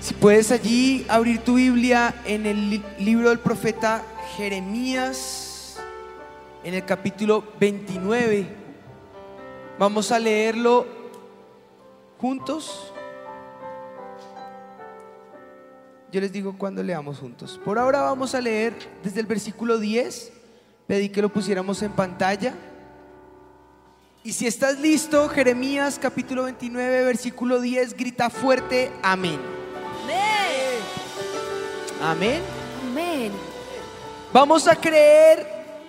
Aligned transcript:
Si 0.00 0.14
puedes 0.14 0.50
allí 0.52 1.04
abrir 1.08 1.40
tu 1.40 1.54
Biblia 1.54 2.14
en 2.24 2.46
el 2.46 2.70
li- 2.70 2.84
libro 2.98 3.30
del 3.30 3.40
profeta 3.40 4.02
Jeremías, 4.36 5.76
en 6.64 6.74
el 6.74 6.84
capítulo 6.84 7.44
29, 7.58 8.46
vamos 9.78 10.12
a 10.12 10.18
leerlo 10.18 10.86
juntos. 12.18 12.92
Yo 16.12 16.20
les 16.20 16.32
digo 16.32 16.56
cuando 16.56 16.82
leamos 16.82 17.18
juntos. 17.18 17.60
Por 17.64 17.78
ahora 17.78 18.00
vamos 18.00 18.34
a 18.34 18.40
leer 18.40 18.74
desde 19.02 19.20
el 19.20 19.26
versículo 19.26 19.78
10. 19.78 20.32
Pedí 20.86 21.10
que 21.10 21.20
lo 21.20 21.28
pusiéramos 21.28 21.82
en 21.82 21.92
pantalla. 21.92 22.54
Y 24.22 24.32
si 24.32 24.46
estás 24.46 24.78
listo, 24.78 25.28
Jeremías 25.28 25.98
capítulo 26.00 26.44
29, 26.44 27.04
versículo 27.04 27.60
10, 27.60 27.94
grita 27.96 28.30
fuerte, 28.30 28.90
amén. 29.02 29.57
Amén. 32.00 32.42
Amén. 32.86 33.32
¿Vamos 34.32 34.68
a 34.68 34.76
creer 34.76 35.46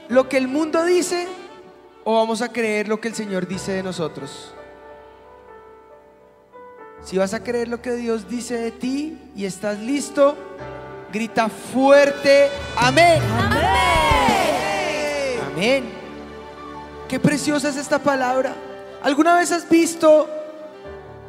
lo 0.08 0.28
que 0.28 0.38
el 0.38 0.48
mundo 0.48 0.84
dice 0.84 1.28
o 2.04 2.16
vamos 2.16 2.42
a 2.42 2.50
creer 2.50 2.88
lo 2.88 3.00
que 3.00 3.10
el 3.10 3.16
Señor 3.16 3.48
dice 3.48 3.74
de 3.74 3.84
nosotros? 3.84 4.54
Si 7.04 7.18
vas 7.18 7.34
a 7.34 7.44
creer 7.44 7.68
lo 7.68 7.82
que 7.82 7.92
Dios 7.92 8.28
dice 8.28 8.58
de 8.58 8.72
ti 8.72 9.18
y 9.36 9.46
estás 9.46 9.80
listo, 9.80 10.36
grita 11.12 11.48
fuerte, 11.48 12.50
amén. 12.76 13.22
Amén. 15.52 15.84
Qué 17.08 17.20
preciosa 17.20 17.70
es 17.70 17.78
esta 17.78 18.00
palabra. 18.00 18.54
¿Alguna 19.02 19.36
vez 19.36 19.52
has 19.52 19.70
visto 19.70 20.30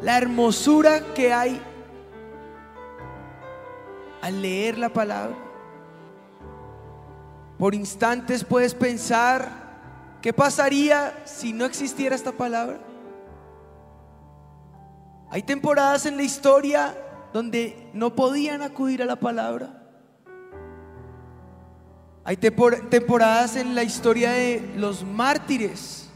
la 0.02 0.18
hermosura 0.18 1.00
que 1.14 1.32
hay 1.32 1.60
al 4.22 4.42
leer 4.42 4.78
la 4.78 4.88
palabra? 4.90 5.36
Por 7.58 7.74
instantes 7.74 8.44
puedes 8.44 8.74
pensar, 8.74 9.48
¿qué 10.22 10.32
pasaría 10.32 11.22
si 11.24 11.52
no 11.52 11.64
existiera 11.64 12.14
esta 12.14 12.32
palabra? 12.32 12.78
Hay 15.30 15.42
temporadas 15.42 16.06
en 16.06 16.16
la 16.16 16.22
historia 16.22 16.96
donde 17.32 17.90
no 17.92 18.14
podían 18.16 18.62
acudir 18.62 19.02
a 19.02 19.06
la 19.06 19.16
palabra. 19.16 19.76
Hay 22.24 22.36
tempor- 22.36 22.88
temporadas 22.88 23.56
en 23.56 23.74
la 23.74 23.82
historia 23.82 24.32
de 24.32 24.72
los 24.76 25.04
mártires, 25.04 26.10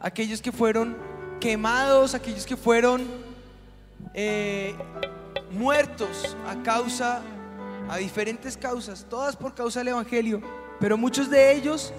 aquellos 0.00 0.42
que 0.42 0.52
fueron 0.52 0.96
quemados, 1.40 2.14
aquellos 2.14 2.44
que 2.46 2.56
fueron 2.56 3.06
eh, 4.14 4.74
muertos 5.52 6.36
a 6.48 6.62
causa, 6.62 7.22
a 7.88 7.96
diferentes 7.96 8.56
causas, 8.56 9.06
todas 9.08 9.36
por 9.36 9.54
causa 9.54 9.80
del 9.80 9.88
Evangelio, 9.88 10.40
pero 10.80 10.96
muchos 10.96 11.30
de 11.30 11.52
ellos 11.52 11.92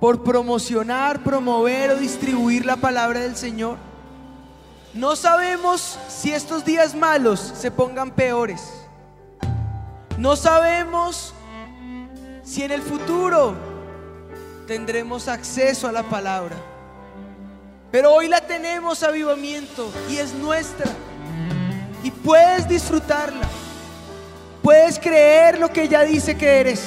por 0.00 0.24
promocionar, 0.24 1.22
promover 1.22 1.90
o 1.90 1.96
distribuir 1.96 2.64
la 2.64 2.76
palabra 2.76 3.20
del 3.20 3.36
Señor. 3.36 3.76
No 4.94 5.14
sabemos 5.14 5.98
si 6.08 6.32
estos 6.32 6.64
días 6.64 6.94
malos 6.94 7.38
se 7.38 7.70
pongan 7.70 8.10
peores. 8.10 8.72
No 10.18 10.36
sabemos 10.36 11.32
si 12.42 12.62
en 12.62 12.72
el 12.72 12.82
futuro 12.82 13.54
tendremos 14.66 15.28
acceso 15.28 15.86
a 15.86 15.92
la 15.92 16.02
palabra. 16.02 16.56
Pero 17.92 18.12
hoy 18.12 18.28
la 18.28 18.40
tenemos 18.40 19.02
avivamiento 19.02 19.90
y 20.08 20.16
es 20.16 20.32
nuestra. 20.34 20.86
Y 22.02 22.10
puedes 22.10 22.68
disfrutarla. 22.68 23.46
Puedes 24.62 24.98
creer 24.98 25.58
lo 25.58 25.72
que 25.72 25.84
ella 25.84 26.02
dice 26.02 26.36
que 26.36 26.60
eres. 26.60 26.84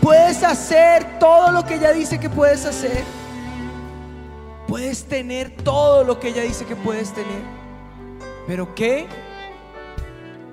Puedes 0.00 0.42
hacer 0.42 1.18
todo 1.18 1.50
lo 1.50 1.66
que 1.66 1.74
ella 1.74 1.92
dice 1.92 2.18
que 2.18 2.30
puedes 2.30 2.64
hacer. 2.64 3.02
Puedes 4.68 5.04
tener 5.04 5.50
todo 5.64 6.04
lo 6.04 6.20
que 6.20 6.28
ella 6.28 6.42
dice 6.42 6.64
que 6.64 6.76
puedes 6.76 7.12
tener. 7.12 7.42
Pero 8.46 8.74
¿qué? 8.74 9.08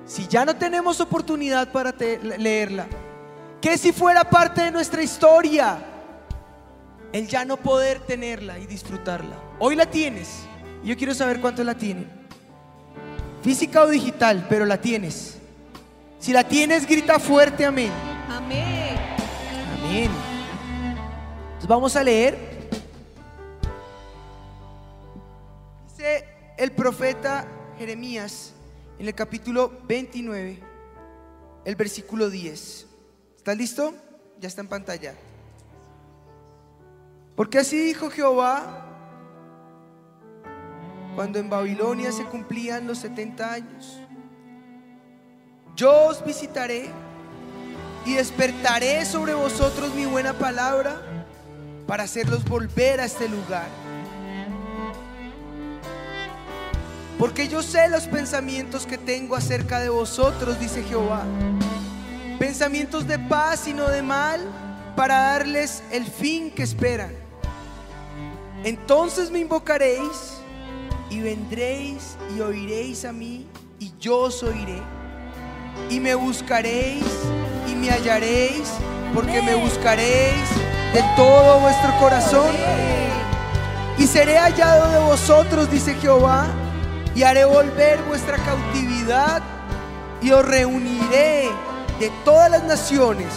Si 0.04 0.26
ya 0.26 0.44
no 0.44 0.56
tenemos 0.56 1.00
oportunidad 1.00 1.70
para 1.70 1.92
leerla, 1.92 2.86
¿qué 3.60 3.78
si 3.78 3.92
fuera 3.92 4.28
parte 4.28 4.62
de 4.62 4.70
nuestra 4.70 5.02
historia? 5.02 5.78
El 7.12 7.28
ya 7.28 7.44
no 7.44 7.56
poder 7.56 8.00
tenerla 8.00 8.58
y 8.58 8.66
disfrutarla. 8.66 9.36
Hoy 9.60 9.76
la 9.76 9.86
tienes. 9.86 10.40
Yo 10.84 10.96
quiero 10.96 11.14
saber 11.14 11.40
cuántos 11.40 11.64
la 11.64 11.74
tienen. 11.74 12.10
Física 13.42 13.82
o 13.82 13.86
digital, 13.86 14.46
pero 14.48 14.64
la 14.66 14.80
tienes. 14.80 15.37
Si 16.18 16.32
la 16.32 16.44
tienes, 16.44 16.86
grita 16.86 17.18
fuerte 17.18 17.64
amén. 17.64 17.92
Amén. 18.28 18.96
Amén. 19.84 20.10
Entonces 21.46 21.68
vamos 21.68 21.94
a 21.96 22.02
leer. 22.02 22.36
Dice 25.86 26.24
el 26.56 26.72
profeta 26.72 27.46
Jeremías 27.78 28.52
en 28.98 29.06
el 29.06 29.14
capítulo 29.14 29.72
29, 29.86 30.58
el 31.64 31.76
versículo 31.76 32.28
10. 32.28 32.86
¿Estás 33.36 33.56
listo? 33.56 33.94
Ya 34.40 34.48
está 34.48 34.60
en 34.60 34.68
pantalla. 34.68 35.14
Porque 37.36 37.58
así 37.58 37.78
dijo 37.78 38.10
Jehová 38.10 38.84
cuando 41.14 41.38
en 41.38 41.48
Babilonia 41.48 42.10
se 42.10 42.24
cumplían 42.24 42.88
los 42.88 42.98
70 42.98 43.52
años. 43.52 43.97
Yo 45.78 46.06
os 46.06 46.24
visitaré 46.24 46.90
y 48.04 48.14
despertaré 48.14 49.06
sobre 49.06 49.32
vosotros 49.32 49.94
mi 49.94 50.06
buena 50.06 50.32
palabra 50.32 51.00
para 51.86 52.02
hacerlos 52.02 52.44
volver 52.44 53.00
a 53.00 53.04
este 53.04 53.28
lugar. 53.28 53.68
Porque 57.16 57.46
yo 57.46 57.62
sé 57.62 57.86
los 57.88 58.08
pensamientos 58.08 58.86
que 58.86 58.98
tengo 58.98 59.36
acerca 59.36 59.78
de 59.78 59.88
vosotros, 59.88 60.58
dice 60.58 60.82
Jehová. 60.82 61.22
Pensamientos 62.40 63.06
de 63.06 63.20
paz 63.20 63.68
y 63.68 63.72
no 63.72 63.88
de 63.88 64.02
mal, 64.02 64.40
para 64.96 65.16
darles 65.16 65.84
el 65.92 66.06
fin 66.06 66.50
que 66.50 66.64
esperan. 66.64 67.12
Entonces 68.64 69.30
me 69.30 69.38
invocaréis 69.38 70.38
y 71.08 71.20
vendréis 71.20 72.16
y 72.36 72.40
oiréis 72.40 73.04
a 73.04 73.12
mí 73.12 73.46
y 73.78 73.92
yo 74.00 74.22
os 74.22 74.42
oiré. 74.42 74.97
Y 75.90 76.00
me 76.00 76.14
buscaréis 76.14 77.04
y 77.66 77.74
me 77.74 77.90
hallaréis, 77.90 78.68
porque 79.14 79.42
me 79.42 79.54
buscaréis 79.54 80.48
de 80.92 81.02
todo 81.16 81.60
vuestro 81.60 81.90
corazón. 81.98 82.50
Y 83.98 84.06
seré 84.06 84.38
hallado 84.38 84.90
de 84.90 84.98
vosotros, 84.98 85.70
dice 85.70 85.94
Jehová, 85.94 86.46
y 87.14 87.22
haré 87.22 87.44
volver 87.44 88.00
vuestra 88.04 88.36
cautividad 88.36 89.42
y 90.20 90.30
os 90.30 90.44
reuniré 90.44 91.48
de 91.98 92.10
todas 92.24 92.50
las 92.50 92.64
naciones, 92.64 93.28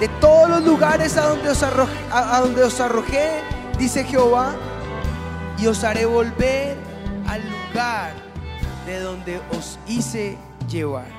de 0.00 0.08
todos 0.20 0.48
los 0.48 0.62
lugares 0.62 1.16
a 1.16 1.28
donde 1.28 1.50
os 1.50 1.62
arrojé, 1.62 1.94
donde 2.40 2.64
os 2.64 2.80
arrojé 2.80 3.42
dice 3.78 4.04
Jehová, 4.04 4.54
y 5.58 5.66
os 5.66 5.84
haré 5.84 6.06
volver 6.06 6.76
al 7.26 7.42
lugar 7.48 8.12
de 8.86 9.00
donde 9.00 9.40
os 9.56 9.78
hice 9.86 10.38
llevar. 10.68 11.15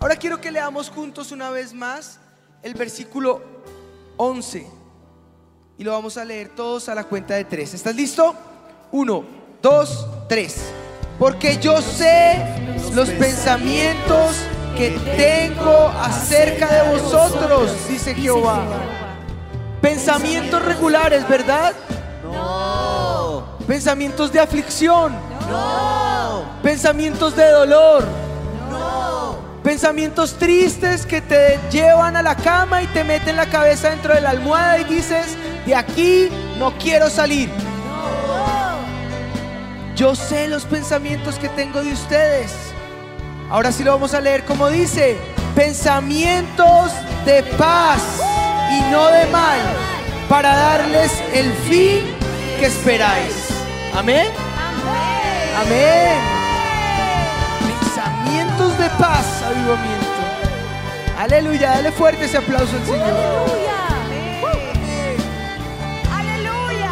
Ahora 0.00 0.16
quiero 0.16 0.40
que 0.40 0.50
leamos 0.50 0.88
juntos 0.88 1.30
una 1.30 1.50
vez 1.50 1.74
más 1.74 2.18
el 2.62 2.72
versículo 2.74 3.42
11. 4.16 4.66
Y 5.76 5.84
lo 5.84 5.92
vamos 5.92 6.16
a 6.16 6.24
leer 6.24 6.48
todos 6.48 6.88
a 6.88 6.94
la 6.94 7.04
cuenta 7.04 7.34
de 7.34 7.44
tres. 7.44 7.74
¿Estás 7.74 7.94
listo? 7.94 8.34
Uno, 8.92 9.24
dos, 9.60 10.06
tres. 10.28 10.56
Porque 11.18 11.58
yo 11.58 11.82
sé 11.82 12.38
los 12.94 13.10
pensamientos 13.10 14.36
que 14.74 14.90
tengo 15.16 15.88
acerca 15.88 16.66
de 16.82 16.92
vosotros, 16.92 17.70
dice 17.86 18.14
Jehová. 18.14 18.62
Pensamientos 19.82 20.64
regulares, 20.64 21.28
¿verdad? 21.28 21.74
No. 22.22 23.44
Pensamientos 23.66 24.32
de 24.32 24.40
aflicción, 24.40 25.12
No. 25.50 26.42
pensamientos 26.62 27.36
de 27.36 27.50
dolor, 27.50 28.04
No. 28.04 28.29
Pensamientos 29.70 30.34
tristes 30.34 31.06
que 31.06 31.20
te 31.20 31.56
llevan 31.70 32.16
a 32.16 32.22
la 32.22 32.34
cama 32.34 32.82
y 32.82 32.88
te 32.88 33.04
meten 33.04 33.36
la 33.36 33.46
cabeza 33.46 33.90
dentro 33.90 34.12
de 34.12 34.20
la 34.20 34.30
almohada 34.30 34.80
y 34.80 34.84
dices, 34.84 35.36
de 35.64 35.76
aquí 35.76 36.28
no 36.58 36.76
quiero 36.76 37.08
salir. 37.08 37.48
Yo 39.94 40.16
sé 40.16 40.48
los 40.48 40.64
pensamientos 40.64 41.36
que 41.36 41.48
tengo 41.50 41.84
de 41.84 41.92
ustedes. 41.92 42.50
Ahora 43.48 43.70
sí 43.70 43.84
lo 43.84 43.92
vamos 43.92 44.12
a 44.12 44.20
leer 44.20 44.44
como 44.44 44.68
dice, 44.70 45.16
pensamientos 45.54 46.90
de 47.24 47.44
paz 47.56 48.02
y 48.72 48.90
no 48.90 49.06
de 49.06 49.26
mal, 49.26 49.60
para 50.28 50.52
darles 50.52 51.12
el 51.32 51.52
fin 51.52 52.16
que 52.58 52.66
esperáis. 52.66 53.50
Amén. 53.94 54.32
Amén. 55.54 55.54
Amén. 55.60 56.18
Pensamientos 57.78 58.76
de 58.76 58.90
paz. 58.98 59.39
Avivamiento. 59.50 60.06
Aleluya, 61.18 61.70
dale 61.70 61.92
fuerte 61.92 62.24
ese 62.24 62.38
aplauso 62.38 62.76
al 62.76 62.84
Señor. 62.84 63.02
Aleluya. 63.02 63.80
Aleluya. 66.12 66.90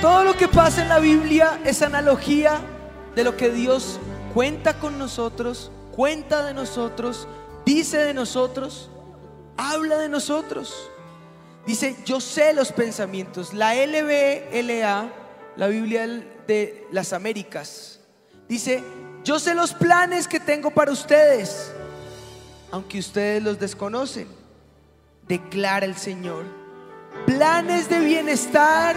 Todo 0.00 0.24
lo 0.24 0.36
que 0.36 0.48
pasa 0.48 0.82
en 0.82 0.88
la 0.88 0.98
Biblia 0.98 1.60
es 1.64 1.82
analogía 1.82 2.60
de 3.14 3.24
lo 3.24 3.36
que 3.36 3.50
Dios 3.50 3.98
cuenta 4.34 4.78
con 4.78 4.98
nosotros, 4.98 5.70
cuenta 5.92 6.44
de 6.44 6.54
nosotros, 6.54 7.26
dice 7.66 7.98
de 7.98 8.14
nosotros, 8.14 8.90
habla 9.56 9.98
de 9.98 10.08
nosotros. 10.08 10.90
Dice, 11.66 11.96
yo 12.04 12.20
sé 12.20 12.52
los 12.54 12.72
pensamientos. 12.72 13.54
La 13.54 13.74
LBLA, 13.74 15.12
la 15.56 15.66
Biblia 15.68 16.06
de 16.46 16.86
las 16.90 17.12
Américas, 17.12 18.00
dice, 18.48 18.82
yo 19.24 19.38
sé 19.38 19.54
los 19.54 19.72
planes 19.72 20.26
que 20.26 20.40
tengo 20.40 20.70
para 20.70 20.90
ustedes, 20.90 21.72
aunque 22.72 22.98
ustedes 22.98 23.42
los 23.42 23.58
desconocen, 23.58 24.26
declara 25.28 25.86
el 25.86 25.96
Señor. 25.96 26.44
Planes 27.26 27.88
de 27.88 28.00
bienestar 28.00 28.96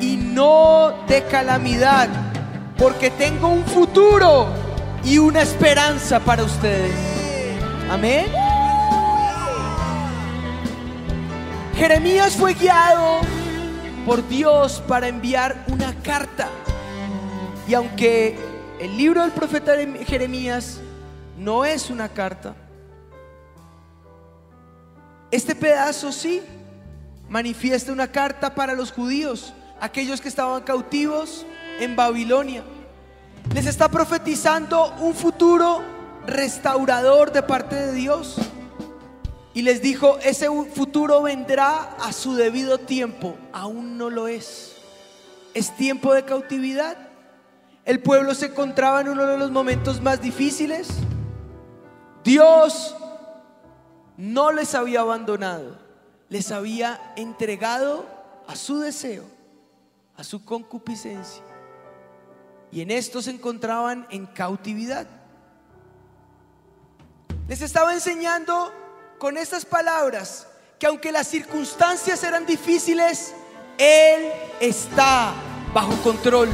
y 0.00 0.16
no 0.16 1.04
de 1.06 1.22
calamidad, 1.24 2.08
porque 2.76 3.10
tengo 3.10 3.48
un 3.48 3.64
futuro 3.64 4.48
y 5.04 5.18
una 5.18 5.42
esperanza 5.42 6.18
para 6.18 6.42
ustedes. 6.42 6.94
Amén. 7.88 8.26
Jeremías 11.76 12.34
fue 12.34 12.54
guiado 12.54 13.20
por 14.06 14.26
Dios 14.28 14.82
para 14.88 15.06
enviar 15.06 15.64
una 15.68 15.94
carta. 16.02 16.48
Y 17.68 17.74
aunque 17.74 18.53
el 18.84 18.98
libro 18.98 19.22
del 19.22 19.30
profeta 19.30 19.72
Jeremías 20.06 20.78
no 21.38 21.64
es 21.64 21.88
una 21.88 22.06
carta, 22.10 22.54
este 25.30 25.54
pedazo 25.54 26.12
sí 26.12 26.42
manifiesta 27.30 27.92
una 27.92 28.12
carta 28.12 28.54
para 28.54 28.74
los 28.74 28.92
judíos, 28.92 29.54
aquellos 29.80 30.20
que 30.20 30.28
estaban 30.28 30.62
cautivos 30.64 31.46
en 31.80 31.96
Babilonia. 31.96 32.62
Les 33.54 33.64
está 33.64 33.88
profetizando 33.88 34.94
un 35.00 35.14
futuro 35.14 35.80
restaurador 36.26 37.32
de 37.32 37.42
parte 37.42 37.74
de 37.76 37.92
Dios. 37.94 38.36
Y 39.54 39.62
les 39.62 39.80
dijo, 39.80 40.18
ese 40.18 40.48
futuro 40.74 41.22
vendrá 41.22 41.96
a 42.02 42.12
su 42.12 42.34
debido 42.34 42.76
tiempo. 42.76 43.34
Aún 43.50 43.96
no 43.96 44.10
lo 44.10 44.28
es. 44.28 44.76
Es 45.54 45.74
tiempo 45.74 46.12
de 46.12 46.26
cautividad. 46.26 47.13
El 47.84 48.00
pueblo 48.00 48.34
se 48.34 48.46
encontraba 48.46 49.02
en 49.02 49.08
uno 49.08 49.26
de 49.26 49.36
los 49.36 49.50
momentos 49.50 50.00
más 50.00 50.20
difíciles. 50.20 50.88
Dios 52.22 52.96
no 54.16 54.52
les 54.52 54.74
había 54.74 55.00
abandonado. 55.00 55.78
Les 56.30 56.50
había 56.50 57.12
entregado 57.16 58.06
a 58.46 58.56
su 58.56 58.78
deseo, 58.78 59.24
a 60.16 60.24
su 60.24 60.44
concupiscencia. 60.44 61.42
Y 62.72 62.80
en 62.80 62.90
esto 62.90 63.20
se 63.20 63.30
encontraban 63.30 64.06
en 64.10 64.26
cautividad. 64.26 65.06
Les 67.46 67.60
estaba 67.60 67.92
enseñando 67.92 68.72
con 69.18 69.36
estas 69.36 69.66
palabras 69.66 70.46
que 70.78 70.86
aunque 70.86 71.12
las 71.12 71.28
circunstancias 71.28 72.24
eran 72.24 72.46
difíciles, 72.46 73.34
Él 73.78 74.32
está 74.60 75.34
bajo 75.72 75.94
control. 76.02 76.48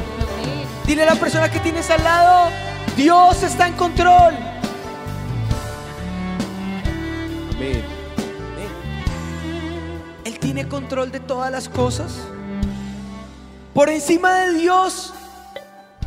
Dile 0.90 1.04
a 1.04 1.06
la 1.06 1.14
persona 1.14 1.48
que 1.48 1.60
tienes 1.60 1.88
al 1.88 2.02
lado, 2.02 2.50
Dios 2.96 3.44
está 3.44 3.68
en 3.68 3.74
control. 3.74 4.34
Amén. 7.54 7.84
Él 10.24 10.38
tiene 10.40 10.66
control 10.66 11.12
de 11.12 11.20
todas 11.20 11.52
las 11.52 11.68
cosas. 11.68 12.18
Por 13.72 13.88
encima 13.88 14.34
de 14.40 14.54
Dios, 14.54 15.14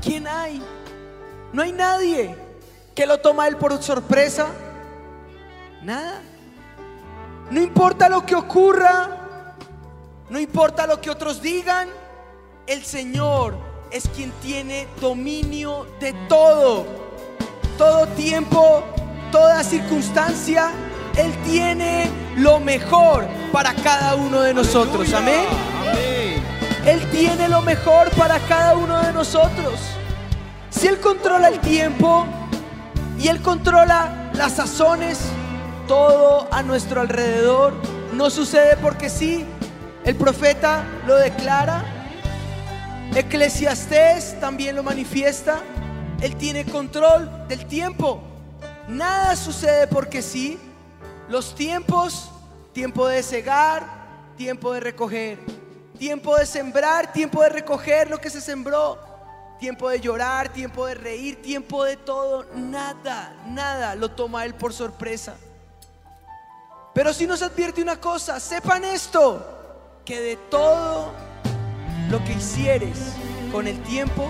¿quién 0.02 0.28
hay? 0.28 0.62
No 1.54 1.62
hay 1.62 1.72
nadie 1.72 2.36
que 2.94 3.06
lo 3.06 3.22
toma 3.22 3.48
Él 3.48 3.56
por 3.56 3.82
sorpresa. 3.82 4.48
Nada. 5.82 6.20
No 7.50 7.62
importa 7.62 8.10
lo 8.10 8.26
que 8.26 8.36
ocurra, 8.36 9.56
no 10.30 10.38
importa 10.38 10.86
lo 10.86 11.00
que 11.00 11.10
otros 11.10 11.42
digan, 11.42 11.88
el 12.68 12.84
Señor 12.84 13.72
es 13.94 14.10
quien 14.10 14.31
tiene 14.42 14.88
dominio 15.00 15.86
de 16.00 16.13
todo. 16.28 16.86
Todo 17.78 18.07
tiempo, 18.07 18.84
toda 19.31 19.63
circunstancia, 19.63 20.72
Él 21.16 21.31
tiene 21.45 22.10
lo 22.36 22.60
mejor 22.60 23.28
para 23.51 23.74
cada 23.75 24.16
uno 24.16 24.42
de 24.42 24.54
nosotros. 24.54 25.13
Amén. 25.13 25.45
Él 26.86 27.00
tiene 27.12 27.48
lo 27.48 27.62
mejor 27.62 28.10
para 28.12 28.40
cada 28.40 28.75
uno 28.75 29.00
de 29.04 29.13
nosotros. 29.13 29.80
Si 30.72 30.88
Él 30.88 31.00
controla 31.00 31.48
el 31.48 31.60
tiempo 31.60 32.25
y 33.19 33.28
Él 33.28 33.42
controla 33.42 34.31
las 34.34 34.54
sazones, 34.54 35.19
todo 35.88 36.48
a 36.51 36.63
nuestro 36.63 37.01
alrededor 37.01 37.74
no 38.13 38.31
sucede 38.31 38.75
porque 38.78 39.10
sí. 39.10 39.46
El 40.04 40.16
profeta 40.16 40.84
lo 41.06 41.16
declara. 41.16 42.03
Eclesiastés 43.15 44.39
también 44.39 44.75
lo 44.75 44.81
manifiesta. 44.81 45.62
Él 46.19 46.36
tiene 46.36 46.65
control 46.65 47.48
del 47.48 47.68
tiempo. 47.68 48.19
Nada 48.88 49.36
sucede 49.36 49.86
porque 49.86 50.24
sí. 50.24 50.60
Los 51.30 51.54
tiempos, 51.54 52.31
tiempo 52.74 53.07
de 53.07 53.21
cegar, 53.21 53.83
tiempo 54.36 54.74
de 54.74 54.80
recoger, 54.80 55.38
tiempo 56.00 56.36
de 56.36 56.48
sembrar, 56.48 57.13
tiempo 57.13 57.44
de 57.44 57.50
recoger 57.50 58.10
lo 58.10 58.19
que 58.19 58.31
se 58.31 58.42
sembró, 58.42 58.98
tiempo 59.60 59.89
de 59.89 60.00
llorar, 60.00 60.50
tiempo 60.50 60.88
de 60.88 60.95
reír, 60.95 61.39
tiempo 61.39 61.83
de 61.83 61.98
todo. 61.98 62.48
Nada, 62.56 63.36
nada 63.45 63.94
lo 63.94 64.10
toma 64.10 64.44
Él 64.44 64.56
por 64.56 64.74
sorpresa. 64.74 65.36
Pero 66.95 67.13
si 67.13 67.27
nos 67.27 67.44
advierte 67.44 67.80
una 67.80 68.00
cosa, 68.00 68.39
sepan 68.39 68.83
esto, 68.83 70.01
que 70.04 70.19
de 70.19 70.36
todo 70.50 71.33
lo 72.13 72.24
que 72.24 72.33
hicieres 72.33 73.15
con 73.51 73.65
el 73.65 73.81
tiempo, 73.81 74.30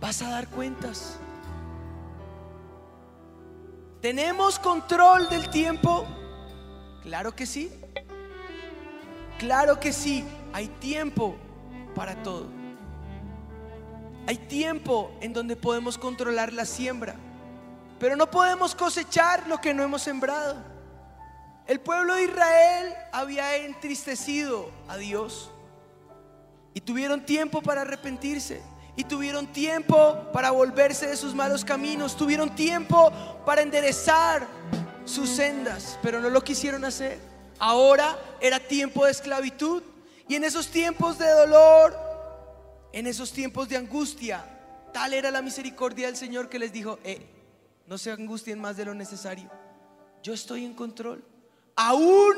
vas 0.00 0.22
a 0.22 0.30
dar 0.30 0.48
cuentas. 0.48 1.18
¿Tenemos 4.00 4.58
control 4.58 5.28
del 5.28 5.50
tiempo? 5.50 6.06
Claro 7.02 7.36
que 7.36 7.44
sí. 7.44 7.70
Claro 9.38 9.78
que 9.78 9.92
sí. 9.92 10.24
Hay 10.54 10.68
tiempo 10.68 11.36
para 11.94 12.14
todo. 12.22 12.46
Hay 14.26 14.38
tiempo 14.38 15.12
en 15.20 15.34
donde 15.34 15.54
podemos 15.54 15.98
controlar 15.98 16.54
la 16.54 16.64
siembra. 16.64 17.14
Pero 18.00 18.16
no 18.16 18.30
podemos 18.30 18.74
cosechar 18.74 19.46
lo 19.48 19.60
que 19.60 19.74
no 19.74 19.82
hemos 19.82 20.00
sembrado. 20.00 20.56
El 21.66 21.78
pueblo 21.78 22.14
de 22.14 22.24
Israel 22.24 22.94
había 23.12 23.56
entristecido 23.56 24.70
a 24.88 24.96
Dios 24.96 25.50
y 26.74 26.80
tuvieron 26.80 27.24
tiempo 27.24 27.62
para 27.62 27.82
arrepentirse 27.82 28.60
y 28.96 29.04
tuvieron 29.04 29.46
tiempo 29.46 30.30
para 30.32 30.50
volverse 30.50 31.06
de 31.06 31.16
sus 31.16 31.34
malos 31.34 31.64
caminos, 31.64 32.16
tuvieron 32.16 32.54
tiempo 32.54 33.12
para 33.46 33.62
enderezar 33.62 34.46
sus 35.04 35.30
sendas, 35.30 35.98
pero 36.02 36.20
no 36.20 36.28
lo 36.30 36.42
quisieron 36.42 36.84
hacer. 36.84 37.18
Ahora 37.58 38.18
era 38.40 38.58
tiempo 38.60 39.04
de 39.04 39.12
esclavitud 39.12 39.82
y 40.28 40.34
en 40.34 40.44
esos 40.44 40.68
tiempos 40.68 41.18
de 41.18 41.28
dolor, 41.28 41.96
en 42.92 43.06
esos 43.06 43.32
tiempos 43.32 43.68
de 43.68 43.76
angustia, 43.76 44.44
tal 44.92 45.12
era 45.12 45.30
la 45.30 45.42
misericordia 45.42 46.06
del 46.06 46.16
Señor 46.16 46.48
que 46.48 46.58
les 46.58 46.72
dijo, 46.72 46.98
eh, 47.04 47.26
no 47.86 47.98
se 47.98 48.10
angustien 48.10 48.60
más 48.60 48.76
de 48.76 48.84
lo 48.84 48.94
necesario. 48.94 49.50
Yo 50.22 50.32
estoy 50.32 50.64
en 50.64 50.74
control. 50.74 51.22
Aún 51.76 52.34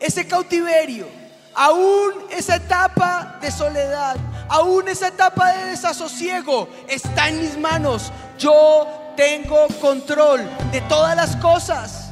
ese 0.00 0.26
cautiverio, 0.26 1.06
aún 1.54 2.12
esa 2.30 2.56
etapa 2.56 3.38
de 3.40 3.50
soledad, 3.50 4.16
aún 4.48 4.88
esa 4.88 5.08
etapa 5.08 5.52
de 5.52 5.70
desasosiego 5.70 6.68
está 6.88 7.28
en 7.28 7.40
mis 7.40 7.58
manos. 7.58 8.12
Yo 8.38 9.12
tengo 9.16 9.66
control 9.80 10.48
de 10.72 10.80
todas 10.82 11.16
las 11.16 11.36
cosas. 11.36 12.10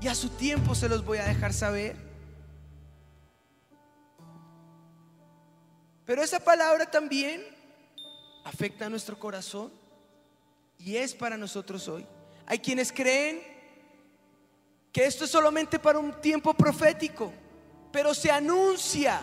Y 0.00 0.08
a 0.08 0.14
su 0.14 0.30
tiempo 0.30 0.74
se 0.74 0.88
los 0.88 1.04
voy 1.04 1.18
a 1.18 1.24
dejar 1.24 1.52
saber. 1.52 1.96
Pero 6.04 6.22
esa 6.22 6.40
palabra 6.40 6.90
también 6.90 7.42
afecta 8.44 8.86
a 8.86 8.90
nuestro 8.90 9.18
corazón 9.18 9.72
y 10.78 10.96
es 10.96 11.14
para 11.14 11.36
nosotros 11.36 11.86
hoy. 11.86 12.04
Hay 12.46 12.58
quienes 12.58 12.92
creen 12.92 13.40
que 14.92 15.06
esto 15.06 15.24
es 15.24 15.30
solamente 15.30 15.78
para 15.78 15.98
un 15.98 16.12
tiempo 16.20 16.52
profético, 16.52 17.32
pero 17.92 18.14
se 18.14 18.30
anuncia 18.30 19.20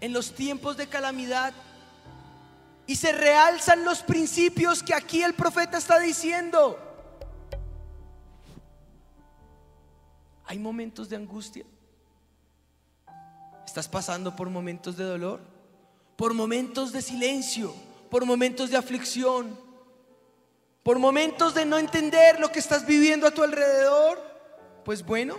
en 0.00 0.12
los 0.12 0.34
tiempos 0.34 0.76
de 0.76 0.88
calamidad 0.88 1.54
y 2.86 2.96
se 2.96 3.12
realzan 3.12 3.84
los 3.84 4.02
principios 4.02 4.82
que 4.82 4.92
aquí 4.92 5.22
el 5.22 5.34
profeta 5.34 5.78
está 5.78 6.00
diciendo. 6.00 6.78
Hay 10.44 10.58
momentos 10.58 11.08
de 11.08 11.16
angustia. 11.16 11.64
Estás 13.64 13.88
pasando 13.88 14.34
por 14.34 14.50
momentos 14.50 14.96
de 14.96 15.04
dolor, 15.04 15.40
por 16.16 16.34
momentos 16.34 16.92
de 16.92 17.00
silencio, 17.00 17.72
por 18.10 18.26
momentos 18.26 18.68
de 18.68 18.76
aflicción, 18.76 19.58
por 20.82 20.98
momentos 20.98 21.54
de 21.54 21.64
no 21.64 21.78
entender 21.78 22.40
lo 22.40 22.50
que 22.50 22.58
estás 22.58 22.84
viviendo 22.84 23.26
a 23.26 23.30
tu 23.30 23.42
alrededor. 23.42 24.20
Pues 24.84 25.06
bueno, 25.06 25.36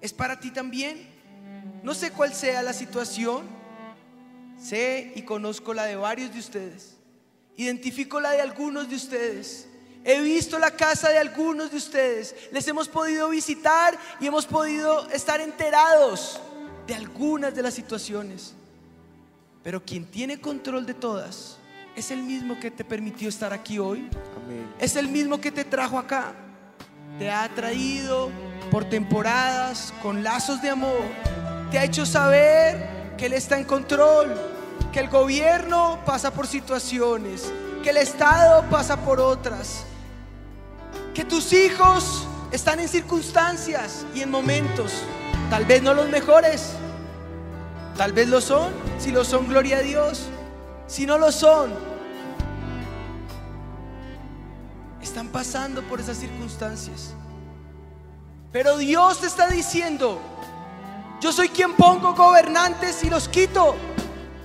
es 0.00 0.12
para 0.12 0.38
ti 0.38 0.50
también. 0.50 1.08
No 1.82 1.94
sé 1.94 2.10
cuál 2.10 2.34
sea 2.34 2.62
la 2.62 2.72
situación, 2.72 3.46
sé 4.60 5.12
y 5.14 5.22
conozco 5.22 5.74
la 5.74 5.84
de 5.84 5.96
varios 5.96 6.32
de 6.32 6.38
ustedes. 6.38 6.96
Identifico 7.56 8.20
la 8.20 8.32
de 8.32 8.40
algunos 8.40 8.88
de 8.88 8.96
ustedes. 8.96 9.66
He 10.04 10.20
visto 10.20 10.58
la 10.58 10.70
casa 10.70 11.10
de 11.10 11.18
algunos 11.18 11.70
de 11.70 11.76
ustedes. 11.76 12.34
Les 12.52 12.66
hemos 12.68 12.88
podido 12.88 13.28
visitar 13.28 13.98
y 14.18 14.26
hemos 14.26 14.46
podido 14.46 15.08
estar 15.10 15.40
enterados 15.40 16.40
de 16.86 16.94
algunas 16.94 17.54
de 17.54 17.62
las 17.62 17.74
situaciones. 17.74 18.54
Pero 19.62 19.84
quien 19.84 20.06
tiene 20.06 20.40
control 20.40 20.86
de 20.86 20.94
todas 20.94 21.58
es 21.94 22.10
el 22.10 22.22
mismo 22.22 22.58
que 22.58 22.70
te 22.70 22.84
permitió 22.84 23.28
estar 23.28 23.52
aquí 23.52 23.78
hoy. 23.78 24.08
Amén. 24.42 24.66
Es 24.78 24.96
el 24.96 25.08
mismo 25.08 25.38
que 25.40 25.52
te 25.52 25.64
trajo 25.64 25.98
acá. 25.98 26.32
Te 27.18 27.30
ha 27.30 27.46
traído 27.54 28.30
por 28.70 28.84
temporadas 28.84 29.92
con 30.02 30.22
lazos 30.22 30.62
de 30.62 30.70
amor. 30.70 31.02
Te 31.70 31.78
ha 31.78 31.84
hecho 31.84 32.04
saber 32.06 33.14
que 33.16 33.26
Él 33.26 33.32
está 33.32 33.58
en 33.58 33.64
control. 33.64 34.34
Que 34.92 35.00
el 35.00 35.08
gobierno 35.08 36.00
pasa 36.04 36.32
por 36.32 36.46
situaciones. 36.46 37.52
Que 37.82 37.90
el 37.90 37.96
Estado 37.98 38.64
pasa 38.70 38.96
por 38.96 39.20
otras. 39.20 39.84
Que 41.14 41.24
tus 41.24 41.52
hijos 41.52 42.26
están 42.52 42.80
en 42.80 42.88
circunstancias 42.88 44.04
y 44.14 44.22
en 44.22 44.30
momentos. 44.30 44.92
Tal 45.48 45.64
vez 45.64 45.82
no 45.82 45.94
los 45.94 46.08
mejores. 46.08 46.72
Tal 47.96 48.12
vez 48.12 48.28
lo 48.28 48.40
son. 48.40 48.72
Si 48.98 49.10
lo 49.12 49.24
son, 49.24 49.46
gloria 49.46 49.78
a 49.78 49.82
Dios. 49.82 50.28
Si 50.86 51.06
no 51.06 51.18
lo 51.18 51.30
son, 51.30 51.70
están 55.00 55.28
pasando 55.28 55.82
por 55.82 56.00
esas 56.00 56.16
circunstancias. 56.16 57.14
Pero 58.52 58.78
Dios 58.78 59.20
te 59.20 59.28
está 59.28 59.46
diciendo, 59.46 60.20
yo 61.20 61.32
soy 61.32 61.50
quien 61.50 61.74
pongo 61.74 62.14
gobernantes 62.14 63.04
y 63.04 63.10
los 63.10 63.28
quito. 63.28 63.76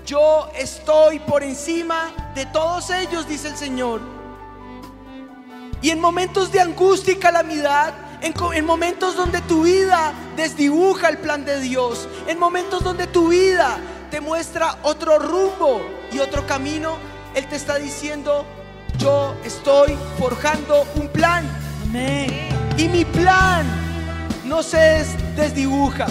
Yo 0.05 0.47
estoy 0.55 1.17
por 1.19 1.41
encima 1.41 2.11
de 2.35 2.45
todos 2.45 2.91
ellos, 2.91 3.27
dice 3.27 3.47
el 3.47 3.57
Señor. 3.57 4.01
Y 5.81 5.89
en 5.89 5.99
momentos 5.99 6.51
de 6.51 6.59
angustia 6.61 7.13
y 7.13 7.17
calamidad, 7.17 7.95
en, 8.21 8.35
en 8.53 8.65
momentos 8.65 9.15
donde 9.15 9.41
tu 9.41 9.63
vida 9.63 10.13
desdibuja 10.35 11.09
el 11.09 11.17
plan 11.17 11.43
de 11.43 11.59
Dios, 11.59 12.07
en 12.27 12.37
momentos 12.37 12.83
donde 12.83 13.07
tu 13.07 13.29
vida 13.29 13.77
te 14.11 14.21
muestra 14.21 14.77
otro 14.83 15.17
rumbo 15.17 15.81
y 16.11 16.19
otro 16.19 16.45
camino, 16.45 16.97
Él 17.33 17.47
te 17.47 17.55
está 17.55 17.77
diciendo, 17.77 18.45
yo 18.99 19.35
estoy 19.43 19.97
forjando 20.19 20.85
un 20.95 21.07
plan. 21.07 21.43
Y 22.77 22.89
mi 22.89 23.05
plan 23.05 23.84
no 24.45 24.63
se 24.63 24.77
des- 24.77 25.35
desdibuja. 25.35 26.07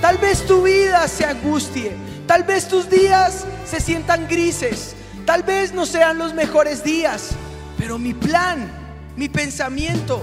Tal 0.00 0.18
vez 0.18 0.44
tu 0.46 0.62
vida 0.62 1.06
se 1.08 1.24
angustie. 1.24 1.92
Tal 2.26 2.42
vez 2.42 2.68
tus 2.68 2.88
días 2.88 3.44
se 3.66 3.80
sientan 3.80 4.26
grises. 4.28 4.94
Tal 5.26 5.42
vez 5.42 5.72
no 5.72 5.86
sean 5.86 6.18
los 6.18 6.34
mejores 6.34 6.82
días. 6.82 7.30
Pero 7.78 7.98
mi 7.98 8.14
plan, 8.14 8.70
mi 9.16 9.28
pensamiento, 9.28 10.22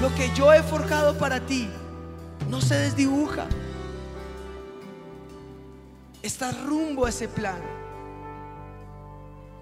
lo 0.00 0.14
que 0.14 0.30
yo 0.34 0.52
he 0.52 0.62
forjado 0.62 1.16
para 1.18 1.40
ti, 1.40 1.68
no 2.48 2.60
se 2.60 2.74
desdibuja. 2.76 3.46
Estás 6.22 6.60
rumbo 6.64 7.06
a 7.06 7.10
ese 7.10 7.28
plan. 7.28 7.60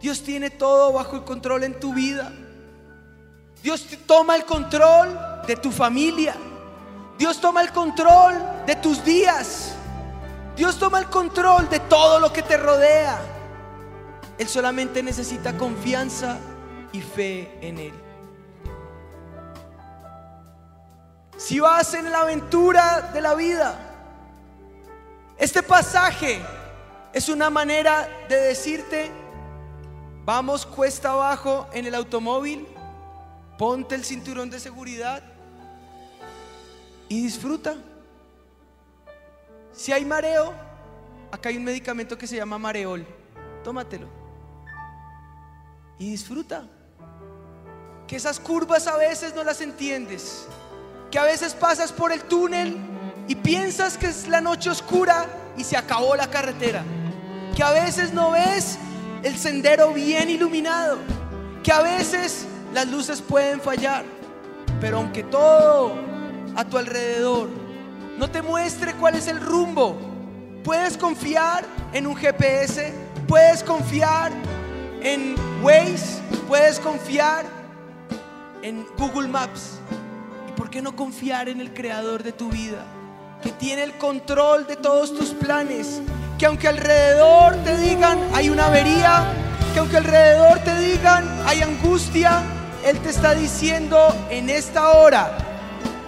Dios 0.01 0.23
tiene 0.23 0.51
todo 0.51 0.93
bajo 0.93 1.17
el 1.17 1.25
control 1.25 1.65
en 1.65 1.79
tu 1.81 1.95
vida. 1.95 2.33
Dios 3.63 3.87
toma 4.07 4.37
el 4.37 4.45
control 4.45 5.19
de 5.47 5.57
tu 5.57 5.71
familia. 5.71 6.35
Dios 7.19 7.41
toma 7.41 7.63
el 7.63 7.73
control 7.73 8.35
de 8.67 8.77
tus 8.77 9.05
días. 9.05 9.75
Dios 10.57 10.79
toma 10.79 10.99
el 10.99 11.07
control 11.07 11.69
de 11.69 11.81
todo 11.81 12.19
lo 12.19 12.33
que 12.33 12.43
te 12.43 12.57
rodea. 12.57 13.19
Él 14.39 14.49
solamente 14.49 15.03
necesita 15.03 15.57
confianza 15.57 16.39
y 16.93 17.01
fe 17.01 17.59
en 17.61 17.79
Él. 17.79 17.95
Si 21.37 21.61
vas 21.61 21.95
en 21.95 22.11
la 22.11 22.21
aventura 22.21 23.11
de 23.13 23.21
la 23.21 23.35
vida, 23.35 23.75
este 25.37 25.63
pasaje 25.63 26.41
es 27.13 27.29
una 27.29 27.51
manera 27.51 28.09
de 28.29 28.37
decirte, 28.37 29.11
vamos 30.25 30.65
cuesta 30.65 31.13
abajo 31.13 31.69
en 31.73 31.87
el 31.87 31.95
automóvil, 31.95 32.67
ponte 33.59 33.95
el 33.95 34.05
cinturón 34.05 34.51
de 34.51 34.59
seguridad 34.59 35.23
y 37.15 37.23
disfruta. 37.23 37.77
Si 39.73 39.93
hay 39.93 40.05
mareo, 40.05 40.53
acá 41.31 41.49
hay 41.49 41.57
un 41.57 41.63
medicamento 41.63 42.19
que 42.19 42.27
se 42.27 42.35
llama 42.35 42.59
mareol, 42.59 43.07
tómatelo. 43.63 44.09
Y 45.97 46.11
disfruta. 46.11 46.65
Que 48.09 48.17
esas 48.17 48.41
curvas 48.41 48.89
a 48.89 48.97
veces 48.97 49.33
no 49.33 49.45
las 49.45 49.61
entiendes, 49.61 50.47
que 51.09 51.19
a 51.21 51.23
veces 51.23 51.55
pasas 51.55 51.93
por 51.93 52.11
el 52.11 52.25
túnel 52.25 52.77
y 53.29 53.37
piensas 53.37 53.97
que 53.97 54.07
es 54.07 54.27
la 54.27 54.41
noche 54.41 54.71
oscura 54.71 55.27
y 55.57 55.63
se 55.63 55.77
acabó 55.77 56.17
la 56.17 56.29
carretera, 56.29 56.83
que 57.55 57.63
a 57.63 57.71
veces 57.71 58.13
no 58.13 58.33
ves 58.33 58.77
el 59.23 59.39
sendero 59.39 59.93
bien 59.93 60.31
iluminado, 60.31 60.99
que 61.63 61.71
a 61.71 61.81
veces 61.81 62.45
las 62.75 62.89
luces 62.89 63.23
pueden 63.23 63.61
fallar, 63.61 64.05
pero 64.81 64.97
aunque 64.97 65.23
todo 65.23 66.14
a 66.57 66.65
tu 66.65 66.79
alrededor 66.79 67.49
no 68.19 68.31
te 68.31 68.43
muestre 68.43 68.95
cuál 68.95 69.17
es 69.17 69.27
el 69.27 69.41
rumbo, 69.41 69.97
puedes 70.63 70.97
confiar 70.97 71.65
en 71.93 72.07
un 72.07 72.15
GPS, 72.15 72.95
puedes 73.27 73.65
confiar 73.65 74.31
en 75.03 75.35
Waze, 75.63 76.21
puedes 76.47 76.79
confiar 76.79 77.45
en 78.63 78.87
Google 78.97 79.29
Maps. 79.29 79.79
¿Y 80.49 80.53
por 80.53 80.71
qué 80.71 80.81
no 80.81 80.95
confiar 80.95 81.49
en 81.49 81.61
el 81.61 81.75
creador 81.75 82.23
de 82.23 82.33
tu 82.33 82.51
vida? 82.51 82.85
Que 83.43 83.51
tiene 83.51 83.83
el 83.83 83.95
control 83.99 84.67
de 84.67 84.77
todos 84.77 85.15
tus 85.15 85.31
planes. 85.31 86.01
Que 86.39 86.47
aunque 86.47 86.69
alrededor 86.69 87.57
te 87.65 87.77
digan 87.79 88.19
hay 88.33 88.49
una 88.49 88.67
avería, 88.67 89.25
que 89.73 89.81
aunque 89.81 89.97
alrededor 89.97 90.61
te 90.61 90.79
digan 90.79 91.29
hay 91.47 91.63
angustia, 91.63 92.43
Él 92.85 92.99
te 93.01 93.11
está 93.11 93.35
diciendo 93.35 94.15
en 94.31 94.51
esta 94.51 94.91
hora, 94.91 95.37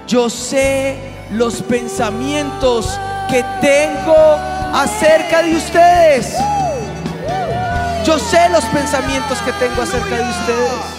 yo 0.07 0.31
sé 0.31 0.97
los 1.33 1.63
pensamientos 1.63 2.87
que 3.29 3.45
tengo 3.61 4.15
acerca 4.73 5.43
de 5.43 5.57
ustedes. 5.57 6.37
Yo 8.05 8.19
sé 8.19 8.49
los 8.51 8.65
pensamientos 8.67 9.39
que 9.39 9.53
tengo 9.55 9.83
acerca 9.83 10.17
de 10.17 10.31
ustedes. 10.31 10.97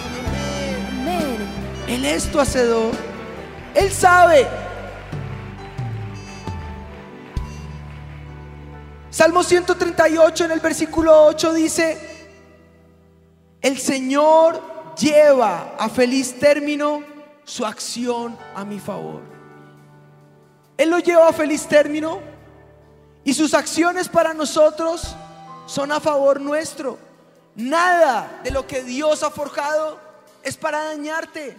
Él 1.88 2.04
es 2.04 2.30
tu 2.30 2.38
hacedor. 2.38 2.92
Él 3.74 3.90
sabe. 3.90 4.46
Salmo 9.10 9.42
138 9.42 10.44
en 10.44 10.50
el 10.52 10.60
versículo 10.60 11.24
8 11.24 11.54
dice, 11.54 11.98
el 13.62 13.78
Señor 13.78 14.94
lleva 14.96 15.74
a 15.78 15.88
feliz 15.88 16.38
término 16.38 17.17
su 17.48 17.64
acción 17.64 18.36
a 18.54 18.62
mi 18.62 18.78
favor. 18.78 19.22
Él 20.76 20.90
lo 20.90 20.98
lleva 20.98 21.28
a 21.28 21.32
feliz 21.32 21.66
término 21.66 22.20
y 23.24 23.32
sus 23.32 23.54
acciones 23.54 24.08
para 24.08 24.34
nosotros 24.34 25.16
son 25.66 25.90
a 25.90 25.98
favor 25.98 26.40
nuestro. 26.42 26.98
Nada 27.56 28.40
de 28.44 28.50
lo 28.50 28.66
que 28.66 28.84
Dios 28.84 29.22
ha 29.22 29.30
forjado 29.30 29.98
es 30.42 30.58
para 30.58 30.84
dañarte. 30.84 31.56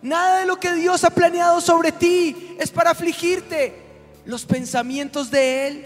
Nada 0.00 0.40
de 0.40 0.46
lo 0.46 0.58
que 0.58 0.72
Dios 0.72 1.04
ha 1.04 1.10
planeado 1.10 1.60
sobre 1.60 1.92
ti 1.92 2.56
es 2.58 2.70
para 2.70 2.90
afligirte. 2.90 3.74
Los 4.24 4.46
pensamientos 4.46 5.30
de 5.30 5.68
Él 5.68 5.82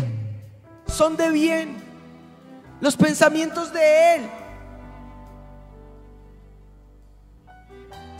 son 0.86 1.16
de 1.16 1.30
bien. 1.30 1.76
Los 2.80 2.96
pensamientos 2.96 3.72
de 3.72 4.14
Él. 4.14 4.30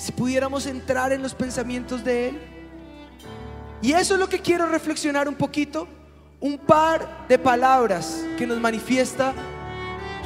Si 0.04 0.12
pudiéramos 0.12 0.66
entrar 0.66 1.14
en 1.14 1.23
los 1.23 1.34
pensamientos 1.34 2.04
de 2.04 2.28
Él. 2.28 2.38
Y 3.80 3.92
eso 3.92 4.12
es 4.12 4.20
lo 4.20 4.28
que 4.28 4.38
quiero 4.38 4.66
reflexionar 4.66 5.26
un 5.28 5.34
poquito. 5.34 5.88
Un 6.40 6.58
par 6.58 7.26
de 7.26 7.38
palabras 7.38 8.23
que 8.37 8.46
nos 8.46 8.61
manifiesta 8.61 9.32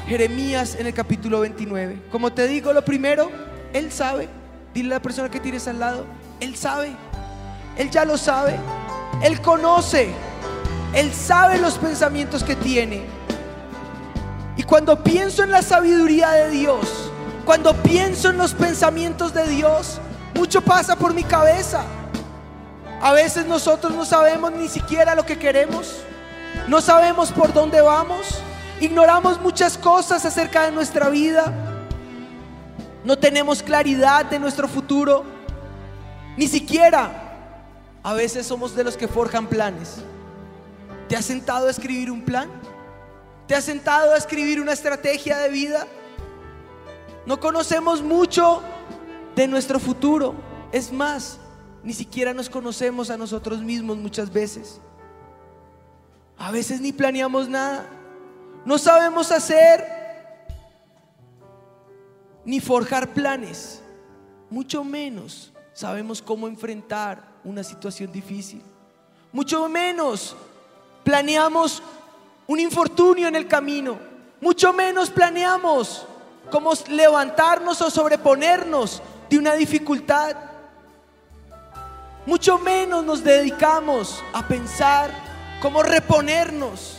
Jeremías 0.09 0.75
en 0.81 0.89
el 0.89 0.95
capítulo 0.95 1.39
29. 1.39 2.03
Como 2.11 2.33
te 2.33 2.49
digo, 2.49 2.73
lo 2.73 2.85
primero, 2.85 3.31
Él 3.73 3.93
sabe. 3.93 4.29
Dile 4.75 4.95
a 4.95 4.99
la 4.99 5.03
persona 5.03 5.31
que 5.31 5.39
tienes 5.39 5.69
al 5.69 5.79
lado, 5.79 6.07
Él 6.41 6.57
sabe. 6.57 6.91
Él 7.77 7.89
ya 7.89 8.05
lo 8.05 8.19
sabe. 8.19 8.59
Él 9.23 9.41
conoce. 9.41 10.09
Él 10.93 11.13
sabe 11.13 11.57
los 11.59 11.79
pensamientos 11.79 12.43
que 12.43 12.57
tiene. 12.57 13.05
Y 14.57 14.65
cuando 14.65 15.05
pienso 15.05 15.45
en 15.45 15.53
la 15.53 15.63
sabiduría 15.63 16.33
de 16.33 16.51
Dios, 16.51 17.08
cuando 17.49 17.73
pienso 17.73 18.29
en 18.29 18.37
los 18.37 18.53
pensamientos 18.53 19.33
de 19.33 19.49
Dios, 19.49 20.03
mucho 20.35 20.61
pasa 20.61 20.97
por 20.97 21.15
mi 21.15 21.25
cabeza. 21.25 21.83
A 23.01 23.15
veces 23.15 23.47
nosotros 23.47 23.95
no 23.95 24.05
sabemos 24.05 24.53
ni 24.53 24.69
siquiera 24.69 25.15
lo 25.15 25.25
que 25.25 25.39
queremos. 25.39 25.95
No 26.67 26.83
sabemos 26.83 27.33
por 27.33 27.55
dónde 27.55 27.81
vamos. 27.81 28.43
Ignoramos 28.83 29.41
muchas 29.41 29.79
cosas 29.79 30.27
acerca 30.27 30.65
de 30.65 30.73
nuestra 30.73 31.09
vida. 31.09 31.51
No 33.03 33.19
tenemos 33.19 33.63
claridad 33.63 34.27
de 34.27 34.39
nuestro 34.39 34.69
futuro. 34.69 35.25
Ni 36.37 36.49
siquiera 36.49 37.11
a 38.03 38.13
veces 38.13 38.47
somos 38.47 38.77
de 38.77 38.85
los 38.85 38.95
que 38.95 39.09
forjan 39.09 39.47
planes. 39.47 40.03
¿Te 41.09 41.17
has 41.17 41.25
sentado 41.25 41.69
a 41.69 41.71
escribir 41.71 42.11
un 42.11 42.27
plan? 42.27 42.51
¿Te 43.47 43.55
has 43.55 43.65
sentado 43.65 44.13
a 44.13 44.19
escribir 44.19 44.61
una 44.61 44.75
estrategia 44.75 45.39
de 45.39 45.49
vida? 45.49 45.87
No 47.29 47.39
conocemos 47.39 48.01
mucho 48.01 48.63
de 49.37 49.47
nuestro 49.47 49.79
futuro. 49.79 50.35
Es 50.73 50.91
más, 50.91 51.39
ni 51.83 51.93
siquiera 51.93 52.33
nos 52.33 52.49
conocemos 52.49 53.11
a 53.11 53.19
nosotros 53.19 53.61
mismos 53.61 53.99
muchas 53.99 54.33
veces. 54.33 54.81
A 56.39 56.51
veces 56.51 56.81
ni 56.81 56.91
planeamos 56.91 57.47
nada. 57.47 57.87
No 58.65 58.79
sabemos 58.79 59.31
hacer 59.31 59.85
ni 62.47 62.61
forjar 62.61 63.13
planes. 63.13 63.83
Mucho 64.49 64.83
menos 64.83 65.53
sabemos 65.75 66.23
cómo 66.23 66.49
enfrentar 66.49 67.29
una 67.45 67.63
situación 67.63 68.11
difícil. 68.11 68.63
Mucho 69.33 69.69
menos 69.69 70.35
planeamos 71.05 71.83
un 72.47 72.59
infortunio 72.59 73.29
en 73.29 73.37
el 73.37 73.47
camino. 73.47 73.99
Mucho 74.41 74.73
menos 74.73 75.11
planeamos 75.11 76.07
cómo 76.51 76.73
levantarnos 76.89 77.81
o 77.83 77.91
sobreponernos 77.91 79.03
de 79.29 79.39
una 79.39 79.55
dificultad. 79.55 80.37
Mucho 82.27 82.59
menos 82.59 83.05
nos 83.05 83.25
dedicamos 83.25 84.23
a 84.33 84.47
pensar 84.47 85.11
cómo 85.63 85.83
reponernos. 85.83 86.99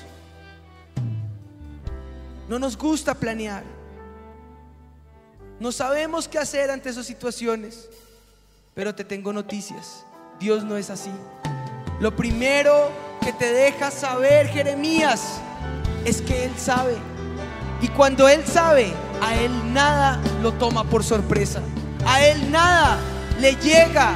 No 2.48 2.58
nos 2.58 2.77
gusta 2.77 3.13
planear. 3.13 3.63
No 5.60 5.72
sabemos 5.72 6.27
qué 6.27 6.39
hacer 6.39 6.72
ante 6.72 6.89
esas 6.89 7.06
situaciones. 7.06 7.89
Pero 8.74 8.96
te 8.96 9.03
tengo 9.03 9.34
noticias. 9.34 10.06
Dios 10.39 10.63
no 10.63 10.77
es 10.77 10.89
así. 10.89 11.12
Lo 12.00 12.15
primero 12.15 12.89
que 13.22 13.34
te 13.34 13.51
deja 13.51 13.91
saber 13.91 14.48
Jeremías 14.48 15.41
es 16.06 16.22
que 16.22 16.46
Él 16.46 16.51
sabe. 16.58 16.96
Y 17.81 17.88
cuando 17.89 18.27
Él 18.27 18.43
sabe, 18.45 18.93
a 19.21 19.36
Él 19.36 19.74
nada 19.74 20.19
lo 20.41 20.53
toma 20.53 20.83
por 20.83 21.03
sorpresa. 21.03 21.62
A 22.05 22.25
Él 22.25 22.51
nada 22.51 22.98
le 23.39 23.55
llega 23.55 24.15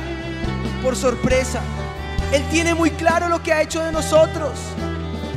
por 0.82 0.96
sorpresa. 0.96 1.62
Él 2.32 2.44
tiene 2.52 2.74
muy 2.74 2.92
claro 2.92 3.30
lo 3.30 3.42
que 3.42 3.54
ha 3.54 3.62
hecho 3.62 3.84
de 3.84 3.92
nosotros. 3.92 4.52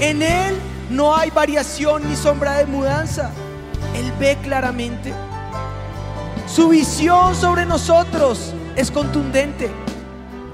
En 0.00 0.22
Él 0.22 0.56
no 0.90 1.16
hay 1.16 1.30
variación 1.30 2.08
ni 2.08 2.16
sombra 2.16 2.58
de 2.58 2.66
mudanza. 2.66 3.30
Él 3.94 4.12
ve 4.18 4.36
claramente. 4.42 5.12
Su 6.46 6.68
visión 6.68 7.34
sobre 7.34 7.66
nosotros 7.66 8.54
es 8.76 8.90
contundente. 8.90 9.70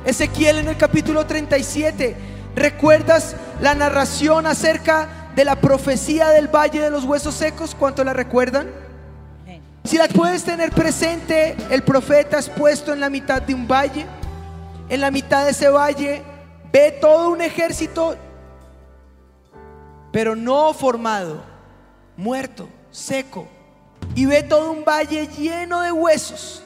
Ezequiel 0.04 0.58
en 0.58 0.68
el 0.68 0.76
capítulo 0.76 1.26
37, 1.26 2.16
¿recuerdas 2.56 3.37
la 3.61 3.74
narración 3.74 4.46
acerca 4.46 5.21
de 5.34 5.44
la 5.44 5.56
profecía 5.56 6.28
del 6.30 6.48
valle 6.48 6.80
de 6.80 6.90
los 6.90 7.04
huesos 7.04 7.34
secos? 7.34 7.74
¿Cuánto 7.74 8.04
la 8.04 8.12
recuerdan? 8.12 8.68
Si 9.84 9.98
la 9.98 10.06
puedes 10.06 10.44
tener 10.44 10.70
presente, 10.70 11.56
el 11.70 11.82
profeta 11.82 12.38
es 12.38 12.48
puesto 12.48 12.92
en 12.92 13.00
la 13.00 13.10
mitad 13.10 13.42
de 13.42 13.54
un 13.54 13.66
valle. 13.66 14.06
En 14.88 15.00
la 15.00 15.10
mitad 15.10 15.44
de 15.44 15.50
ese 15.50 15.68
valle 15.68 16.22
ve 16.72 16.98
todo 17.00 17.30
un 17.30 17.40
ejército, 17.40 18.16
pero 20.12 20.36
no 20.36 20.72
formado, 20.74 21.42
muerto, 22.16 22.68
seco. 22.90 23.48
Y 24.14 24.26
ve 24.26 24.42
todo 24.42 24.70
un 24.70 24.84
valle 24.84 25.26
lleno 25.26 25.80
de 25.80 25.90
huesos 25.90 26.62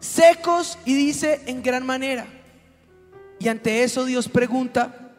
secos 0.00 0.78
y 0.84 0.94
dice 0.94 1.42
en 1.46 1.62
gran 1.62 1.84
manera. 1.84 2.26
Y 3.38 3.48
ante 3.48 3.82
eso 3.82 4.04
Dios 4.04 4.28
pregunta 4.28 5.12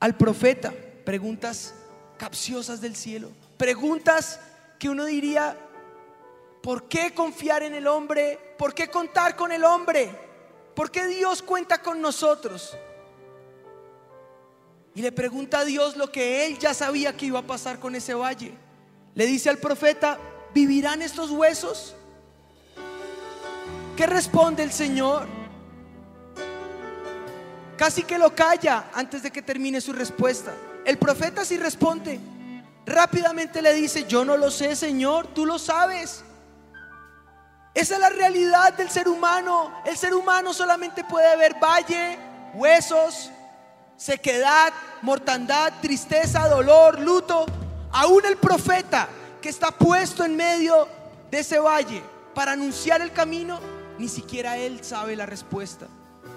al 0.00 0.16
profeta, 0.16 0.72
preguntas 1.08 1.72
capciosas 2.18 2.82
del 2.82 2.94
cielo, 2.94 3.30
preguntas 3.56 4.40
que 4.78 4.90
uno 4.90 5.06
diría, 5.06 5.56
¿por 6.62 6.86
qué 6.86 7.14
confiar 7.14 7.62
en 7.62 7.72
el 7.72 7.86
hombre? 7.86 8.38
¿Por 8.58 8.74
qué 8.74 8.90
contar 8.90 9.34
con 9.34 9.50
el 9.50 9.64
hombre? 9.64 10.10
¿Por 10.74 10.90
qué 10.90 11.06
Dios 11.06 11.40
cuenta 11.40 11.80
con 11.80 12.02
nosotros? 12.02 12.76
Y 14.94 15.00
le 15.00 15.10
pregunta 15.10 15.60
a 15.60 15.64
Dios 15.64 15.96
lo 15.96 16.12
que 16.12 16.44
él 16.44 16.58
ya 16.58 16.74
sabía 16.74 17.16
que 17.16 17.24
iba 17.24 17.38
a 17.38 17.46
pasar 17.46 17.78
con 17.78 17.94
ese 17.94 18.12
valle. 18.12 18.52
Le 19.14 19.24
dice 19.24 19.48
al 19.48 19.56
profeta, 19.56 20.18
¿vivirán 20.52 21.00
estos 21.00 21.30
huesos? 21.30 21.94
¿Qué 23.96 24.06
responde 24.06 24.62
el 24.62 24.72
Señor? 24.72 25.26
Casi 27.78 28.02
que 28.02 28.18
lo 28.18 28.34
calla 28.34 28.90
antes 28.92 29.22
de 29.22 29.30
que 29.30 29.40
termine 29.40 29.80
su 29.80 29.94
respuesta. 29.94 30.52
El 30.88 30.96
profeta 30.96 31.44
sí 31.44 31.58
responde. 31.58 32.18
Rápidamente 32.86 33.60
le 33.60 33.74
dice, 33.74 34.06
yo 34.06 34.24
no 34.24 34.38
lo 34.38 34.50
sé, 34.50 34.74
Señor, 34.74 35.26
tú 35.34 35.44
lo 35.44 35.58
sabes. 35.58 36.24
Esa 37.74 37.94
es 37.96 38.00
la 38.00 38.08
realidad 38.08 38.72
del 38.72 38.88
ser 38.88 39.06
humano. 39.06 39.82
El 39.84 39.98
ser 39.98 40.14
humano 40.14 40.54
solamente 40.54 41.04
puede 41.04 41.36
ver 41.36 41.56
valle, 41.62 42.18
huesos, 42.54 43.30
sequedad, 43.98 44.72
mortandad, 45.02 45.74
tristeza, 45.82 46.48
dolor, 46.48 46.98
luto. 47.00 47.44
Aún 47.92 48.24
el 48.24 48.38
profeta 48.38 49.10
que 49.42 49.50
está 49.50 49.70
puesto 49.70 50.24
en 50.24 50.36
medio 50.36 50.88
de 51.30 51.40
ese 51.40 51.58
valle 51.58 52.02
para 52.34 52.52
anunciar 52.52 53.02
el 53.02 53.12
camino, 53.12 53.60
ni 53.98 54.08
siquiera 54.08 54.56
Él 54.56 54.82
sabe 54.82 55.16
la 55.16 55.26
respuesta. 55.26 55.86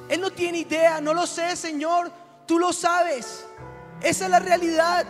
Él 0.10 0.20
no 0.20 0.30
tiene 0.30 0.58
idea, 0.58 1.00
no 1.00 1.14
lo 1.14 1.26
sé, 1.26 1.56
Señor, 1.56 2.12
tú 2.46 2.60
lo 2.60 2.74
sabes. 2.74 3.46
Esa 4.04 4.26
es 4.26 4.32
la 4.32 4.40
realidad. 4.40 5.06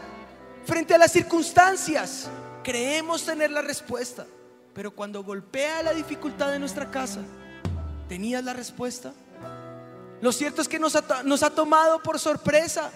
Frente 0.66 0.94
a 0.94 0.98
las 0.98 1.12
circunstancias, 1.12 2.30
creemos 2.64 3.26
tener 3.26 3.50
la 3.52 3.62
respuesta, 3.62 4.26
pero 4.74 4.92
cuando 4.92 5.24
golpea 5.24 5.82
la 5.82 5.94
dificultad 5.94 6.52
de 6.52 6.60
nuestra 6.60 6.92
casa, 6.92 7.22
¿tenías 8.08 8.44
la 8.44 8.54
respuesta? 8.54 9.14
Lo 10.22 10.32
cierto 10.32 10.62
es 10.62 10.68
que 10.68 10.78
nos 10.78 10.96
ha, 10.96 11.24
nos 11.24 11.42
ha 11.42 11.50
tomado 11.50 12.04
por 12.04 12.20
sorpresa. 12.20 12.92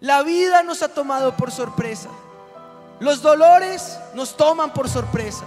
La 0.00 0.22
vida 0.22 0.62
nos 0.62 0.82
ha 0.82 0.88
tomado 0.88 1.36
por 1.36 1.50
sorpresa. 1.50 2.08
Los 2.98 3.20
dolores 3.20 3.98
nos 4.14 4.36
toman 4.36 4.72
por 4.72 4.88
sorpresa. 4.88 5.44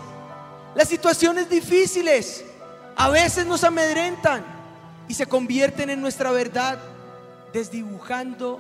Las 0.76 0.88
situaciones 0.90 1.50
difíciles 1.50 2.44
a 2.96 3.10
veces 3.10 3.46
nos 3.46 3.64
amedrentan 3.64 4.44
y 5.08 5.16
se 5.16 5.26
convierten 5.26 5.90
en 5.90 6.02
nuestra 6.02 6.32
verdad, 6.32 6.78
desdibujando 7.52 8.60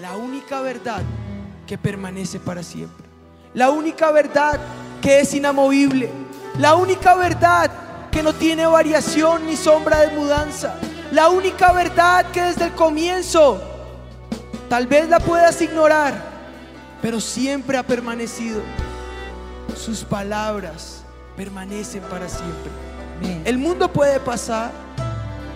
la 0.00 0.16
única 0.16 0.60
verdad 0.60 1.02
que 1.66 1.76
permanece 1.76 2.38
para 2.38 2.62
siempre. 2.62 3.04
La 3.54 3.70
única 3.70 4.12
verdad 4.12 4.58
que 5.02 5.20
es 5.20 5.34
inamovible. 5.34 6.10
La 6.58 6.76
única 6.76 7.14
verdad 7.14 7.70
que 8.10 8.22
no 8.22 8.32
tiene 8.32 8.66
variación 8.66 9.46
ni 9.46 9.56
sombra 9.56 10.00
de 10.00 10.16
mudanza. 10.16 10.76
La 11.10 11.28
única 11.28 11.72
verdad 11.72 12.26
que 12.30 12.42
desde 12.42 12.66
el 12.66 12.72
comienzo 12.72 13.60
tal 14.68 14.86
vez 14.86 15.08
la 15.08 15.18
puedas 15.18 15.60
ignorar, 15.62 16.14
pero 17.02 17.20
siempre 17.20 17.76
ha 17.76 17.82
permanecido. 17.82 18.60
Sus 19.76 20.04
palabras 20.04 21.02
permanecen 21.36 22.02
para 22.02 22.28
siempre. 22.28 22.70
El 23.44 23.58
mundo 23.58 23.92
puede 23.92 24.20
pasar. 24.20 24.70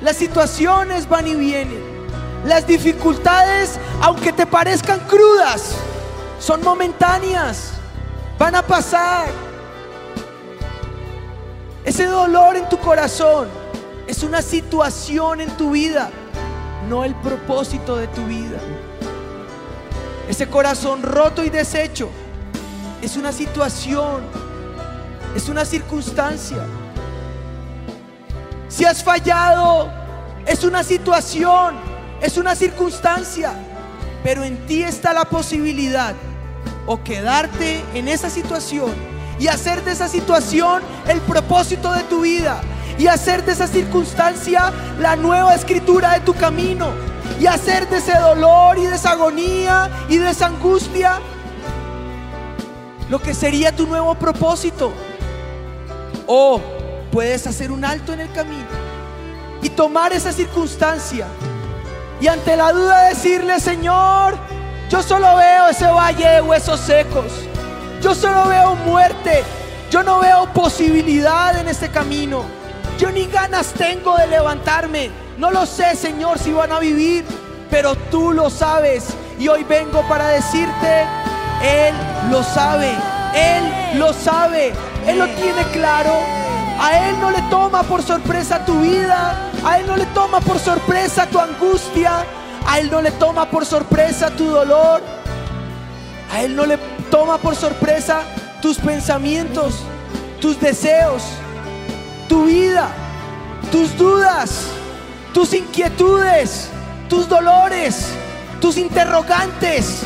Las 0.00 0.16
situaciones 0.16 1.08
van 1.08 1.28
y 1.28 1.36
vienen. 1.36 1.91
Las 2.44 2.66
dificultades, 2.66 3.78
aunque 4.00 4.32
te 4.32 4.46
parezcan 4.46 5.00
crudas, 5.00 5.76
son 6.40 6.62
momentáneas. 6.62 7.72
Van 8.38 8.54
a 8.56 8.62
pasar. 8.62 9.28
Ese 11.84 12.06
dolor 12.06 12.56
en 12.56 12.68
tu 12.68 12.78
corazón 12.78 13.48
es 14.06 14.22
una 14.22 14.42
situación 14.42 15.40
en 15.40 15.50
tu 15.56 15.70
vida, 15.70 16.10
no 16.88 17.04
el 17.04 17.14
propósito 17.14 17.96
de 17.96 18.08
tu 18.08 18.24
vida. 18.24 18.58
Ese 20.28 20.48
corazón 20.48 21.02
roto 21.02 21.44
y 21.44 21.50
deshecho 21.50 22.08
es 23.00 23.16
una 23.16 23.32
situación, 23.32 24.22
es 25.34 25.48
una 25.48 25.64
circunstancia. 25.64 26.64
Si 28.68 28.84
has 28.84 29.02
fallado, 29.02 29.90
es 30.46 30.64
una 30.64 30.82
situación, 30.82 31.91
es 32.22 32.36
una 32.36 32.54
circunstancia, 32.54 33.52
pero 34.22 34.44
en 34.44 34.64
ti 34.66 34.84
está 34.84 35.12
la 35.12 35.24
posibilidad 35.24 36.14
o 36.86 37.02
quedarte 37.02 37.84
en 37.94 38.06
esa 38.06 38.30
situación 38.30 38.92
y 39.40 39.48
hacer 39.48 39.82
de 39.84 39.90
esa 39.90 40.08
situación 40.08 40.82
el 41.08 41.20
propósito 41.22 41.92
de 41.92 42.04
tu 42.04 42.20
vida 42.20 42.60
y 42.96 43.08
hacer 43.08 43.44
de 43.44 43.52
esa 43.52 43.66
circunstancia 43.66 44.72
la 45.00 45.16
nueva 45.16 45.54
escritura 45.54 46.12
de 46.12 46.20
tu 46.20 46.32
camino 46.34 46.90
y 47.40 47.46
hacer 47.46 47.88
de 47.88 47.98
ese 47.98 48.16
dolor 48.16 48.78
y 48.78 48.86
de 48.86 48.94
esa 48.94 49.10
agonía 49.10 49.90
y 50.08 50.18
de 50.18 50.30
esa 50.30 50.46
angustia 50.46 51.18
lo 53.10 53.20
que 53.20 53.34
sería 53.34 53.74
tu 53.74 53.86
nuevo 53.86 54.14
propósito. 54.14 54.92
O 56.26 56.60
puedes 57.10 57.48
hacer 57.48 57.72
un 57.72 57.84
alto 57.84 58.12
en 58.12 58.20
el 58.20 58.32
camino 58.32 58.68
y 59.60 59.70
tomar 59.70 60.12
esa 60.12 60.32
circunstancia 60.32 61.26
y 62.22 62.28
ante 62.28 62.56
la 62.56 62.70
duda 62.70 63.08
decirle, 63.08 63.58
Señor, 63.58 64.38
yo 64.88 65.02
solo 65.02 65.34
veo 65.34 65.66
ese 65.66 65.88
valle 65.88 66.24
de 66.24 66.40
huesos 66.40 66.78
secos. 66.78 67.32
Yo 68.00 68.14
solo 68.14 68.46
veo 68.46 68.76
muerte. 68.76 69.42
Yo 69.90 70.04
no 70.04 70.20
veo 70.20 70.46
posibilidad 70.52 71.58
en 71.58 71.66
este 71.66 71.88
camino. 71.88 72.44
Yo 72.96 73.10
ni 73.10 73.26
ganas 73.26 73.72
tengo 73.72 74.16
de 74.16 74.28
levantarme. 74.28 75.10
No 75.36 75.50
lo 75.50 75.66
sé, 75.66 75.96
Señor, 75.96 76.38
si 76.38 76.52
van 76.52 76.70
a 76.70 76.78
vivir, 76.78 77.24
pero 77.68 77.96
tú 77.96 78.30
lo 78.30 78.50
sabes. 78.50 79.08
Y 79.40 79.48
hoy 79.48 79.64
vengo 79.64 80.02
para 80.02 80.28
decirte, 80.28 81.04
Él 81.60 81.92
lo 82.30 82.44
sabe. 82.44 82.92
Él 83.34 83.98
lo 83.98 84.12
sabe. 84.12 84.72
Él 85.08 85.18
lo 85.18 85.26
tiene 85.26 85.64
claro. 85.72 86.12
A 86.80 87.08
Él 87.08 87.18
no 87.18 87.32
le 87.32 87.42
toma 87.50 87.82
por 87.82 88.00
sorpresa 88.00 88.64
tu 88.64 88.78
vida. 88.78 89.51
A 89.64 89.78
Él 89.78 89.86
no 89.86 89.96
le 89.96 90.06
toma 90.06 90.40
por 90.40 90.58
sorpresa 90.58 91.26
tu 91.26 91.38
angustia. 91.38 92.24
A 92.66 92.78
Él 92.78 92.90
no 92.90 93.00
le 93.00 93.10
toma 93.12 93.50
por 93.50 93.64
sorpresa 93.64 94.30
tu 94.30 94.46
dolor. 94.46 95.02
A 96.32 96.42
Él 96.42 96.56
no 96.56 96.66
le 96.66 96.78
toma 97.10 97.38
por 97.38 97.54
sorpresa 97.54 98.22
tus 98.60 98.78
pensamientos, 98.78 99.80
tus 100.40 100.58
deseos, 100.58 101.22
tu 102.28 102.46
vida, 102.46 102.88
tus 103.70 103.96
dudas, 103.98 104.68
tus 105.34 105.52
inquietudes, 105.52 106.68
tus 107.08 107.28
dolores, 107.28 108.08
tus 108.60 108.78
interrogantes, 108.78 110.04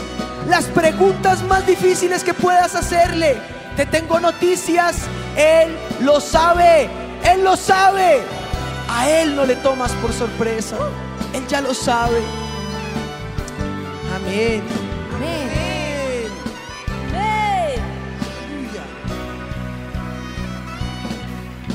las 0.49 0.65
preguntas 0.65 1.43
más 1.45 1.67
difíciles 1.67 2.25
que 2.25 2.35
puedas 2.35 2.75
hacerle. 2.75 3.37
Te 3.77 3.87
tengo 3.87 4.19
noticias, 4.19 4.97
Él 5.37 5.77
lo 6.01 6.21
sabe, 6.21 6.89
Él 7.23 7.45
lo 7.45 7.57
sabe. 7.57 8.23
A 8.89 9.11
Él 9.11 9.35
no 9.35 9.45
le 9.45 9.57
tomas 9.57 9.93
por 9.95 10.13
sorpresa, 10.13 10.77
Él 11.33 11.47
ya 11.49 11.61
lo 11.61 11.75
sabe. 11.75 12.21
Amén. 14.15 14.63
Amén. 15.15 15.49
Amén. 17.09 17.81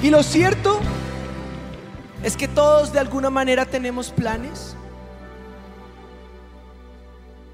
Y 0.01 0.09
lo 0.09 0.23
cierto 0.23 0.79
es 2.23 2.37
que 2.37 2.47
todos 2.47 2.91
de 2.93 2.99
alguna 2.99 3.29
manera 3.29 3.65
tenemos 3.65 4.09
planes. 4.11 4.75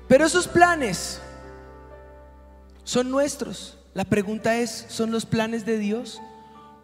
Pero 0.08 0.26
esos 0.26 0.48
planes 0.48 1.20
son 2.84 3.12
nuestros. 3.12 3.78
La 3.94 4.06
pregunta 4.06 4.56
es, 4.58 4.86
¿son 4.90 5.12
los 5.12 5.26
planes 5.26 5.66
de 5.66 5.78
Dios? 5.78 6.22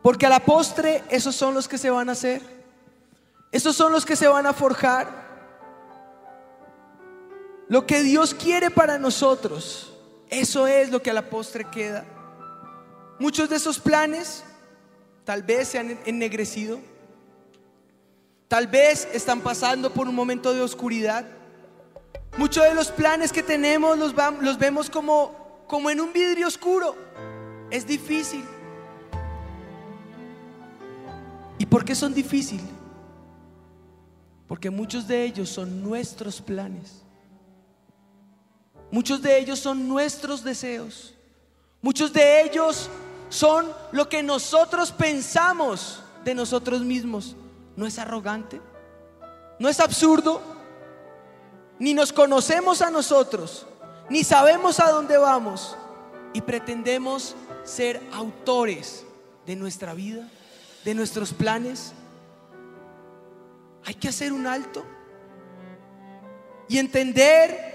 Porque 0.02 0.26
a 0.26 0.30
la 0.30 0.42
postre 0.42 1.04
esos 1.10 1.36
son 1.36 1.54
los 1.54 1.68
que 1.68 1.78
se 1.78 1.90
van 1.90 2.10
a 2.10 2.14
hacer. 2.14 2.42
Esos 3.54 3.76
son 3.76 3.92
los 3.92 4.04
que 4.04 4.16
se 4.16 4.28
van 4.28 4.48
a 4.48 4.52
forjar. 4.52 5.08
Lo 7.70 7.86
que 7.86 8.02
Dios 8.02 8.34
quiere 8.34 8.72
para 8.72 8.98
nosotros, 8.98 9.94
eso 10.28 10.66
es 10.66 10.90
lo 10.90 11.04
que 11.04 11.12
a 11.12 11.14
la 11.14 11.30
postre 11.30 11.64
queda. 11.66 12.04
Muchos 13.20 13.48
de 13.50 13.58
esos 13.58 13.80
planes 13.80 14.44
tal 15.24 15.44
vez 15.44 15.68
se 15.68 15.78
han 15.78 16.00
ennegrecido. 16.06 16.80
Tal 18.48 18.66
vez 18.66 19.08
están 19.14 19.42
pasando 19.42 19.94
por 19.94 20.08
un 20.08 20.16
momento 20.16 20.52
de 20.52 20.62
oscuridad. 20.62 21.24
Muchos 22.38 22.64
de 22.64 22.74
los 22.74 22.90
planes 22.90 23.32
que 23.32 23.44
tenemos 23.44 24.00
los 24.00 24.58
vemos 24.58 24.90
como, 24.90 25.64
como 25.68 25.92
en 25.92 26.02
un 26.02 26.12
vidrio 26.12 26.48
oscuro. 26.48 26.96
Es 27.70 27.86
difícil. 27.86 28.44
¿Y 31.60 31.68
por 31.68 31.86
qué 31.86 31.94
son 31.94 32.16
difíciles? 32.16 32.73
Porque 34.48 34.70
muchos 34.70 35.08
de 35.08 35.24
ellos 35.24 35.50
son 35.50 35.84
nuestros 35.84 36.42
planes. 36.42 37.04
Muchos 38.92 39.22
de 39.22 39.40
ellos 39.40 39.60
son 39.60 39.88
nuestros 39.88 40.44
deseos. 40.44 41.16
Muchos 41.82 42.14
de 42.14 42.44
ellos 42.44 42.90
son 43.30 43.68
lo 43.92 44.08
que 44.08 44.22
nosotros 44.22 44.92
pensamos 44.92 46.04
de 46.24 46.36
nosotros 46.36 46.82
mismos. 46.82 47.36
¿No 47.76 47.88
es 47.88 47.98
arrogante? 47.98 48.62
¿No 49.60 49.68
es 49.68 49.80
absurdo? 49.80 50.42
Ni 51.80 51.94
nos 51.94 52.14
conocemos 52.14 52.82
a 52.82 52.92
nosotros, 52.92 53.66
ni 54.10 54.24
sabemos 54.24 54.80
a 54.80 54.92
dónde 54.92 55.18
vamos 55.18 55.76
y 56.34 56.42
pretendemos 56.42 57.36
ser 57.64 58.02
autores 58.14 59.04
de 59.46 59.56
nuestra 59.56 59.94
vida, 59.94 60.30
de 60.86 60.94
nuestros 60.94 61.34
planes. 61.34 61.94
Hay 63.86 63.96
que 63.96 64.10
hacer 64.10 64.32
un 64.32 64.48
alto 64.48 64.86
y 66.68 66.78
entender 66.78 67.74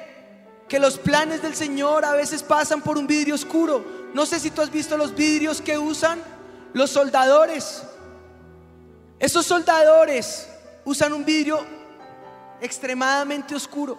que 0.69 0.79
los 0.79 0.99
planes 0.99 1.43
del 1.43 1.55
Señor 1.55 2.05
a 2.05 2.13
veces 2.13 2.43
pasan 2.43 2.83
por 2.83 2.99
un 2.99 3.07
vidrio 3.07 3.35
oscuro. 3.35 3.85
No 4.15 4.27
sé 4.27 4.39
si 4.39 4.51
tú 4.51 4.63
has 4.63 4.71
visto 4.71 4.97
los 4.97 5.15
vidrios 5.15 5.61
que 5.61 5.79
usan 5.79 6.21
los 6.73 6.91
soldadores. 6.91 7.83
Esos 9.19 9.47
soldadores 9.47 10.49
usan 10.85 11.13
un 11.13 11.25
vidrio 11.25 11.65
extremadamente 12.61 13.55
oscuro. 13.55 13.99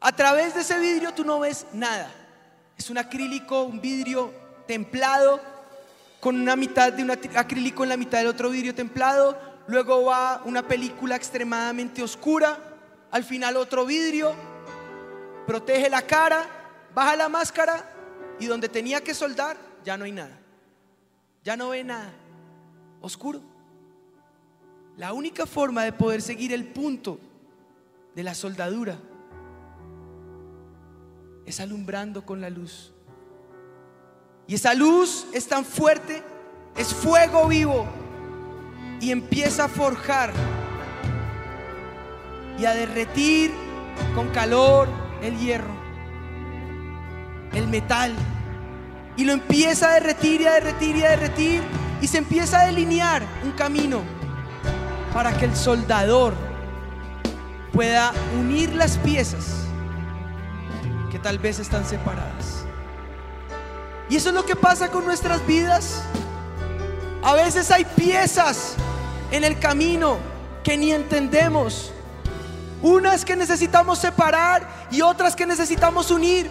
A 0.00 0.12
través 0.12 0.54
de 0.54 0.60
ese 0.60 0.78
vidrio 0.78 1.14
tú 1.14 1.24
no 1.24 1.40
ves 1.40 1.66
nada. 1.72 2.10
Es 2.76 2.90
un 2.90 2.98
acrílico, 2.98 3.62
un 3.62 3.80
vidrio 3.80 4.32
templado, 4.66 5.40
con 6.20 6.40
una 6.40 6.56
mitad 6.56 6.92
de 6.92 7.02
un 7.02 7.10
acrílico 7.10 7.82
en 7.82 7.90
la 7.90 7.96
mitad 7.96 8.18
del 8.18 8.28
otro 8.28 8.50
vidrio 8.50 8.74
templado. 8.74 9.53
Luego 9.66 10.04
va 10.04 10.42
una 10.44 10.66
película 10.66 11.16
extremadamente 11.16 12.02
oscura. 12.02 12.58
Al 13.10 13.24
final 13.24 13.56
otro 13.56 13.86
vidrio. 13.86 14.34
Protege 15.46 15.88
la 15.88 16.02
cara, 16.02 16.46
baja 16.94 17.16
la 17.16 17.28
máscara 17.28 17.90
y 18.40 18.46
donde 18.46 18.68
tenía 18.68 19.02
que 19.02 19.14
soldar 19.14 19.56
ya 19.84 19.96
no 19.96 20.04
hay 20.04 20.12
nada. 20.12 20.38
Ya 21.42 21.56
no 21.56 21.70
ve 21.70 21.84
nada. 21.84 22.12
Oscuro. 23.00 23.40
La 24.96 25.12
única 25.12 25.46
forma 25.46 25.84
de 25.84 25.92
poder 25.92 26.22
seguir 26.22 26.52
el 26.52 26.66
punto 26.66 27.18
de 28.14 28.22
la 28.22 28.34
soldadura 28.34 28.96
es 31.44 31.60
alumbrando 31.60 32.24
con 32.24 32.40
la 32.40 32.48
luz. 32.48 32.92
Y 34.46 34.54
esa 34.54 34.72
luz 34.74 35.26
es 35.32 35.46
tan 35.46 35.64
fuerte, 35.64 36.22
es 36.76 36.94
fuego 36.94 37.48
vivo 37.48 37.86
y 39.00 39.10
empieza 39.10 39.64
a 39.64 39.68
forjar 39.68 40.32
y 42.58 42.64
a 42.64 42.74
derretir 42.74 43.52
con 44.14 44.28
calor 44.28 44.88
el 45.22 45.38
hierro, 45.38 45.74
el 47.52 47.68
metal. 47.68 48.14
Y 49.16 49.24
lo 49.24 49.32
empieza 49.32 49.90
a 49.90 49.94
derretir 49.94 50.40
y 50.40 50.46
a 50.46 50.52
derretir 50.52 50.96
y 50.96 51.04
a 51.04 51.10
derretir 51.10 51.62
y 52.00 52.06
se 52.08 52.18
empieza 52.18 52.60
a 52.60 52.66
delinear 52.66 53.22
un 53.44 53.52
camino 53.52 54.02
para 55.12 55.32
que 55.36 55.44
el 55.44 55.54
soldador 55.54 56.34
pueda 57.72 58.12
unir 58.38 58.74
las 58.74 58.98
piezas 58.98 59.64
que 61.10 61.18
tal 61.18 61.38
vez 61.38 61.60
están 61.60 61.84
separadas. 61.84 62.64
Y 64.10 64.16
eso 64.16 64.30
es 64.30 64.34
lo 64.34 64.44
que 64.44 64.56
pasa 64.56 64.90
con 64.90 65.04
nuestras 65.04 65.46
vidas. 65.46 66.02
A 67.24 67.32
veces 67.32 67.70
hay 67.70 67.86
piezas 67.86 68.74
en 69.30 69.44
el 69.44 69.58
camino 69.58 70.18
que 70.62 70.76
ni 70.76 70.92
entendemos. 70.92 71.90
Unas 72.82 73.24
que 73.24 73.34
necesitamos 73.34 73.98
separar 73.98 74.68
y 74.90 75.00
otras 75.00 75.34
que 75.34 75.46
necesitamos 75.46 76.10
unir. 76.10 76.50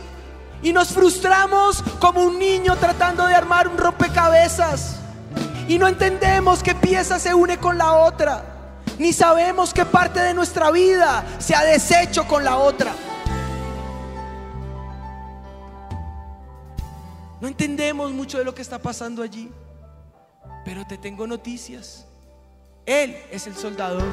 Y 0.63 0.73
nos 0.73 0.87
frustramos 0.89 1.83
como 1.99 2.23
un 2.23 2.39
niño 2.39 2.75
tratando 2.77 3.27
de 3.27 3.35
armar 3.35 3.67
un 3.67 3.77
rompecabezas. 3.77 4.95
Y 5.67 5.77
no 5.77 5.87
entendemos 5.87 6.63
qué 6.63 6.73
pieza 6.73 7.19
se 7.19 7.35
une 7.35 7.59
con 7.59 7.77
la 7.77 7.93
otra. 7.93 8.43
Ni 8.97 9.13
sabemos 9.13 9.75
qué 9.75 9.85
parte 9.85 10.21
de 10.21 10.33
nuestra 10.33 10.71
vida 10.71 11.23
se 11.37 11.53
ha 11.53 11.63
deshecho 11.63 12.27
con 12.27 12.43
la 12.43 12.57
otra. 12.57 12.93
No 17.39 17.47
entendemos 17.47 18.11
mucho 18.11 18.39
de 18.39 18.43
lo 18.43 18.55
que 18.55 18.63
está 18.63 18.79
pasando 18.79 19.21
allí. 19.21 19.51
Pero 20.65 20.85
te 20.85 20.97
tengo 20.97 21.27
noticias. 21.27 22.05
Él 22.85 23.15
es 23.31 23.47
el 23.47 23.55
soldador. 23.55 24.03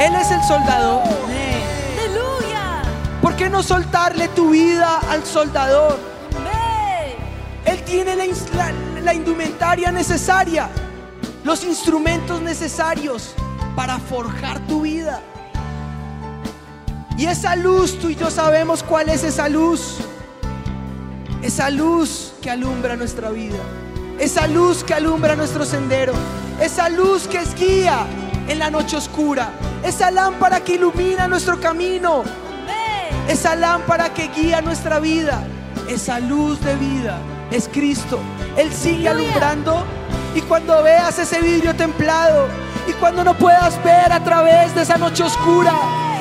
Él 0.00 0.14
es 0.14 0.30
el 0.30 0.42
soldador. 0.44 1.02
Aleluya. 1.04 2.82
¿Por 3.20 3.36
qué 3.36 3.48
no 3.48 3.62
soltarle 3.62 4.28
tu 4.28 4.50
vida 4.50 4.98
al 5.10 5.24
soldador? 5.24 5.98
Él 7.64 7.82
tiene 7.84 8.14
la- 8.16 8.24
la 9.02 9.14
indumentaria 9.14 9.90
necesaria, 9.90 10.68
los 11.44 11.64
instrumentos 11.64 12.40
necesarios 12.42 13.34
para 13.74 13.98
forjar 13.98 14.60
tu 14.66 14.82
vida. 14.82 15.20
Y 17.16 17.26
esa 17.26 17.56
luz, 17.56 17.98
tú 17.98 18.08
y 18.10 18.16
yo 18.16 18.30
sabemos 18.30 18.82
cuál 18.82 19.08
es 19.08 19.24
esa 19.24 19.48
luz. 19.48 19.98
Esa 21.42 21.70
luz 21.70 22.34
que 22.42 22.50
alumbra 22.50 22.96
nuestra 22.96 23.30
vida. 23.30 23.58
Esa 24.18 24.46
luz 24.46 24.84
que 24.84 24.94
alumbra 24.94 25.36
nuestro 25.36 25.64
sendero. 25.64 26.12
Esa 26.60 26.88
luz 26.88 27.26
que 27.26 27.38
es 27.38 27.54
guía 27.54 28.06
en 28.48 28.58
la 28.58 28.70
noche 28.70 28.96
oscura. 28.96 29.50
Esa 29.82 30.10
lámpara 30.10 30.60
que 30.60 30.74
ilumina 30.74 31.28
nuestro 31.28 31.60
camino 31.60 32.24
esa 33.28 33.56
lámpara 33.56 34.12
que 34.12 34.28
guía 34.28 34.60
nuestra 34.60 34.98
vida, 35.00 35.42
esa 35.88 36.20
luz 36.20 36.60
de 36.60 36.76
vida 36.76 37.18
es 37.50 37.68
Cristo. 37.72 38.18
Él 38.56 38.70
sigue 38.70 39.08
alumbrando 39.08 39.82
y 40.34 40.42
cuando 40.42 40.82
veas 40.82 41.18
ese 41.18 41.40
vidrio 41.40 41.74
templado 41.74 42.48
y 42.86 42.92
cuando 42.92 43.24
no 43.24 43.34
puedas 43.34 43.82
ver 43.82 44.12
a 44.12 44.22
través 44.22 44.74
de 44.74 44.82
esa 44.82 44.98
noche 44.98 45.22
oscura 45.22 45.72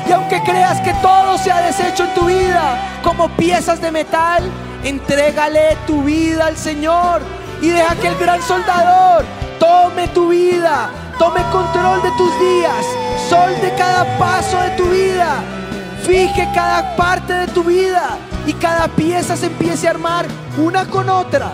y 0.07 0.13
aunque 0.13 0.41
creas 0.43 0.79
que 0.79 0.93
todo 1.01 1.37
se 1.37 1.51
ha 1.51 1.61
deshecho 1.61 2.05
en 2.05 2.13
tu 2.13 2.25
vida 2.25 3.01
como 3.03 3.27
piezas 3.35 3.81
de 3.81 3.91
metal, 3.91 4.43
entrégale 4.85 5.77
tu 5.85 6.03
vida 6.03 6.47
al 6.47 6.57
Señor 6.57 7.21
y 7.61 7.69
deja 7.69 7.95
que 7.95 8.07
el 8.07 8.17
gran 8.17 8.41
soldador 8.41 9.25
tome 9.59 10.07
tu 10.09 10.29
vida, 10.29 10.89
tome 11.17 11.41
control 11.51 12.01
de 12.01 12.11
tus 12.11 12.39
días, 12.39 12.85
sol 13.29 13.51
de 13.61 13.73
cada 13.75 14.17
paso 14.17 14.59
de 14.61 14.69
tu 14.71 14.85
vida. 14.85 15.41
Fije 16.05 16.49
cada 16.53 16.95
parte 16.97 17.33
de 17.33 17.47
tu 17.47 17.63
vida 17.63 18.17
y 18.45 18.51
cada 18.53 18.89
pieza 18.89 19.37
se 19.37 19.45
empiece 19.45 19.87
a 19.87 19.91
armar 19.91 20.25
una 20.57 20.85
con 20.85 21.09
otra. 21.09 21.53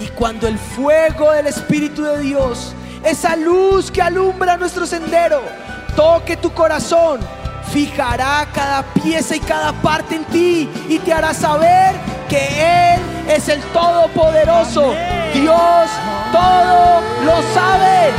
Y 0.00 0.06
cuando 0.08 0.48
el 0.48 0.58
fuego 0.58 1.30
del 1.30 1.46
Espíritu 1.46 2.02
de 2.02 2.18
Dios, 2.18 2.74
esa 3.04 3.36
luz 3.36 3.90
que 3.90 4.02
alumbra 4.02 4.56
nuestro 4.56 4.84
sendero, 4.84 5.42
toque 5.94 6.36
tu 6.36 6.52
corazón, 6.52 7.20
fijará 7.72 8.48
cada 8.52 8.82
pieza 8.82 9.36
y 9.36 9.40
cada 9.40 9.72
parte 9.72 10.16
en 10.16 10.24
ti 10.24 10.68
y 10.88 10.98
te 10.98 11.12
hará 11.12 11.32
saber 11.34 11.94
que 12.28 12.94
Él 12.94 13.00
es 13.28 13.48
el 13.48 13.60
Todopoderoso. 13.72 14.94
Dios 15.32 15.90
todo 16.32 17.00
lo 17.24 17.42
sabe. 17.54 18.12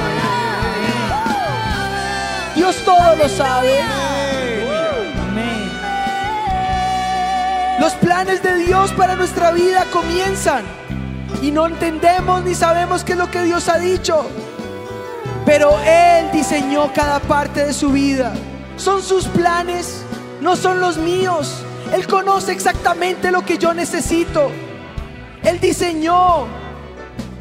Dios 2.55 2.75
todo 2.85 3.15
lo 3.15 3.29
sabe. 3.29 3.81
Los 7.79 7.93
planes 7.93 8.41
de 8.41 8.55
Dios 8.55 8.91
para 8.93 9.15
nuestra 9.15 9.51
vida 9.51 9.85
comienzan 9.91 10.63
y 11.41 11.51
no 11.51 11.67
entendemos 11.67 12.43
ni 12.43 12.55
sabemos 12.55 13.03
qué 13.03 13.11
es 13.11 13.17
lo 13.17 13.29
que 13.29 13.43
Dios 13.43 13.67
ha 13.67 13.77
dicho. 13.77 14.25
Pero 15.45 15.77
Él 15.85 16.31
diseñó 16.31 16.91
cada 16.93 17.19
parte 17.19 17.65
de 17.65 17.73
su 17.73 17.91
vida. 17.91 18.33
Son 18.77 19.01
sus 19.01 19.25
planes, 19.25 20.03
no 20.41 20.55
son 20.55 20.79
los 20.79 20.97
míos. 20.97 21.64
Él 21.93 22.07
conoce 22.07 22.51
exactamente 22.51 23.31
lo 23.31 23.45
que 23.45 23.57
yo 23.57 23.73
necesito. 23.73 24.51
Él 25.43 25.59
diseñó 25.59 26.47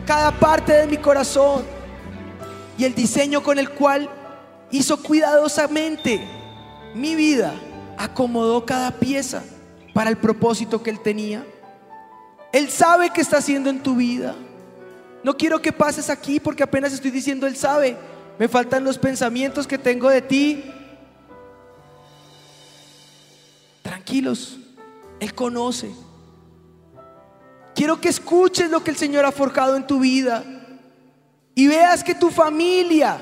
cada 0.07 0.33
parte 0.33 0.73
de 0.73 0.87
mi 0.87 0.99
corazón 0.99 1.65
y 2.77 2.85
el 2.85 2.95
diseño 2.95 3.43
con 3.43 3.59
el 3.59 3.71
cual 3.71 4.09
hizo 4.71 5.03
cuidadosamente 5.03 6.21
mi 6.95 7.15
vida, 7.15 7.55
acomodó 7.97 8.65
cada 8.67 8.93
pieza 8.93 9.43
para 9.93 10.11
el 10.11 10.17
propósito 10.17 10.83
que 10.83 10.91
Él 10.91 11.01
tenía. 11.01 11.45
Él 12.53 12.71
sabe 12.71 13.11
qué 13.11 13.21
está 13.21 13.39
haciendo 13.39 13.71
en 13.71 13.83
tu 13.83 13.97
vida. 13.97 14.35
No 15.23 15.37
quiero 15.37 15.61
que 15.63 15.73
pases 15.73 16.11
aquí 16.11 16.39
porque 16.39 16.63
apenas 16.63 16.93
estoy 16.93 17.11
diciendo 17.11 17.47
Él 17.47 17.57
sabe. 17.57 17.97
Me 18.39 18.49
faltan 18.49 18.85
los 18.85 18.99
pensamientos 18.99 19.67
que 19.67 19.79
tengo 19.79 20.11
de 20.11 20.23
ti. 20.23 20.65
Tranquilos, 24.05 24.59
Él 25.19 25.35
conoce. 25.35 25.91
Quiero 27.75 28.03
que 28.03 28.11
escuches 28.11 28.71
lo 28.71 28.85
que 28.85 28.91
el 28.91 28.99
Señor 28.99 29.25
ha 29.25 29.33
forjado 29.33 29.77
en 29.79 29.87
tu 29.87 29.99
vida 29.99 30.45
y 31.55 31.67
veas 31.69 32.05
que 32.05 32.15
tu 32.15 32.29
familia, 32.31 33.17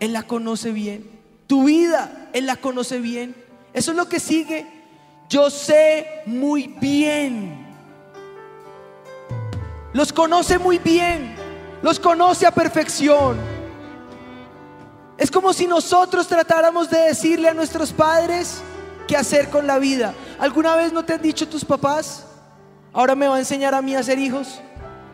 Él 0.00 0.12
la 0.12 0.24
conoce 0.24 0.70
bien. 0.70 1.08
Tu 1.46 1.64
vida, 1.64 2.28
Él 2.34 2.44
la 2.44 2.56
conoce 2.56 3.00
bien. 3.00 3.34
Eso 3.72 3.92
es 3.92 3.96
lo 3.96 4.06
que 4.06 4.20
sigue. 4.20 4.66
Yo 5.30 5.48
sé 5.48 6.06
muy 6.26 6.74
bien. 6.78 7.66
Los 9.94 10.12
conoce 10.12 10.58
muy 10.58 10.78
bien. 10.78 11.36
Los 11.80 11.98
conoce 11.98 12.46
a 12.46 12.50
perfección. 12.50 13.53
Es 15.16 15.30
como 15.30 15.52
si 15.52 15.66
nosotros 15.66 16.26
tratáramos 16.26 16.90
de 16.90 16.98
decirle 16.98 17.48
a 17.48 17.54
nuestros 17.54 17.92
padres 17.92 18.62
qué 19.06 19.16
hacer 19.16 19.48
con 19.48 19.66
la 19.66 19.78
vida. 19.78 20.14
¿Alguna 20.38 20.74
vez 20.74 20.92
no 20.92 21.04
te 21.04 21.12
han 21.12 21.22
dicho 21.22 21.48
tus 21.48 21.64
papás? 21.64 22.26
Ahora 22.92 23.14
me 23.14 23.28
va 23.28 23.36
a 23.36 23.38
enseñar 23.38 23.74
a 23.74 23.82
mí 23.82 23.94
a 23.94 24.02
ser 24.02 24.18
hijos. 24.18 24.60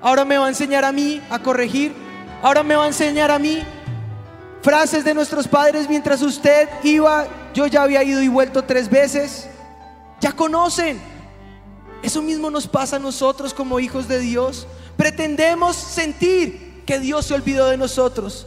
Ahora 0.00 0.24
me 0.24 0.38
va 0.38 0.46
a 0.46 0.48
enseñar 0.48 0.84
a 0.84 0.92
mí 0.92 1.20
a 1.30 1.38
corregir. 1.38 1.94
Ahora 2.42 2.62
me 2.62 2.74
va 2.76 2.84
a 2.84 2.88
enseñar 2.88 3.30
a 3.30 3.38
mí 3.38 3.62
frases 4.62 5.04
de 5.04 5.14
nuestros 5.14 5.46
padres 5.46 5.88
mientras 5.88 6.22
usted 6.22 6.68
iba. 6.82 7.26
Yo 7.52 7.66
ya 7.66 7.82
había 7.82 8.02
ido 8.02 8.22
y 8.22 8.28
vuelto 8.28 8.64
tres 8.64 8.88
veces. 8.88 9.48
Ya 10.20 10.32
conocen. 10.32 11.00
Eso 12.02 12.22
mismo 12.22 12.50
nos 12.50 12.66
pasa 12.66 12.96
a 12.96 12.98
nosotros 12.98 13.52
como 13.52 13.80
hijos 13.80 14.08
de 14.08 14.20
Dios. 14.20 14.66
Pretendemos 14.96 15.76
sentir 15.76 16.82
que 16.86 16.98
Dios 16.98 17.26
se 17.26 17.34
olvidó 17.34 17.68
de 17.68 17.76
nosotros. 17.76 18.46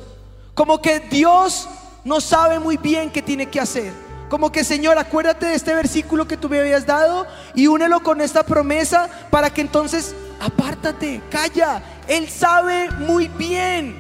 Como 0.54 0.82
que 0.82 1.00
Dios 1.00 1.68
no 2.04 2.22
sabe 2.22 2.60
muy 2.60 2.78
bien 2.78 3.10
qué 3.10 3.22
tiene 3.22 3.48
que 3.48 3.60
hacer. 3.60 3.92
Como 4.30 4.52
que 4.52 4.64
Señor, 4.64 4.98
acuérdate 4.98 5.48
de 5.48 5.56
este 5.56 5.76
versículo 5.76 6.28
que 6.28 6.38
tú 6.38 6.50
me 6.50 6.60
habías 6.60 6.86
dado 6.86 7.28
y 7.54 7.68
únelo 7.68 8.02
con 8.02 8.22
esta 8.22 8.44
promesa 8.44 9.10
para 9.30 9.52
que 9.52 9.62
entonces 9.62 10.16
apártate, 10.40 11.22
calla. 11.30 11.84
Él 12.08 12.30
sabe 12.30 12.90
muy 12.92 13.28
bien 13.28 13.96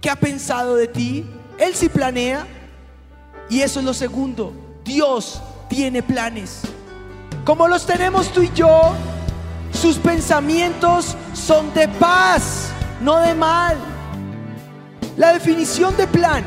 qué 0.00 0.10
ha 0.10 0.16
pensado 0.16 0.74
de 0.74 0.88
ti. 0.88 1.26
Él 1.58 1.74
sí 1.74 1.88
planea. 1.88 2.46
Y 3.50 3.62
eso 3.62 3.80
es 3.80 3.84
lo 3.84 3.94
segundo. 3.94 4.52
Dios 4.84 5.40
tiene 5.68 6.02
planes. 6.02 6.62
Como 7.44 7.66
los 7.66 7.86
tenemos 7.86 8.30
tú 8.32 8.42
y 8.42 8.50
yo, 8.52 8.94
sus 9.72 9.96
pensamientos 9.96 11.16
son 11.32 11.72
de 11.72 11.88
paz, 11.88 12.70
no 13.00 13.18
de 13.18 13.34
mal. 13.34 13.76
La 15.18 15.32
definición 15.32 15.96
de 15.96 16.06
plan 16.06 16.44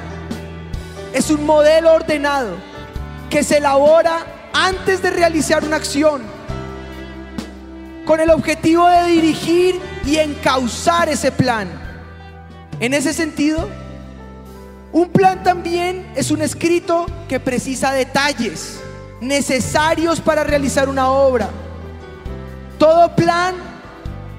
es 1.13 1.29
un 1.29 1.45
modelo 1.45 1.91
ordenado 1.91 2.55
que 3.29 3.43
se 3.43 3.57
elabora 3.57 4.25
antes 4.53 5.01
de 5.01 5.10
realizar 5.10 5.65
una 5.65 5.75
acción 5.75 6.21
con 8.05 8.21
el 8.21 8.29
objetivo 8.29 8.88
de 8.88 9.07
dirigir 9.07 9.77
y 10.05 10.15
encauzar 10.15 11.10
ese 11.10 11.34
plan. 11.34 11.67
En 12.79 12.93
ese 12.93 13.12
sentido, 13.12 13.67
un 14.93 15.10
plan 15.10 15.43
también 15.43 16.10
es 16.15 16.31
un 16.31 16.41
escrito 16.41 17.07
que 17.27 17.41
precisa 17.41 17.91
detalles 17.91 18.79
necesarios 19.19 20.21
para 20.21 20.45
realizar 20.45 20.88
una 20.88 21.12
obra. 21.12 21.49
Todo 22.79 23.17
plan 23.17 23.53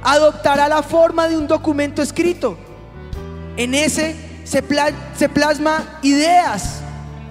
adoptará 0.03 0.69
la 0.69 0.83
forma 0.83 1.29
de 1.29 1.37
un 1.37 1.47
documento 1.47 2.01
escrito. 2.01 2.72
En 3.57 3.75
ese 3.75 4.17
se, 4.45 4.63
pla- 4.63 4.93
se 5.17 5.29
plasma 5.29 5.99
ideas 6.03 6.81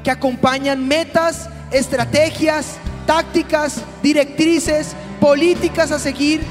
que 0.04 0.12
acompañan 0.12 0.88
metas, 0.88 1.50
estrategias, 1.72 2.78
tácticas, 3.06 3.82
directrices, 4.02 4.96
políticas 5.20 5.92
a 5.92 6.00
seguir. 6.00 6.42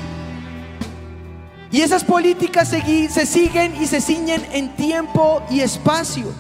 Y 1.73 1.83
esas 1.83 2.03
políticas 2.03 2.69
se 2.69 3.27
siguen 3.27 3.81
y 3.81 3.87
se 3.87 4.01
ciñen 4.01 4.45
en 4.53 4.75
tiempo 4.75 5.43
y 5.51 5.61
espacio, 5.61 6.33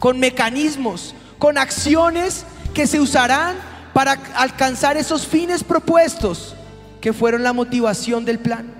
con 0.00 0.18
mecanismos, 0.18 1.14
con 1.38 1.56
acciones 1.56 2.44
que 2.74 2.86
se 2.88 3.00
usarán 3.00 3.54
para 3.92 4.18
alcanzar 4.34 4.96
esos 4.96 5.26
fines 5.26 5.62
propuestos 5.62 6.54
que 7.00 7.12
fueron 7.12 7.44
la 7.44 7.52
motivación 7.52 8.24
del 8.24 8.40
plan. 8.40 8.75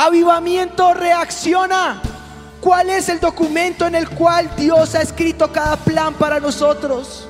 Avivamiento 0.00 0.94
reacciona. 0.94 2.00
¿Cuál 2.60 2.88
es 2.88 3.08
el 3.08 3.18
documento 3.18 3.84
en 3.84 3.96
el 3.96 4.08
cual 4.08 4.48
Dios 4.56 4.94
ha 4.94 5.02
escrito 5.02 5.50
cada 5.50 5.76
plan 5.76 6.14
para 6.14 6.38
nosotros? 6.38 7.26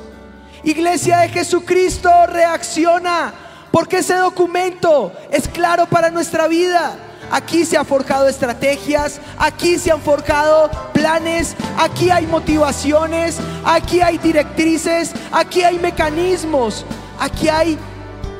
Iglesia 0.63 1.21
de 1.21 1.31
Jesucristo, 1.31 2.11
reacciona, 2.27 3.33
porque 3.73 4.01
ese 4.01 4.17
documento 4.17 5.11
es 5.31 5.49
claro 5.49 5.87
para 5.87 6.11
nuestra 6.11 6.47
vida. 6.47 6.95
Aquí 7.31 7.65
se 7.65 7.79
han 7.79 7.87
forjado 7.87 8.29
estrategias, 8.29 9.19
aquí 9.39 9.79
se 9.79 9.91
han 9.91 10.03
forjado 10.03 10.71
planes, 10.93 11.57
aquí 11.79 12.11
hay 12.11 12.27
motivaciones, 12.27 13.39
aquí 13.65 14.03
hay 14.03 14.19
directrices, 14.19 15.13
aquí 15.33 15.63
hay 15.63 15.79
mecanismos, 15.79 16.85
aquí 17.19 17.49
hay 17.49 17.79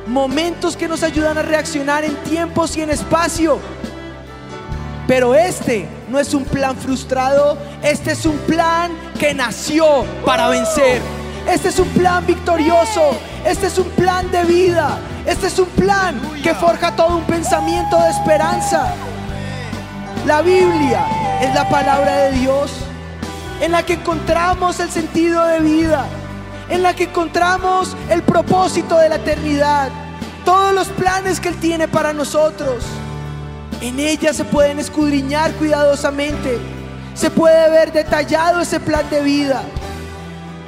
momentos 0.05 0.77
que 0.77 0.87
nos 0.87 1.01
ayudan 1.01 1.39
a 1.39 1.41
reaccionar 1.41 2.05
en 2.05 2.15
tiempos 2.25 2.77
y 2.77 2.83
en 2.83 2.91
espacio. 2.91 3.59
Pero 5.09 5.33
este 5.33 5.87
no 6.07 6.19
es 6.19 6.35
un 6.35 6.45
plan 6.45 6.77
frustrado, 6.77 7.57
este 7.81 8.11
es 8.11 8.27
un 8.27 8.37
plan 8.45 8.91
que 9.19 9.33
nació 9.33 10.05
para 10.23 10.49
vencer. 10.49 11.01
Este 11.49 11.69
es 11.69 11.79
un 11.79 11.87
plan 11.87 12.23
victorioso, 12.27 13.17
este 13.43 13.65
es 13.65 13.79
un 13.79 13.89
plan 13.89 14.29
de 14.29 14.43
vida, 14.43 14.99
este 15.25 15.47
es 15.47 15.57
un 15.57 15.69
plan 15.69 16.21
que 16.43 16.53
forja 16.53 16.95
todo 16.95 17.17
un 17.17 17.23
pensamiento 17.23 17.99
de 17.99 18.11
esperanza. 18.11 18.93
La 20.27 20.43
Biblia 20.43 21.03
es 21.41 21.55
la 21.55 21.67
palabra 21.67 22.15
de 22.25 22.33
Dios 22.33 22.69
en 23.61 23.71
la 23.71 23.81
que 23.81 23.93
encontramos 23.93 24.79
el 24.79 24.91
sentido 24.91 25.43
de 25.43 25.59
vida, 25.59 26.05
en 26.69 26.83
la 26.83 26.93
que 26.93 27.05
encontramos 27.05 27.97
el 28.11 28.21
propósito 28.21 28.99
de 28.99 29.09
la 29.09 29.15
eternidad, 29.15 29.89
todos 30.45 30.71
los 30.71 30.87
planes 30.89 31.39
que 31.39 31.49
Él 31.49 31.59
tiene 31.59 31.87
para 31.87 32.13
nosotros. 32.13 32.85
En 33.81 33.97
ella 33.99 34.33
se 34.33 34.43
pueden 34.43 34.77
escudriñar 34.79 35.53
cuidadosamente, 35.53 36.59
se 37.13 37.31
puede 37.31 37.69
ver 37.69 37.93
detallado 37.93 38.59
ese 38.59 38.79
plan 38.79 39.09
de 39.09 39.21
vida. 39.21 39.63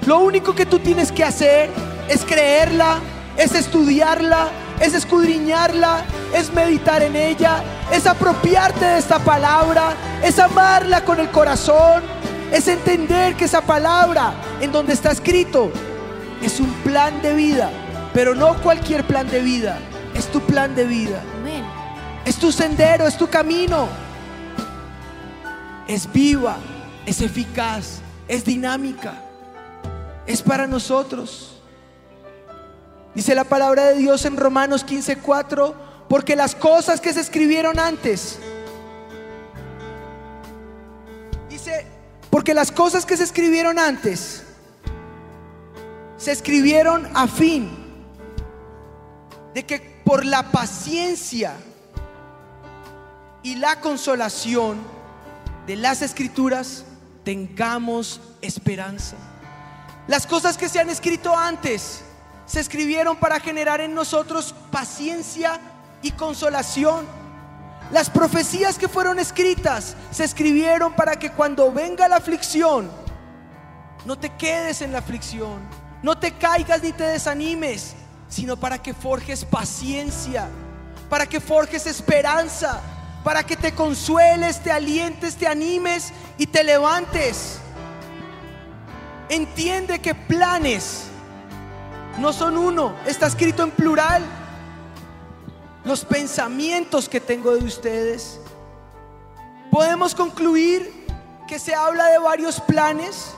Lo 0.05 0.19
único 0.19 0.55
que 0.55 0.65
tú 0.65 0.79
tienes 0.79 1.11
que 1.11 1.23
hacer 1.23 1.69
es 2.07 2.23
creerla, 2.23 2.99
es 3.37 3.53
estudiarla, 3.53 4.47
es 4.79 4.93
escudriñarla, 4.93 6.05
es 6.33 6.53
meditar 6.53 7.03
en 7.03 7.17
ella, 7.17 7.61
es 7.91 8.07
apropiarte 8.07 8.85
de 8.85 8.99
esta 8.99 9.19
palabra, 9.19 9.93
es 10.23 10.39
amarla 10.39 11.03
con 11.03 11.19
el 11.19 11.29
corazón, 11.29 12.03
es 12.51 12.67
entender 12.69 13.35
que 13.35 13.45
esa 13.45 13.61
palabra 13.61 14.33
en 14.61 14.71
donde 14.71 14.93
está 14.93 15.11
escrito 15.11 15.71
es 16.41 16.59
un 16.59 16.71
plan 16.83 17.21
de 17.21 17.35
vida, 17.35 17.69
pero 18.13 18.35
no 18.35 18.55
cualquier 18.61 19.03
plan 19.03 19.29
de 19.29 19.41
vida, 19.41 19.79
es 20.15 20.27
tu 20.27 20.39
plan 20.41 20.73
de 20.75 20.85
vida. 20.85 21.21
Es 22.25 22.37
tu 22.37 22.51
sendero, 22.51 23.07
es 23.07 23.17
tu 23.17 23.27
camino, 23.27 23.87
es 25.87 26.11
viva, 26.11 26.57
es 27.05 27.21
eficaz, 27.21 27.99
es 28.27 28.45
dinámica, 28.45 29.13
es 30.25 30.41
para 30.41 30.67
nosotros. 30.67 31.61
Dice 33.15 33.35
la 33.35 33.43
palabra 33.43 33.89
de 33.89 33.95
Dios 33.95 34.23
en 34.25 34.37
Romanos 34.37 34.85
15:4, 34.85 35.73
porque 36.07 36.35
las 36.35 36.55
cosas 36.55 37.01
que 37.01 37.11
se 37.13 37.21
escribieron 37.21 37.79
antes, 37.79 38.39
dice, 41.49 41.85
porque 42.29 42.53
las 42.53 42.71
cosas 42.71 43.05
que 43.05 43.17
se 43.17 43.23
escribieron 43.23 43.79
antes, 43.79 44.43
se 46.17 46.31
escribieron 46.31 47.09
a 47.15 47.27
fin 47.27 47.69
de 49.53 49.65
que 49.65 50.01
por 50.05 50.23
la 50.23 50.51
paciencia 50.51 51.55
y 53.43 53.55
la 53.55 53.79
consolación 53.79 54.79
de 55.67 55.75
las 55.75 56.01
escrituras 56.01 56.85
tengamos 57.23 58.21
esperanza. 58.41 59.15
Las 60.07 60.27
cosas 60.27 60.57
que 60.57 60.69
se 60.69 60.79
han 60.79 60.89
escrito 60.89 61.35
antes 61.35 62.03
se 62.45 62.59
escribieron 62.59 63.17
para 63.17 63.39
generar 63.39 63.81
en 63.81 63.93
nosotros 63.93 64.53
paciencia 64.71 65.59
y 66.01 66.11
consolación. 66.11 67.05
Las 67.91 68.09
profecías 68.09 68.77
que 68.77 68.87
fueron 68.87 69.19
escritas 69.19 69.95
se 70.11 70.23
escribieron 70.23 70.93
para 70.93 71.17
que 71.17 71.31
cuando 71.31 71.71
venga 71.71 72.07
la 72.07 72.17
aflicción, 72.17 72.89
no 74.05 74.17
te 74.17 74.29
quedes 74.35 74.81
en 74.81 74.91
la 74.91 74.99
aflicción, 74.99 75.61
no 76.01 76.17
te 76.17 76.33
caigas 76.33 76.81
ni 76.81 76.91
te 76.91 77.03
desanimes, 77.03 77.93
sino 78.29 78.57
para 78.57 78.81
que 78.81 78.93
forjes 78.93 79.45
paciencia, 79.45 80.47
para 81.09 81.27
que 81.27 81.39
forjes 81.39 81.85
esperanza, 81.85 82.81
para 83.23 83.43
que 83.43 83.55
te 83.55 83.73
consueles, 83.73 84.61
te 84.61 84.71
alientes, 84.71 85.35
te 85.35 85.47
animes 85.47 86.11
y 86.37 86.47
te 86.47 86.63
levantes. 86.63 87.59
Entiende 89.29 89.99
que 89.99 90.15
planes 90.15 91.05
no 92.17 92.33
son 92.33 92.57
uno, 92.57 92.95
está 93.05 93.27
escrito 93.27 93.63
en 93.63 93.71
plural. 93.71 94.23
Los 95.83 96.05
pensamientos 96.05 97.09
que 97.09 97.19
tengo 97.19 97.55
de 97.55 97.63
ustedes. 97.63 98.39
Podemos 99.71 100.13
concluir 100.13 101.05
que 101.47 101.57
se 101.57 101.73
habla 101.73 102.07
de 102.07 102.19
varios 102.19 102.59
planes. 102.59 103.33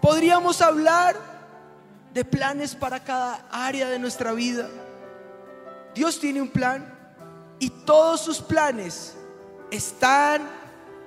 Podríamos 0.00 0.62
hablar 0.62 1.16
de 2.14 2.24
planes 2.24 2.74
para 2.74 3.02
cada 3.02 3.44
área 3.50 3.88
de 3.88 3.98
nuestra 3.98 4.32
vida. 4.32 4.68
Dios 5.94 6.18
tiene 6.20 6.40
un 6.40 6.48
plan 6.48 6.93
y 7.64 7.70
todos 7.70 8.20
sus 8.20 8.42
planes 8.42 9.14
están 9.70 10.46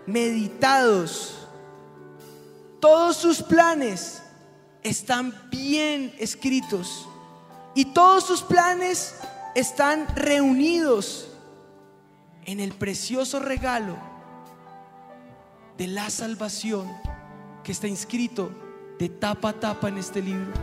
meditados. 0.08 1.48
Todos 2.80 3.15
sus 3.15 3.43
planes 3.43 4.24
están 4.82 5.36
bien 5.52 6.15
escritos 6.17 7.08
y 7.76 7.86
todos 7.86 8.26
sus 8.26 8.41
planes 8.41 9.13
están 9.54 10.08
reunidos 10.15 11.28
en 12.46 12.60
el 12.60 12.74
precioso 12.74 13.39
regalo 13.39 13.96
de 15.78 15.86
la 15.86 16.10
salvación 16.10 16.91
que 17.63 17.72
está 17.72 17.88
inscrito 17.88 18.50
de 18.98 19.10
tapa 19.10 19.50
a 19.50 19.60
tapa 19.60 19.89
en 19.89 20.00
este 20.00 20.24
libro. 20.24 20.54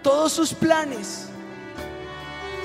Todos 0.00 0.32
sus 0.32 0.54
planes 0.54 1.28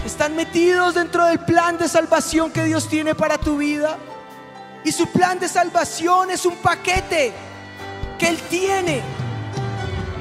están 0.05 0.35
metidos 0.35 0.95
dentro 0.95 1.25
del 1.25 1.39
plan 1.39 1.77
de 1.77 1.87
salvación 1.87 2.51
que 2.51 2.63
Dios 2.65 2.87
tiene 2.87 3.15
para 3.15 3.37
tu 3.37 3.57
vida. 3.57 3.97
Y 4.83 4.91
su 4.91 5.07
plan 5.07 5.39
de 5.39 5.47
salvación 5.47 6.31
es 6.31 6.45
un 6.45 6.55
paquete 6.57 7.33
que 8.19 8.27
Él 8.27 8.37
tiene 8.49 9.01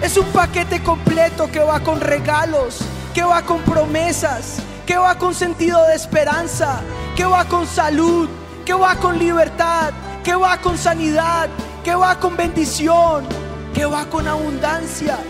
es 0.02 0.16
un 0.16 0.26
paquete 0.26 0.82
completo 0.82 1.48
que 1.48 1.60
va 1.60 1.78
con 1.78 2.00
regalos, 2.00 2.80
que 3.14 3.22
va 3.22 3.42
con 3.42 3.62
promesas, 3.62 4.56
que 4.84 4.96
va 4.96 5.16
con 5.16 5.32
sentido 5.32 5.80
de 5.86 5.94
esperanza, 5.94 6.80
que 7.14 7.24
va 7.24 7.44
con 7.44 7.68
salud, 7.68 8.28
que 8.64 8.74
va 8.74 8.96
con 8.96 9.16
libertad, 9.16 9.92
que 10.24 10.34
va 10.34 10.60
con 10.60 10.76
sanidad, 10.76 11.48
que 11.84 11.94
va 11.94 12.18
con 12.18 12.36
bendición, 12.36 13.24
que 13.72 13.84
va 13.84 14.06
con 14.06 14.26
abundancia, 14.26 15.20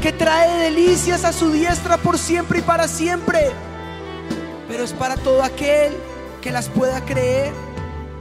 que 0.00 0.10
trae 0.10 0.56
delicias 0.56 1.24
a 1.24 1.32
su 1.34 1.52
diestra 1.52 1.98
por 1.98 2.18
siempre 2.18 2.60
y 2.60 2.62
para 2.62 2.88
siempre. 2.88 3.50
Pero 4.68 4.84
es 4.84 4.92
para 4.92 5.16
todo 5.16 5.42
aquel 5.42 5.96
que 6.40 6.50
las 6.50 6.68
pueda 6.68 7.04
creer. 7.04 7.52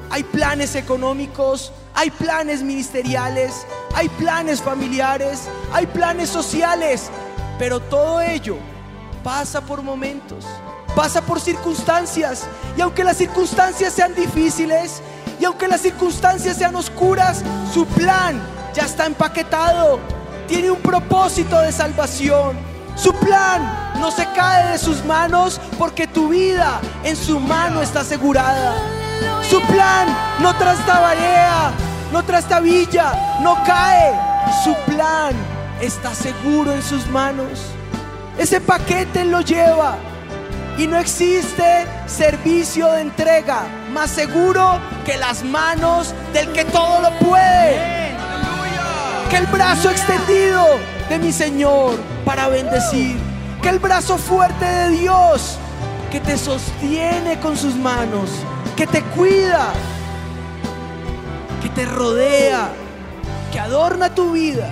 Hay 0.10 0.24
planes 0.24 0.76
económicos, 0.76 1.74
hay 1.94 2.10
planes 2.10 2.64
ministeriales, 2.64 3.66
hay 3.94 4.08
planes 4.10 4.62
familiares, 4.62 5.50
hay 5.74 5.86
planes 5.86 6.30
sociales, 6.30 7.10
pero 7.60 7.80
todo 7.80 8.22
ello 8.22 8.58
pasa 9.24 9.60
por 9.62 9.82
momentos, 9.82 10.46
pasa 10.96 11.22
por 11.22 11.42
circunstancias. 11.42 12.48
Y 12.78 12.82
aunque 12.82 13.04
las 13.04 13.18
circunstancias 13.18 13.94
sean 13.94 14.16
difíciles, 14.16 15.02
y 15.40 15.46
aunque 15.46 15.68
las 15.68 15.82
circunstancias 15.82 16.58
sean 16.58 16.76
oscuras, 16.76 17.44
su 17.74 17.86
plan 17.86 18.42
ya 18.74 18.86
está 18.86 19.06
empaquetado. 19.06 20.00
Tiene 20.48 20.72
un 20.72 20.80
propósito 20.80 21.60
de 21.62 21.72
salvación. 21.72 22.58
Su 22.96 23.14
plan 23.14 23.87
no 24.00 24.12
se 24.12 24.26
cae 24.34 24.72
de 24.72 24.78
sus 24.78 25.04
manos 25.06 25.60
porque 25.78 26.08
tu 26.08 26.30
vida 26.30 26.80
en 27.04 27.16
su 27.16 27.40
mano 27.40 27.82
está 27.82 28.02
asegurada. 28.02 28.76
Su 29.50 29.62
plan 29.62 30.08
no 30.40 30.56
trastabarea, 30.56 31.72
no 32.12 32.24
trastabilla, 32.24 33.40
no 33.42 33.64
cae. 33.66 34.14
Su 34.64 34.74
plan 34.92 35.34
está 35.82 36.14
seguro 36.14 36.74
en 36.74 36.82
sus 36.82 37.08
manos. 37.08 37.60
Ese 38.38 38.62
paquete 38.62 39.26
lo 39.26 39.42
lleva 39.42 39.96
y 40.78 40.86
no 40.86 40.98
existe 40.98 41.88
servicio 42.06 42.92
de 42.92 43.02
entrega 43.02 43.64
más 43.92 44.12
seguro 44.12 44.80
que 45.06 45.18
las 45.18 45.44
manos 45.44 46.14
del 46.34 46.52
que 46.52 46.66
todo 46.66 47.02
lo 47.02 47.12
puede. 47.18 48.16
Que 49.30 49.38
el 49.38 49.48
brazo 49.48 49.90
extendido 49.90 50.64
de 51.10 51.20
mi 51.20 51.32
Señor 51.32 51.96
para 52.24 52.48
bendecir. 52.48 53.27
Que 53.62 53.70
el 53.70 53.80
brazo 53.80 54.18
fuerte 54.18 54.66
de 54.66 54.90
Dios 54.92 55.58
que 56.12 56.22
te 56.22 56.38
sostiene 56.38 57.40
con 57.40 57.58
sus 57.58 57.76
manos, 57.76 58.30
que 58.78 58.88
te 58.88 59.04
cuida, 59.04 59.74
que 61.62 61.70
te 61.70 61.86
rodea, 61.86 62.70
que 63.52 63.60
adorna 63.60 64.14
tu 64.16 64.32
vida. 64.32 64.70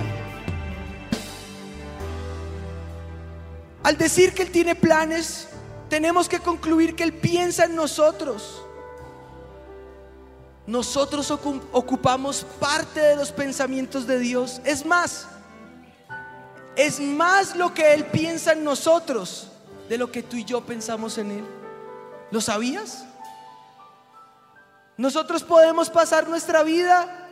Al 3.82 3.98
decir 3.98 4.32
que 4.32 4.42
Él 4.42 4.50
tiene 4.50 4.74
planes, 4.74 5.48
tenemos 5.88 6.28
que 6.28 6.40
concluir 6.40 6.96
que 6.96 7.04
Él 7.04 7.12
piensa 7.12 7.64
en 7.66 7.76
nosotros. 7.76 8.62
Nosotros 10.66 11.30
ocu- 11.30 11.62
ocupamos 11.70 12.44
parte 12.58 12.98
de 13.00 13.14
los 13.16 13.30
pensamientos 13.30 14.06
de 14.06 14.18
Dios. 14.18 14.60
Es 14.64 14.84
más, 14.84 15.28
es 16.76 17.00
más 17.00 17.56
lo 17.56 17.72
que 17.72 17.94
Él 17.94 18.04
piensa 18.06 18.52
en 18.52 18.62
nosotros 18.62 19.48
de 19.88 19.96
lo 19.98 20.12
que 20.12 20.22
tú 20.22 20.36
y 20.36 20.44
yo 20.44 20.64
pensamos 20.64 21.16
en 21.18 21.30
Él. 21.30 21.44
¿Lo 22.30 22.40
sabías? 22.40 23.06
Nosotros 24.98 25.42
podemos 25.42 25.90
pasar 25.90 26.28
nuestra 26.28 26.62
vida 26.62 27.28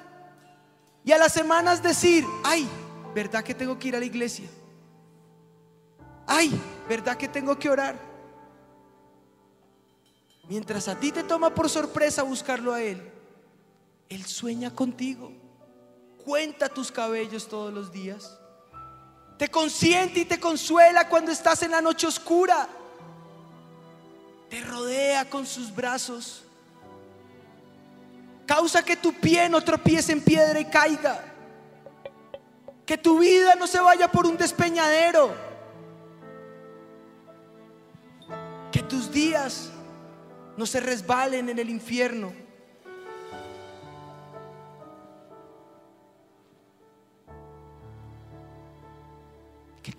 y 1.05 1.13
a 1.13 1.19
las 1.19 1.33
semanas 1.33 1.83
decir, 1.83 2.25
ay, 2.43 2.67
¿verdad 3.15 3.45
que 3.45 3.55
tengo 3.55 3.79
que 3.79 3.89
ir 3.89 3.97
a 3.97 4.01
la 4.01 4.05
iglesia? 4.07 4.49
Ay, 6.27 6.59
¿verdad 6.89 7.17
que 7.17 7.29
tengo 7.29 7.59
que 7.59 7.69
orar? 7.69 7.99
Mientras 10.49 10.89
a 10.89 10.99
ti 10.99 11.13
te 11.13 11.23
toma 11.23 11.55
por 11.55 11.69
sorpresa 11.69 12.23
buscarlo 12.23 12.73
a 12.73 12.83
Él, 12.83 13.11
Él 14.09 14.25
sueña 14.25 14.75
contigo, 14.75 15.33
cuenta 16.25 16.69
tus 16.69 16.91
cabellos 16.93 17.49
todos 17.49 17.73
los 17.73 17.93
días, 17.93 18.39
te 19.39 19.49
consiente 19.49 20.21
y 20.21 20.25
te 20.25 20.39
consuela 20.39 21.09
cuando 21.09 21.33
estás 21.33 21.63
en 21.63 21.73
la 21.73 21.81
noche 21.81 22.07
oscura, 22.07 22.69
te 24.49 24.61
rodea 24.61 25.29
con 25.29 25.47
sus 25.47 25.75
brazos, 25.75 26.45
causa 28.47 28.85
que 28.85 28.97
tu 28.97 29.13
pie 29.13 29.49
no 29.49 29.61
tropiece 29.63 30.13
en 30.13 30.23
piedra 30.23 30.61
y 30.61 30.67
caiga, 30.67 31.25
que 32.87 32.97
tu 32.97 33.19
vida 33.19 33.55
no 33.57 33.67
se 33.67 33.81
vaya 33.81 34.09
por 34.11 34.27
un 34.27 34.37
despeñadero, 34.37 35.35
que 38.71 38.83
tus 38.83 39.11
días 39.11 39.71
no 40.57 40.67
se 40.67 40.81
resbalen 40.81 41.49
en 41.49 41.59
el 41.59 41.71
infierno. 41.71 42.44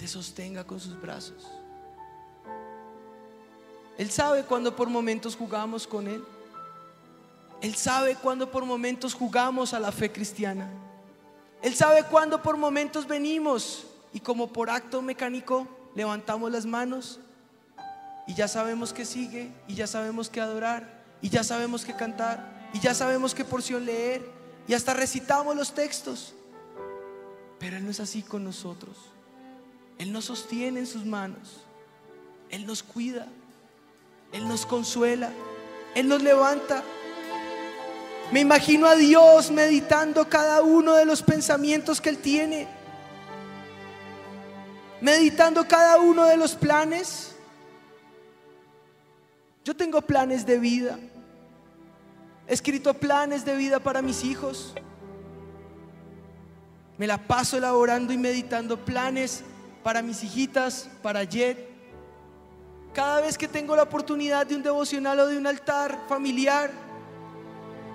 Te 0.06 0.12
sostenga 0.12 0.64
con 0.64 0.80
sus 0.80 1.02
brazos. 1.02 1.48
Él 3.98 4.12
sabe 4.12 4.44
cuando 4.44 4.76
por 4.76 4.88
momentos 4.88 5.36
jugamos 5.36 5.88
con 5.88 6.08
Él. 6.08 6.24
Él 7.60 7.74
sabe 7.74 8.16
cuando 8.16 8.52
por 8.52 8.66
momentos 8.66 9.16
jugamos 9.16 9.74
a 9.74 9.80
la 9.80 9.92
fe 9.92 10.12
cristiana. 10.12 10.70
Él 11.64 11.74
sabe 11.74 12.04
cuando 12.04 12.40
por 12.44 12.56
momentos 12.56 13.08
venimos 13.08 13.88
y 14.14 14.20
como 14.20 14.54
por 14.54 14.70
acto 14.70 15.02
mecánico 15.02 15.68
levantamos 15.96 16.52
las 16.52 16.68
manos 16.68 17.20
y 18.28 18.36
ya 18.36 18.48
sabemos 18.48 18.94
que 18.94 19.06
sigue, 19.06 19.52
y 19.68 19.74
ya 19.74 19.88
sabemos 19.88 20.30
que 20.30 20.40
adorar, 20.40 21.04
y 21.20 21.30
ya 21.30 21.44
sabemos 21.44 21.84
que 21.84 21.96
cantar, 21.96 22.70
y 22.74 22.80
ya 22.80 22.94
sabemos 22.94 23.34
qué 23.34 23.44
porción 23.44 23.86
leer, 23.86 24.24
y 24.68 24.76
hasta 24.76 24.94
recitamos 24.94 25.56
los 25.56 25.74
textos. 25.74 26.36
Pero 27.58 27.78
Él 27.78 27.86
no 27.86 27.90
es 27.90 28.00
así 28.00 28.22
con 28.22 28.44
nosotros. 28.44 29.15
Él 29.98 30.12
nos 30.12 30.26
sostiene 30.26 30.82
en 30.82 30.88
sus 30.88 31.06
manos, 31.06 31.64
Él 32.50 32.66
nos 32.66 32.84
cuida, 32.84 33.28
Él 34.32 34.48
nos 34.48 34.66
consuela, 34.66 35.32
Él 35.94 36.08
nos 36.08 36.22
levanta. 36.22 36.84
Me 38.32 38.42
imagino 38.42 38.88
a 38.88 38.96
Dios 38.96 39.52
meditando 39.52 40.28
cada 40.28 40.62
uno 40.62 40.96
de 40.96 41.06
los 41.06 41.22
pensamientos 41.22 42.02
que 42.02 42.10
Él 42.10 42.18
tiene, 42.18 42.68
meditando 45.00 45.66
cada 45.68 45.98
uno 46.00 46.26
de 46.26 46.36
los 46.36 46.56
planes. 46.56 47.36
Yo 49.64 49.76
tengo 49.76 50.02
planes 50.02 50.46
de 50.46 50.60
vida. 50.60 51.00
He 52.48 52.54
escrito 52.54 52.94
planes 52.94 53.46
de 53.46 53.56
vida 53.56 53.80
para 53.80 54.02
mis 54.02 54.24
hijos. 54.24 54.76
Me 56.98 57.08
la 57.08 57.18
paso 57.18 57.58
elaborando 57.58 58.14
y 58.14 58.18
meditando 58.18 58.84
planes 58.84 59.44
para 59.86 60.02
mis 60.02 60.24
hijitas, 60.24 60.90
para 61.04 61.24
Jet. 61.24 61.70
Cada 62.92 63.22
vez 63.22 63.38
que 63.38 63.48
tengo 63.48 63.76
la 63.76 63.84
oportunidad 63.84 64.48
de 64.48 64.56
un 64.56 64.64
devocional 64.64 65.20
o 65.20 65.28
de 65.28 65.38
un 65.38 65.46
altar 65.46 66.06
familiar, 66.10 66.72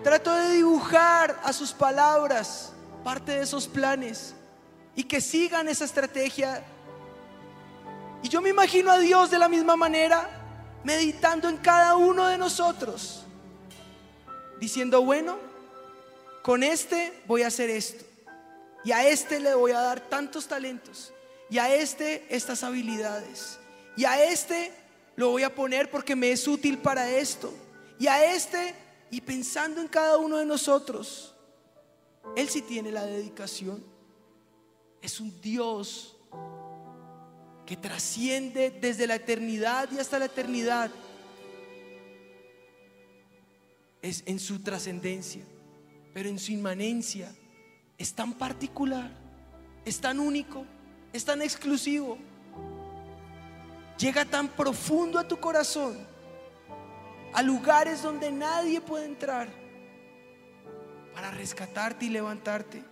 trato 0.05 0.33
de 0.33 0.53
dibujar 0.53 1.41
a 1.43 1.53
sus 1.53 1.73
palabras 1.73 2.73
parte 3.03 3.33
de 3.33 3.43
esos 3.43 3.67
planes 3.67 4.37
y 4.95 5.03
que 5.03 5.21
sigan 5.21 5.67
esa 5.67 5.85
estrategia. 5.85 6.63
Y 8.23 8.29
yo 8.29 8.41
me 8.41 8.51
imagino 8.51 8.93
a 8.93 8.99
Dios 8.99 9.29
de 9.29 9.41
la 9.41 9.49
misma 9.49 9.75
manera 9.75 10.31
meditando 10.85 11.49
en 11.49 11.57
cada 11.57 11.97
uno 11.97 12.29
de 12.29 12.39
nosotros, 12.39 13.25
diciendo, 14.61 15.03
bueno, 15.03 15.39
con 16.43 16.63
este 16.63 17.21
voy 17.27 17.43
a 17.43 17.49
hacer 17.49 17.69
esto, 17.69 18.05
y 18.85 18.93
a 18.93 19.09
este 19.09 19.41
le 19.41 19.55
voy 19.55 19.73
a 19.73 19.81
dar 19.81 19.99
tantos 19.99 20.47
talentos, 20.47 21.13
y 21.51 21.59
a 21.59 21.75
este 21.75 22.25
estas 22.35 22.63
habilidades, 22.63 23.59
y 23.97 24.05
a 24.05 24.23
este 24.23 24.73
lo 25.17 25.31
voy 25.31 25.43
a 25.43 25.55
poner 25.55 25.91
porque 25.91 26.17
me 26.17 26.31
es 26.31 26.47
útil 26.49 26.79
para 26.79 27.11
esto, 27.11 27.53
y 27.99 28.07
a 28.07 28.33
este, 28.33 28.75
y 29.11 29.21
pensando 29.21 29.81
en 29.81 29.89
cada 29.89 30.17
uno 30.17 30.39
de 30.39 30.47
nosotros, 30.47 31.35
Él 32.37 32.49
sí 32.49 32.63
tiene 32.63 32.91
la 32.91 33.05
dedicación, 33.05 33.85
es 35.03 35.21
un 35.21 35.39
Dios 35.41 36.17
que 37.67 37.77
trasciende 37.77 38.71
desde 38.71 39.07
la 39.07 39.17
eternidad 39.17 39.91
y 39.93 39.99
hasta 39.99 40.19
la 40.19 40.27
eternidad, 40.27 40.91
es 44.03 44.23
en 44.27 44.39
su 44.39 44.61
trascendencia, 44.61 45.45
pero 46.15 46.29
en 46.29 46.39
su 46.39 46.53
inmanencia 46.53 47.35
es 47.99 48.15
tan 48.15 48.33
particular, 48.33 49.11
es 49.85 50.01
tan 50.01 50.19
único, 50.21 50.65
es 51.13 51.25
tan 51.25 51.43
exclusivo, 51.43 52.19
llega 53.99 54.25
tan 54.25 54.49
profundo 54.49 55.19
a 55.19 55.27
tu 55.27 55.39
corazón, 55.39 55.99
a 57.33 57.43
lugares 57.43 58.03
donde 58.03 58.31
nadie 58.31 58.81
puede 58.81 59.05
entrar 59.07 59.49
para 61.15 61.31
rescatarte 61.31 62.07
y 62.07 62.11
levantarte. 62.11 62.83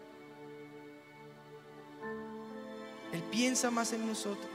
Él 3.12 3.22
piensa 3.30 3.70
más 3.70 3.92
en 3.92 4.06
nosotros 4.06 4.50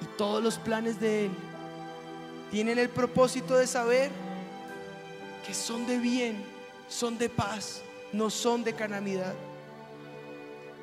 y 0.00 0.04
todos 0.16 0.42
los 0.42 0.58
planes 0.58 0.98
de 0.98 1.26
Él 1.26 1.32
tienen 2.50 2.78
el 2.78 2.88
propósito 2.88 3.56
de 3.56 3.66
saber 3.66 4.10
que 5.46 5.52
son 5.52 5.86
de 5.86 5.98
bien, 5.98 6.42
son 6.88 7.18
de 7.18 7.28
paz, 7.28 7.82
no 8.12 8.30
son 8.30 8.64
de 8.64 8.74
calamidad. 8.74 9.34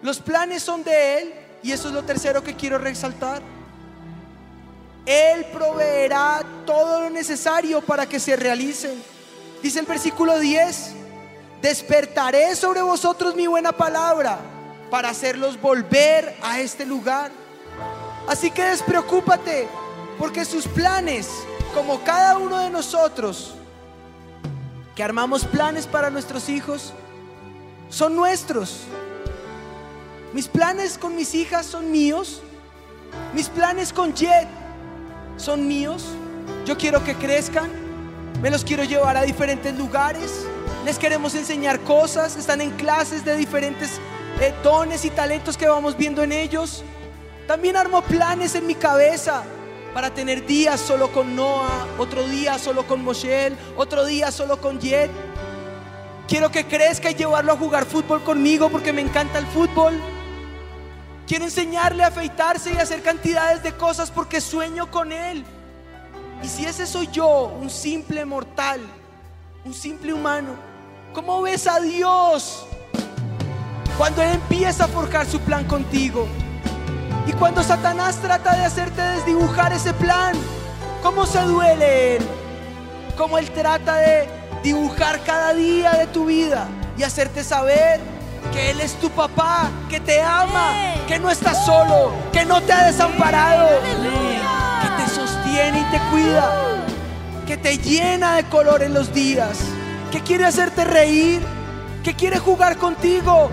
Los 0.01 0.19
planes 0.19 0.63
son 0.63 0.83
de 0.83 1.19
Él 1.19 1.33
y 1.61 1.71
eso 1.71 1.89
es 1.89 1.93
lo 1.93 2.03
tercero 2.03 2.43
que 2.43 2.55
quiero 2.55 2.77
resaltar. 2.77 3.41
Él 5.05 5.45
proveerá 5.51 6.43
todo 6.65 7.01
lo 7.01 7.09
necesario 7.09 7.81
para 7.81 8.07
que 8.07 8.19
se 8.19 8.35
realicen. 8.35 9.01
Dice 9.61 9.79
el 9.79 9.85
versículo 9.85 10.39
10, 10.39 10.91
despertaré 11.61 12.55
sobre 12.55 12.81
vosotros 12.81 13.35
mi 13.35 13.47
buena 13.47 13.71
palabra 13.71 14.39
para 14.89 15.09
hacerlos 15.09 15.59
volver 15.59 16.35
a 16.41 16.59
este 16.59 16.85
lugar. 16.85 17.31
Así 18.27 18.51
que 18.51 18.63
despreocúpate, 18.63 19.67
porque 20.17 20.45
sus 20.45 20.67
planes, 20.67 21.29
como 21.73 22.03
cada 22.03 22.37
uno 22.37 22.59
de 22.59 22.69
nosotros, 22.69 23.55
que 24.95 25.03
armamos 25.03 25.45
planes 25.45 25.87
para 25.87 26.09
nuestros 26.09 26.49
hijos, 26.49 26.93
son 27.89 28.15
nuestros. 28.15 28.81
Mis 30.33 30.47
planes 30.47 30.97
con 30.97 31.15
mis 31.15 31.33
hijas 31.33 31.65
son 31.65 31.91
míos. 31.91 32.41
Mis 33.33 33.49
planes 33.49 33.91
con 33.91 34.13
Jet 34.13 34.47
son 35.37 35.67
míos. 35.67 36.05
Yo 36.65 36.77
quiero 36.77 37.03
que 37.03 37.15
crezcan. 37.15 37.71
Me 38.39 38.51
los 38.51 38.63
quiero 38.63 38.83
llevar 38.83 39.17
a 39.17 39.23
diferentes 39.23 39.75
lugares. 39.75 40.45
Les 40.85 40.99
queremos 40.99 41.33
enseñar 41.33 41.79
cosas. 41.79 42.35
Están 42.35 42.61
en 42.61 42.69
clases 42.71 43.25
de 43.25 43.35
diferentes 43.35 43.99
eh, 44.39 44.53
dones 44.63 45.03
y 45.03 45.09
talentos 45.09 45.57
que 45.57 45.67
vamos 45.67 45.97
viendo 45.97 46.21
en 46.21 46.31
ellos. 46.31 46.83
También 47.47 47.75
armo 47.75 48.03
planes 48.03 48.53
en 48.53 48.67
mi 48.67 48.75
cabeza 48.75 49.43
para 49.95 50.13
tener 50.13 50.45
días 50.45 50.79
solo 50.79 51.11
con 51.11 51.35
Noah, 51.35 51.87
otro 51.97 52.23
día 52.27 52.59
solo 52.59 52.85
con 52.85 53.03
Moshel, 53.03 53.57
otro 53.75 54.05
día 54.05 54.31
solo 54.31 54.61
con 54.61 54.79
Jet. 54.79 55.09
Quiero 56.27 56.51
que 56.51 56.67
crezca 56.67 57.09
y 57.09 57.15
llevarlo 57.15 57.53
a 57.53 57.57
jugar 57.57 57.85
fútbol 57.85 58.23
conmigo 58.23 58.69
porque 58.69 58.93
me 58.93 59.01
encanta 59.01 59.39
el 59.39 59.47
fútbol. 59.47 59.99
Quiero 61.29 61.45
enseñarle 61.45 62.03
a 62.03 62.07
afeitarse 62.07 62.73
y 62.73 62.77
hacer 62.77 63.03
cantidades 63.03 63.61
de 63.61 63.71
cosas 63.73 64.09
porque 64.09 64.41
sueño 64.41 64.89
con 64.89 65.11
él. 65.11 65.45
Y 66.41 66.47
si 66.47 66.65
ese 66.65 66.87
soy 66.87 67.07
yo, 67.11 67.55
un 67.61 67.69
simple 67.69 68.25
mortal, 68.25 68.81
un 69.63 69.75
simple 69.75 70.11
humano, 70.11 70.55
¿cómo 71.13 71.43
ves 71.43 71.67
a 71.67 71.79
Dios 71.81 72.65
cuando 73.95 74.23
Él 74.23 74.31
empieza 74.31 74.85
a 74.85 74.87
forjar 74.87 75.27
su 75.27 75.39
plan 75.41 75.65
contigo? 75.65 76.27
Y 77.27 77.33
cuando 77.33 77.61
Satanás 77.61 78.15
trata 78.15 78.55
de 78.55 78.65
hacerte 78.65 78.99
desdibujar 78.99 79.71
ese 79.71 79.93
plan, 79.93 80.33
¿cómo 81.03 81.27
se 81.27 81.41
duele 81.41 82.15
él? 82.15 82.23
Cómo 83.15 83.37
él 83.37 83.51
trata 83.51 83.97
de 83.97 84.27
dibujar 84.63 85.23
cada 85.23 85.53
día 85.53 85.91
de 85.91 86.07
tu 86.07 86.25
vida 86.25 86.67
y 86.97 87.03
hacerte 87.03 87.43
saber 87.43 88.01
que 88.51 88.71
él 88.71 88.81
es 88.81 88.95
tu 88.95 89.09
papá, 89.09 89.69
que 89.89 89.99
te 89.99 90.21
ama, 90.21 90.73
que 91.07 91.19
no 91.19 91.29
estás 91.29 91.65
solo, 91.65 92.13
que 92.31 92.45
no 92.45 92.61
te 92.61 92.73
ha 92.73 92.85
desamparado, 92.85 93.67
que 93.81 95.03
te 95.03 95.09
sostiene 95.09 95.79
y 95.79 95.83
te 95.91 95.99
cuida, 96.11 96.85
que 97.45 97.57
te 97.57 97.77
llena 97.77 98.35
de 98.35 98.43
color 98.45 98.83
en 98.83 98.93
los 98.93 99.13
días, 99.13 99.59
que 100.11 100.21
quiere 100.21 100.45
hacerte 100.45 100.83
reír, 100.85 101.41
que 102.03 102.15
quiere 102.15 102.39
jugar 102.39 102.77
contigo. 102.77 103.49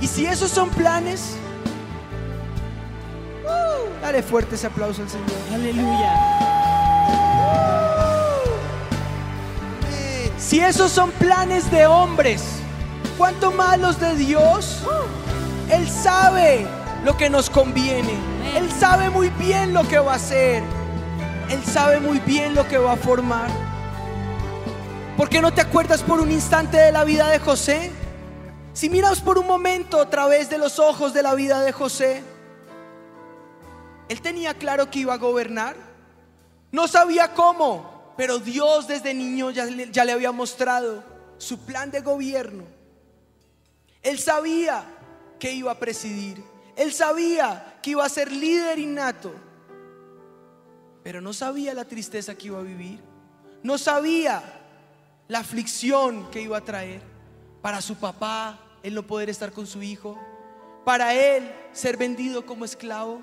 Y 0.00 0.06
si 0.06 0.26
esos 0.26 0.50
son 0.50 0.70
planes, 0.70 1.36
uh, 3.44 4.02
dale 4.02 4.22
fuerte 4.22 4.54
ese 4.54 4.68
aplauso 4.68 5.02
al 5.02 5.08
Señor. 5.08 5.28
Aleluya. 5.52 6.38
Si 10.38 10.60
esos 10.60 10.92
son 10.92 11.10
planes 11.10 11.70
de 11.70 11.86
hombres, 11.86 12.42
¿cuánto 13.16 13.50
más 13.50 13.78
los 13.78 13.98
de 13.98 14.14
Dios? 14.14 14.82
Él 15.68 15.88
sabe 15.90 16.64
lo 17.04 17.16
que 17.16 17.28
nos 17.28 17.50
conviene. 17.50 18.14
Él 18.54 18.70
sabe 18.70 19.10
muy 19.10 19.30
bien 19.30 19.74
lo 19.74 19.86
que 19.86 19.98
va 19.98 20.12
a 20.12 20.16
hacer. 20.16 20.62
Él 21.50 21.64
sabe 21.64 21.98
muy 21.98 22.20
bien 22.20 22.54
lo 22.54 22.66
que 22.68 22.78
va 22.78 22.92
a 22.92 22.96
formar. 22.96 23.50
¿Por 25.16 25.28
qué 25.28 25.40
no 25.40 25.52
te 25.52 25.60
acuerdas 25.60 26.02
por 26.02 26.20
un 26.20 26.30
instante 26.30 26.76
de 26.76 26.92
la 26.92 27.02
vida 27.02 27.28
de 27.28 27.40
José? 27.40 27.90
Si 28.72 28.88
miras 28.88 29.20
por 29.20 29.38
un 29.38 29.46
momento 29.48 30.00
a 30.00 30.08
través 30.08 30.48
de 30.48 30.58
los 30.58 30.78
ojos 30.78 31.12
de 31.12 31.24
la 31.24 31.34
vida 31.34 31.62
de 31.62 31.72
José, 31.72 32.22
él 34.08 34.22
tenía 34.22 34.54
claro 34.54 34.88
que 34.88 35.00
iba 35.00 35.14
a 35.14 35.18
gobernar. 35.18 35.74
No 36.70 36.86
sabía 36.86 37.34
cómo, 37.34 37.97
pero 38.18 38.40
Dios 38.40 38.88
desde 38.88 39.14
niño 39.14 39.52
ya 39.52 39.64
le, 39.64 40.12
había 40.12 40.32
mostrado 40.32 41.04
su 41.38 41.60
plan 41.60 41.88
de 41.92 42.00
gobierno. 42.00 42.64
Él 44.02 44.18
sabía 44.18 44.84
que 45.38 45.52
iba 45.52 45.70
a 45.70 45.78
presidir. 45.78 46.42
Él 46.74 46.92
sabía 46.92 47.78
que 47.80 47.90
iba 47.90 48.04
a 48.04 48.08
ser 48.08 48.32
líder 48.32 48.80
innato. 48.80 49.32
Pero 51.04 51.20
no 51.20 51.32
sabía 51.32 51.72
la 51.74 51.84
tristeza 51.84 52.34
que 52.34 52.48
iba 52.48 52.58
a 52.58 52.62
vivir. 52.62 52.98
No 53.62 53.78
sabía 53.78 54.42
la 55.28 55.38
aflicción 55.38 56.28
que 56.32 56.42
iba 56.42 56.58
a 56.58 56.64
traer 56.64 57.00
para 57.62 57.80
su 57.80 57.94
papá, 57.94 58.58
el 58.82 58.94
no 58.94 59.04
poder 59.04 59.30
estar 59.30 59.52
con 59.52 59.64
su 59.64 59.80
hijo. 59.80 60.18
Para 60.84 61.14
él 61.14 61.48
ser 61.70 61.96
vendido 61.96 62.44
como 62.44 62.64
esclavo. 62.64 63.22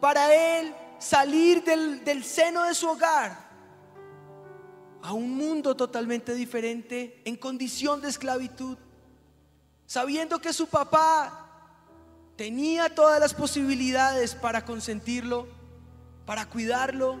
Para 0.00 0.32
él 0.32 0.72
salir 1.00 1.64
del, 1.64 2.04
del 2.04 2.22
seno 2.22 2.62
de 2.62 2.74
su 2.74 2.88
hogar 2.88 3.43
a 5.04 5.12
un 5.12 5.36
mundo 5.36 5.76
totalmente 5.76 6.32
diferente 6.32 7.20
en 7.26 7.36
condición 7.36 8.00
de 8.00 8.08
esclavitud, 8.08 8.78
sabiendo 9.84 10.38
que 10.40 10.54
su 10.54 10.66
papá 10.66 11.46
tenía 12.36 12.88
todas 12.94 13.20
las 13.20 13.34
posibilidades 13.34 14.34
para 14.34 14.64
consentirlo, 14.64 15.46
para 16.24 16.46
cuidarlo, 16.46 17.20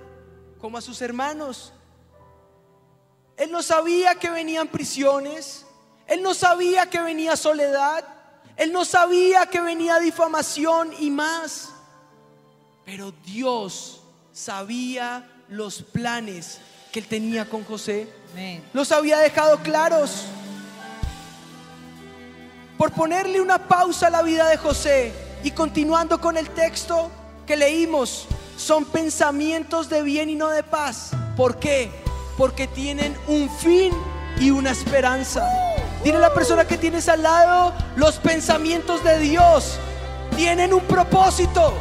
como 0.62 0.78
a 0.78 0.80
sus 0.80 1.02
hermanos. 1.02 1.74
Él 3.36 3.52
no 3.52 3.62
sabía 3.62 4.14
que 4.14 4.30
venían 4.30 4.68
prisiones, 4.68 5.66
él 6.06 6.22
no 6.22 6.32
sabía 6.32 6.88
que 6.88 7.00
venía 7.00 7.36
soledad, 7.36 8.02
él 8.56 8.72
no 8.72 8.86
sabía 8.86 9.44
que 9.44 9.60
venía 9.60 9.98
difamación 9.98 10.90
y 10.98 11.10
más. 11.10 11.68
Pero 12.86 13.12
Dios 13.26 14.02
sabía 14.32 15.30
los 15.48 15.82
planes 15.82 16.62
que 16.94 17.00
él 17.00 17.08
tenía 17.08 17.44
con 17.44 17.64
José. 17.64 18.06
Los 18.72 18.92
había 18.92 19.18
dejado 19.18 19.58
claros. 19.58 20.26
Por 22.78 22.92
ponerle 22.92 23.40
una 23.40 23.58
pausa 23.66 24.06
a 24.06 24.10
la 24.10 24.22
vida 24.22 24.48
de 24.48 24.56
José 24.56 25.12
y 25.42 25.50
continuando 25.50 26.20
con 26.20 26.36
el 26.36 26.48
texto 26.50 27.10
que 27.48 27.56
leímos, 27.56 28.28
son 28.56 28.84
pensamientos 28.84 29.88
de 29.88 30.02
bien 30.02 30.30
y 30.30 30.36
no 30.36 30.50
de 30.50 30.62
paz. 30.62 31.10
¿Por 31.36 31.58
qué? 31.58 31.90
Porque 32.38 32.68
tienen 32.68 33.16
un 33.26 33.50
fin 33.50 33.92
y 34.38 34.52
una 34.52 34.70
esperanza. 34.70 35.48
Dile 36.04 36.18
a 36.18 36.20
la 36.20 36.32
persona 36.32 36.64
que 36.64 36.78
tienes 36.78 37.08
al 37.08 37.24
lado, 37.24 37.72
los 37.96 38.18
pensamientos 38.18 39.02
de 39.02 39.18
Dios 39.18 39.80
tienen 40.36 40.72
un 40.72 40.82
propósito, 40.82 41.74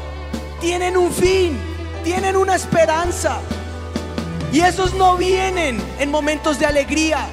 tienen 0.59 0.97
un 0.97 1.11
fin, 1.11 1.55
tienen 2.03 2.35
una 2.35 2.55
esperanza. 2.55 3.41
Y 4.53 4.61
esos 4.61 4.93
no 4.93 5.17
vienen 5.17 5.81
en 5.97 6.11
momentos 6.11 6.59
de 6.59 6.67
alegría. 6.67 7.25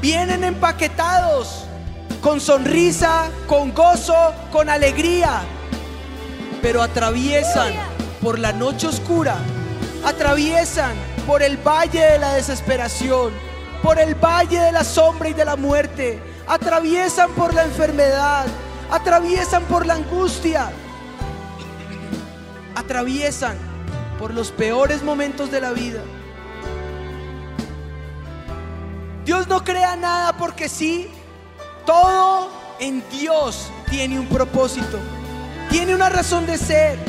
Vienen 0.00 0.44
empaquetados 0.44 1.64
con 2.20 2.40
sonrisa, 2.40 3.28
con 3.48 3.74
gozo, 3.74 4.32
con 4.52 4.70
alegría. 4.70 5.40
Pero 6.62 6.80
atraviesan 6.80 7.72
por 8.22 8.38
la 8.38 8.52
noche 8.52 8.86
oscura. 8.86 9.34
Atraviesan 10.04 10.92
por 11.26 11.42
el 11.42 11.56
valle 11.56 11.98
de 11.98 12.18
la 12.20 12.34
desesperación. 12.34 13.32
Por 13.82 13.98
el 13.98 14.14
valle 14.14 14.60
de 14.60 14.70
la 14.70 14.84
sombra 14.84 15.28
y 15.28 15.32
de 15.32 15.44
la 15.44 15.56
muerte. 15.56 16.22
Atraviesan 16.46 17.32
por 17.32 17.52
la 17.52 17.64
enfermedad. 17.64 18.46
Atraviesan 18.92 19.64
por 19.64 19.86
la 19.86 19.94
angustia. 19.94 20.70
Atraviesan 22.76 23.71
por 24.22 24.32
los 24.32 24.52
peores 24.52 25.02
momentos 25.02 25.50
de 25.50 25.60
la 25.60 25.72
vida. 25.72 26.00
Dios 29.24 29.48
no 29.48 29.64
crea 29.64 29.96
nada 29.96 30.36
porque 30.36 30.68
sí. 30.68 31.08
Todo 31.84 32.48
en 32.78 33.02
Dios 33.10 33.68
tiene 33.90 34.20
un 34.20 34.28
propósito. 34.28 35.00
Tiene 35.70 35.92
una 35.92 36.08
razón 36.08 36.46
de 36.46 36.56
ser. 36.56 37.00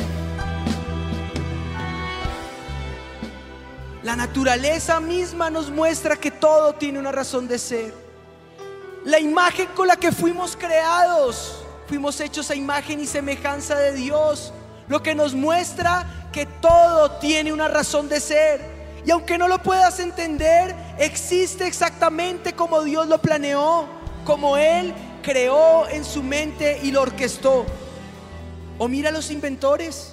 La 4.02 4.16
naturaleza 4.16 4.98
misma 4.98 5.50
nos 5.50 5.70
muestra 5.70 6.16
que 6.16 6.32
todo 6.32 6.72
tiene 6.72 6.98
una 6.98 7.12
razón 7.12 7.46
de 7.46 7.60
ser. 7.60 7.94
La 9.04 9.20
imagen 9.20 9.68
con 9.76 9.86
la 9.86 9.94
que 9.94 10.10
fuimos 10.10 10.56
creados, 10.56 11.64
fuimos 11.86 12.18
hechos 12.18 12.50
a 12.50 12.56
imagen 12.56 12.98
y 12.98 13.06
semejanza 13.06 13.76
de 13.76 13.92
Dios, 13.92 14.52
lo 14.88 15.00
que 15.00 15.14
nos 15.14 15.32
muestra 15.32 16.23
que 16.34 16.46
todo 16.46 17.12
tiene 17.12 17.52
una 17.52 17.68
razón 17.68 18.08
de 18.08 18.18
ser. 18.18 18.60
Y 19.06 19.12
aunque 19.12 19.38
no 19.38 19.46
lo 19.46 19.62
puedas 19.62 20.00
entender, 20.00 20.74
existe 20.98 21.64
exactamente 21.64 22.54
como 22.54 22.82
Dios 22.82 23.06
lo 23.06 23.22
planeó, 23.22 23.86
como 24.24 24.56
Él 24.56 24.92
creó 25.22 25.88
en 25.88 26.04
su 26.04 26.24
mente 26.24 26.80
y 26.82 26.90
lo 26.90 27.02
orquestó. 27.02 27.64
O 28.78 28.88
mira 28.88 29.12
los 29.12 29.30
inventores, 29.30 30.12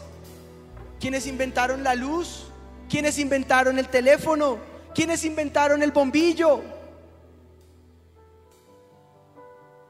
quienes 1.00 1.26
inventaron 1.26 1.84
la 1.84 1.96
luz, 1.96 2.46
quienes 2.88 3.18
inventaron 3.18 3.80
el 3.80 3.88
teléfono, 3.88 4.60
quienes 4.94 5.26
inventaron 5.26 5.82
el 5.82 5.92
bombillo. 5.92 6.62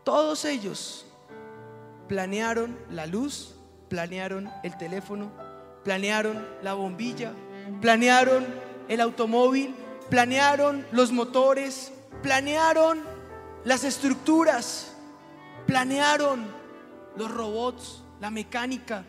Todos 0.06 0.46
ellos 0.46 1.06
planearon 2.08 2.80
la 2.90 3.06
luz, 3.06 3.54
planearon 3.90 4.50
el 4.64 4.78
teléfono, 4.78 5.51
planearon 5.84 6.46
la 6.62 6.74
bombilla, 6.74 7.34
planearon 7.82 8.46
el 8.88 9.02
automóvil, 9.02 9.76
planearon 10.10 10.86
los 10.92 11.12
motores, 11.12 11.92
planearon 12.22 13.02
las 13.64 13.84
estructuras, 13.84 14.94
planearon 15.66 16.46
los 17.16 17.32
robots, 17.32 18.04
la 18.20 18.30
mecánica, 18.30 19.06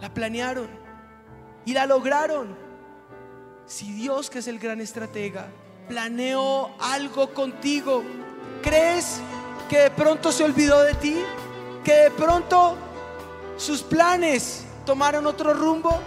la 0.00 0.12
planearon 0.12 0.68
y 1.64 1.74
la 1.74 1.86
lograron. 1.86 2.56
Si 3.66 3.92
Dios, 3.92 4.30
que 4.30 4.40
es 4.40 4.48
el 4.48 4.58
gran 4.58 4.80
estratega, 4.80 5.48
planeó 5.88 6.70
algo 6.80 7.32
contigo, 7.32 8.02
¿crees 8.62 9.20
que 9.68 9.78
de 9.78 9.90
pronto 9.90 10.32
se 10.32 10.44
olvidó 10.44 10.82
de 10.82 10.94
ti? 10.94 11.18
¿Que 11.84 11.94
de 11.94 12.10
pronto 12.10 12.76
sus 13.56 13.82
planes 13.82 14.64
tomaron 14.84 15.26
otro 15.26 15.54
rumbo? 15.54 15.98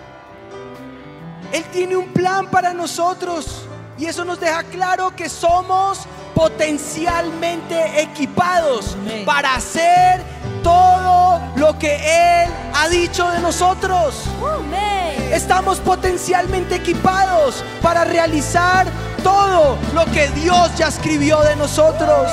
Él 1.52 1.64
tiene 1.72 1.96
un 1.96 2.08
plan 2.14 2.48
para 2.48 2.74
nosotros 2.74 3.66
y 3.98 4.06
eso 4.06 4.26
nos 4.26 4.40
deja 4.40 4.64
claro 4.64 5.16
que 5.16 5.30
somos 5.30 6.08
potencialmente 6.34 8.02
equipados 8.02 8.96
Amén. 8.96 9.26
para 9.26 9.56
hacer 9.56 10.24
todo 10.64 11.40
lo 11.56 11.78
que 11.78 12.44
Él 12.44 12.50
ha 12.74 12.90
dicho 12.90 13.30
de 13.32 13.40
nosotros. 13.40 14.24
Amén. 14.42 15.30
Estamos 15.32 15.80
potencialmente 15.80 16.76
equipados 16.76 17.64
para 17.82 18.04
realizar 18.04 18.88
todo 19.24 19.78
lo 19.94 20.06
que 20.12 20.28
Dios 20.30 20.76
ya 20.76 20.88
escribió 20.88 21.42
de 21.42 21.56
nosotros. 21.56 22.32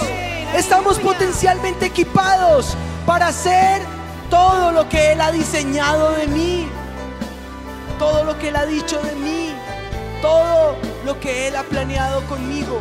Estamos 0.55 0.99
potencialmente 0.99 1.86
equipados 1.86 2.76
para 3.07 3.28
hacer 3.28 3.82
todo 4.31 4.70
lo 4.70 4.89
que 4.89 5.12
Él 5.12 5.20
ha 5.20 5.33
diseñado 5.33 6.12
de 6.12 6.26
mí, 6.28 6.68
todo 7.99 8.24
lo 8.24 8.39
que 8.39 8.49
Él 8.49 8.57
ha 8.57 8.64
dicho 8.64 8.99
de 9.03 9.14
mí, 9.16 9.53
todo 10.22 10.76
lo 11.05 11.18
que 11.18 11.49
Él 11.49 11.57
ha 11.57 11.64
planeado 11.64 12.22
conmigo. 12.26 12.81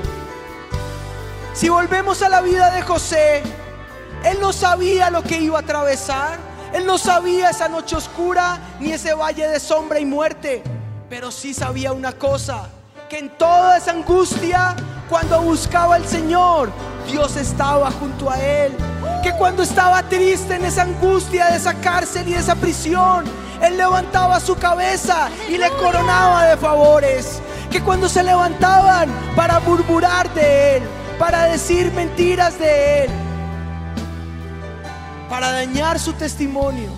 Si 1.54 1.68
volvemos 1.68 2.22
a 2.22 2.30
la 2.30 2.42
vida 2.42 2.72
de 2.72 2.84
José, 2.84 3.42
Él 4.24 4.38
no 4.40 4.54
sabía 4.54 5.10
lo 5.10 5.24
que 5.24 5.40
iba 5.40 5.58
a 5.58 5.62
atravesar, 5.62 6.38
Él 6.72 6.86
no 6.86 6.98
sabía 6.98 7.50
esa 7.50 7.68
noche 7.68 7.96
oscura 7.96 8.60
ni 8.80 8.94
ese 8.94 9.14
valle 9.14 9.48
de 9.48 9.60
sombra 9.60 10.00
y 10.00 10.06
muerte, 10.06 10.64
pero 11.10 11.32
sí 11.32 11.54
sabía 11.54 11.92
una 11.92 12.14
cosa, 12.14 12.70
que 13.10 13.18
en 13.18 13.30
toda 13.38 13.78
esa 13.78 13.92
angustia, 13.92 14.76
cuando 15.10 15.42
buscaba 15.42 15.96
al 15.96 16.06
Señor, 16.06 16.70
Dios 17.12 17.36
estaba 17.36 17.92
junto 17.92 18.30
a 18.30 18.40
Él. 18.40 18.76
Que 19.24 19.34
cuando 19.34 19.64
estaba 19.64 20.04
triste 20.04 20.56
en 20.56 20.66
esa 20.66 20.84
angustia 20.84 21.48
de 21.48 21.58
esa 21.58 21.74
cárcel 21.74 22.28
y 22.28 22.34
de 22.34 22.40
esa 22.40 22.56
prisión, 22.56 23.26
Él 23.62 23.78
levantaba 23.78 24.40
su 24.40 24.56
cabeza 24.56 25.30
y 25.50 25.58
le 25.58 25.70
coronaba 25.72 26.46
de 26.46 26.58
favores. 26.58 27.42
Que 27.72 27.82
cuando 27.82 28.08
se 28.08 28.24
levantaban 28.24 29.10
para 29.36 29.60
murmurar 29.60 30.34
de 30.34 30.78
Él, 30.78 30.84
para 31.18 31.44
decir 31.46 31.92
mentiras 31.94 32.58
de 32.60 33.04
Él, 33.04 33.12
para 35.30 35.52
dañar 35.52 36.00
su 36.00 36.14
testimonio, 36.14 36.90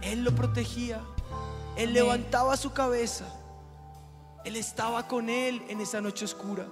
Él 0.00 0.24
lo 0.24 0.34
protegía. 0.34 1.00
Él 1.76 1.92
levantaba 1.92 2.56
su 2.56 2.72
cabeza. 2.72 3.24
Él 4.44 4.56
estaba 4.56 5.06
con 5.06 5.28
Él 5.28 5.62
en 5.68 5.80
esa 5.80 6.00
noche 6.00 6.24
oscura. 6.24 6.64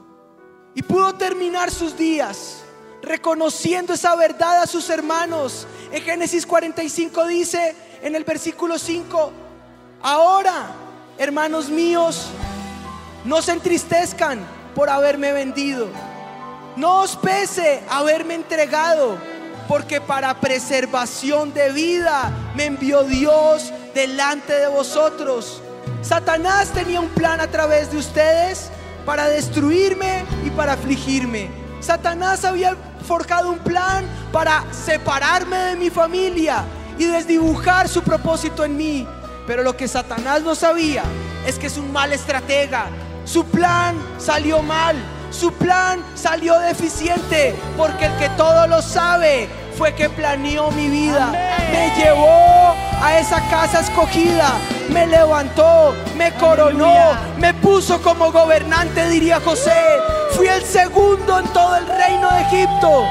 Y 0.75 0.83
pudo 0.83 1.14
terminar 1.14 1.70
sus 1.70 1.97
días 1.97 2.64
reconociendo 3.03 3.95
esa 3.95 4.16
verdad 4.16 4.62
a 4.62 4.66
sus 4.66 4.91
hermanos. 4.91 5.66
En 5.93 6.03
Génesis 6.03 6.47
45 6.47 7.27
dice, 7.27 7.77
en 8.03 8.16
el 8.16 8.25
versículo 8.25 8.79
5, 8.79 9.33
ahora, 10.03 10.66
hermanos 11.18 11.68
míos, 11.68 12.29
no 13.25 13.41
se 13.41 13.53
entristezcan 13.53 14.41
por 14.75 14.91
haberme 14.91 15.33
vendido. 15.33 15.89
No 16.77 17.03
os 17.03 17.16
pese 17.16 17.83
haberme 17.89 18.35
entregado, 18.35 19.16
porque 19.68 20.01
para 20.01 20.41
preservación 20.41 21.55
de 21.55 21.70
vida 21.70 22.33
me 22.57 22.64
envió 22.64 23.05
Dios 23.05 23.72
delante 23.95 24.53
de 24.53 24.66
vosotros. 24.66 25.62
Satanás 26.03 26.70
tenía 26.70 27.01
un 27.01 27.09
plan 27.11 27.41
a 27.41 27.51
través 27.51 27.93
de 27.93 27.99
ustedes 27.99 28.70
para 29.05 29.28
destruirme 29.28 30.24
y 30.44 30.50
para 30.50 30.74
afligirme. 30.74 31.50
Satanás 31.80 32.44
había 32.44 32.76
forjado 33.07 33.50
un 33.50 33.59
plan 33.59 34.05
para 34.32 34.64
separarme 34.72 35.57
de 35.57 35.76
mi 35.76 35.90
familia 35.90 36.64
y 36.98 37.05
desdibujar 37.05 37.88
su 37.88 38.02
propósito 38.02 38.64
en 38.64 38.76
mí. 38.76 39.07
Pero 39.46 39.62
lo 39.62 39.76
que 39.76 39.88
Satanás 39.88 40.42
no 40.42 40.55
sabía 40.55 41.02
es 41.46 41.59
que 41.59 41.66
es 41.66 41.76
un 41.76 41.92
mal 41.92 42.12
estratega. 42.12 42.86
Su 43.24 43.44
plan 43.44 43.96
salió 44.18 44.62
mal. 44.62 44.96
Su 45.30 45.52
plan 45.52 46.02
salió 46.14 46.59
deficiente 46.61 47.55
porque 47.76 48.07
el 48.07 48.16
que 48.18 48.28
todo 48.30 48.66
lo 48.66 48.80
sabe 48.80 49.48
fue 49.77 49.95
que 49.95 50.09
planeó 50.09 50.70
mi 50.72 50.89
vida. 50.89 51.33
Me 51.72 51.95
llevó 51.97 52.75
a 53.03 53.18
esa 53.18 53.41
casa 53.49 53.81
escogida. 53.81 54.53
Me 54.91 55.07
levantó, 55.07 55.95
me 56.16 56.33
coronó, 56.35 56.95
me 57.39 57.55
puso 57.55 58.01
como 58.03 58.31
gobernante, 58.31 59.09
diría 59.09 59.41
José. 59.41 59.72
Fui 60.33 60.47
el 60.47 60.62
segundo 60.62 61.41
en 61.41 61.47
todo 61.49 61.77
el 61.77 61.87
reino 61.87 62.31
de 62.31 62.41
Egipto. 62.43 63.05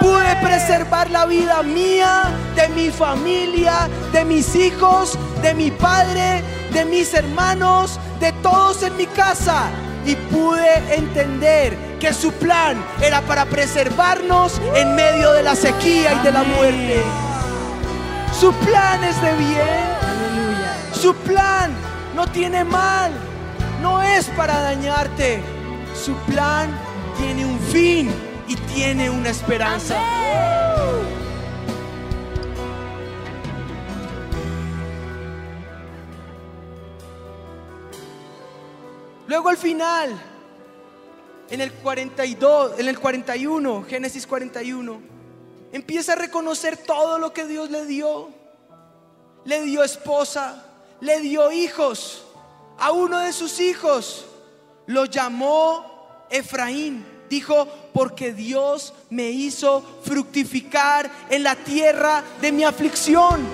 Pude 0.00 0.36
preservar 0.42 1.10
la 1.10 1.26
vida 1.26 1.62
mía, 1.62 2.24
de 2.56 2.68
mi 2.70 2.90
familia, 2.90 3.88
de 4.12 4.24
mis 4.24 4.54
hijos, 4.56 5.16
de 5.42 5.54
mi 5.54 5.70
padre, 5.70 6.42
de 6.72 6.84
mis 6.84 7.14
hermanos, 7.14 8.00
de 8.18 8.32
todos 8.32 8.82
en 8.82 8.96
mi 8.96 9.06
casa. 9.06 9.70
Y 10.04 10.16
pude 10.16 10.94
entender 10.94 11.76
que 12.00 12.12
su 12.12 12.32
plan 12.32 12.84
era 13.00 13.20
para 13.22 13.44
preservarnos 13.44 14.60
en 14.74 14.94
medio 14.96 15.32
de 15.32 15.42
la 15.42 15.54
sequía 15.54 16.14
y 16.14 16.24
de 16.24 16.32
la 16.32 16.42
muerte. 16.42 17.02
Su 18.38 18.52
plan 18.54 19.04
es 19.04 19.20
de 19.22 19.32
bien. 19.36 20.02
Su 20.92 21.14
plan 21.14 21.70
no 22.16 22.26
tiene 22.26 22.64
mal. 22.64 23.12
No 23.80 24.02
es 24.02 24.26
para 24.30 24.60
dañarte. 24.60 25.42
Su 25.94 26.14
plan 26.32 26.70
tiene 27.18 27.46
un 27.46 27.58
fin 27.60 28.10
y 28.48 28.56
tiene 28.56 29.10
una 29.10 29.30
esperanza. 29.30 29.96
Luego 39.32 39.48
al 39.48 39.56
final, 39.56 40.22
en 41.48 41.62
el 41.62 41.72
42, 41.72 42.78
en 42.78 42.86
el 42.86 42.98
41, 42.98 43.82
Génesis 43.88 44.26
41, 44.26 45.00
empieza 45.72 46.12
a 46.12 46.16
reconocer 46.16 46.76
todo 46.76 47.18
lo 47.18 47.32
que 47.32 47.46
Dios 47.46 47.70
le 47.70 47.86
dio. 47.86 48.28
Le 49.46 49.62
dio 49.62 49.82
esposa, 49.82 50.66
le 51.00 51.20
dio 51.20 51.50
hijos. 51.50 52.26
A 52.78 52.92
uno 52.92 53.20
de 53.20 53.32
sus 53.32 53.58
hijos 53.60 54.26
lo 54.84 55.06
llamó 55.06 56.26
Efraín. 56.28 57.02
Dijo, 57.30 57.66
porque 57.94 58.34
Dios 58.34 58.92
me 59.08 59.30
hizo 59.30 59.82
fructificar 60.04 61.10
en 61.30 61.42
la 61.42 61.56
tierra 61.56 62.22
de 62.42 62.52
mi 62.52 62.64
aflicción. 62.64 63.48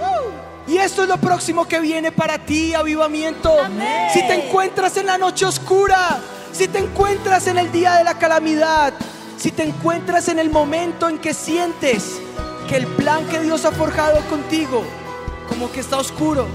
Y 0.69 0.77
esto 0.77 1.03
es 1.03 1.09
lo 1.09 1.16
próximo 1.16 1.66
que 1.66 1.81
viene 1.81 2.12
para 2.12 2.39
ti, 2.39 2.75
avivamiento. 2.75 3.57
Si 4.12 4.21
te 4.21 4.35
encuentras 4.35 4.99
en 4.99 5.07
la 5.07 5.16
noche 5.16 5.47
oscura, 5.47 6.21
si 6.53 6.69
te 6.69 6.79
encuentras 6.79 7.47
en 7.47 7.57
el 7.57 7.73
día 7.73 7.95
de 7.95 8.05
la 8.05 8.19
calamidad, 8.19 8.93
si 9.39 9.51
te 9.51 9.62
encuentras 9.62 10.29
en 10.29 10.39
el 10.39 10.51
momento 10.51 11.09
en 11.09 11.19
que 11.19 11.33
sientes 11.33 12.21
que 12.69 12.77
el 12.77 12.87
plan 12.87 13.27
que 13.29 13.41
Dios 13.41 13.64
ha 13.64 13.73
forjado 13.73 14.21
contigo, 14.29 14.85
como 15.49 15.73
que 15.73 15.81
está 15.81 15.97
oscuro, 15.97 16.47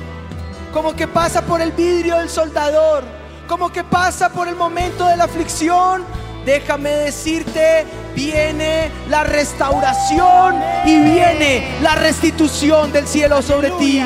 como 0.72 0.95
que 0.95 1.07
pasa 1.07 1.41
por 1.41 1.59
el 1.59 1.72
vidrio 1.72 2.18
del 2.18 2.30
soldador, 2.30 3.03
como 3.47 3.72
que 3.72 3.84
pasa 3.84 4.30
por 4.30 4.47
el 4.47 4.55
momento 4.55 5.07
de 5.07 5.18
la 5.18 5.24
aflicción, 5.24 6.05
déjame 6.45 6.89
decirte, 6.89 7.85
viene 8.15 8.91
la 9.09 9.23
restauración 9.23 10.55
y 10.85 10.99
viene 10.99 11.77
la 11.81 11.95
restitución 11.95 12.91
del 12.91 13.07
cielo 13.07 13.41
sobre 13.41 13.71
ti. 13.71 14.03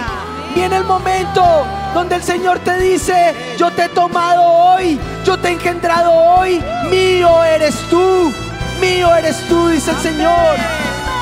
Viene 0.56 0.78
el 0.78 0.86
momento 0.86 1.44
donde 1.94 2.16
el 2.16 2.24
Señor 2.24 2.60
te 2.60 2.80
dice, 2.80 3.34
yo 3.58 3.72
te 3.72 3.86
he 3.86 3.90
tomado 3.90 4.44
hoy, 4.44 5.00
yo 5.26 5.38
te 5.38 5.50
he 5.50 5.52
engendrado 5.52 6.12
hoy, 6.12 6.64
mío 6.90 7.44
eres 7.44 7.76
tú, 7.90 8.32
mío 8.82 9.14
eres 9.16 9.38
tú, 9.48 9.70
dice 9.70 9.92
el 9.92 9.98
Señor. 9.98 10.58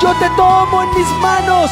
Yo 0.00 0.14
te 0.18 0.28
tomo 0.36 0.82
en 0.82 0.90
mis 0.90 1.08
manos, 1.20 1.70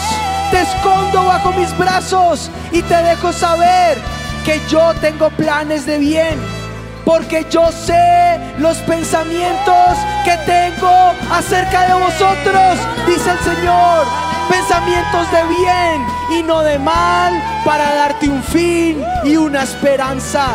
te 0.50 0.62
escondo 0.62 1.26
bajo 1.26 1.52
mis 1.52 1.76
brazos 1.76 2.50
y 2.72 2.82
te 2.82 2.96
dejo 2.96 3.32
saber 3.32 3.98
que 4.44 4.60
yo 4.68 4.94
tengo 5.00 5.30
planes 5.30 5.86
de 5.86 5.98
bien 5.98 6.63
porque 7.04 7.46
yo 7.50 7.70
sé 7.70 8.40
los 8.58 8.78
pensamientos 8.78 9.96
que 10.24 10.36
tengo 10.46 11.12
acerca 11.30 11.86
de 11.86 11.94
vosotros, 11.94 12.78
dice 13.06 13.30
el 13.30 13.38
Señor. 13.40 14.06
Pensamientos 14.48 15.30
de 15.32 15.42
bien 15.54 16.06
y 16.38 16.42
no 16.42 16.60
de 16.60 16.78
mal, 16.78 17.32
para 17.64 17.94
darte 17.94 18.28
un 18.28 18.42
fin 18.42 19.02
y 19.24 19.36
una 19.36 19.62
esperanza. 19.62 20.48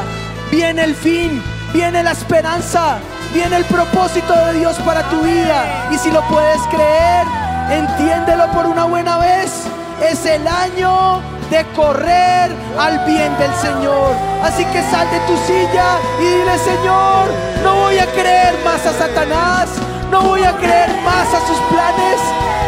Viene 0.51 0.83
el 0.83 0.95
fin, 0.95 1.41
viene 1.73 2.03
la 2.03 2.11
esperanza, 2.11 2.99
viene 3.33 3.57
el 3.57 3.65
propósito 3.65 4.33
de 4.45 4.59
Dios 4.59 4.77
para 4.85 5.03
tu 5.09 5.21
vida. 5.21 5.89
Y 5.91 5.97
si 5.97 6.11
lo 6.11 6.21
puedes 6.27 6.61
creer, 6.71 7.25
entiéndelo 7.71 8.47
por 8.51 8.67
una 8.67 8.85
buena 8.85 9.17
vez. 9.17 9.63
Es 10.01 10.25
el 10.25 10.47
año 10.47 11.38
de 11.49 11.65
correr 11.75 12.51
al 12.77 13.05
bien 13.05 13.35
del 13.37 13.53
Señor. 13.55 14.15
Así 14.43 14.63
que 14.65 14.81
sal 14.91 15.07
de 15.09 15.19
tu 15.21 15.35
silla 15.45 15.97
y 16.19 16.23
dile, 16.23 16.57
Señor, 16.57 17.27
no 17.63 17.75
voy 17.75 17.97
a 17.99 18.05
creer 18.07 18.55
más 18.63 18.85
a 18.85 18.93
Satanás, 18.93 19.69
no 20.11 20.21
voy 20.21 20.43
a 20.43 20.55
creer 20.57 20.89
más 21.03 21.27
a 21.33 21.47
sus 21.47 21.57
planes, 21.69 22.19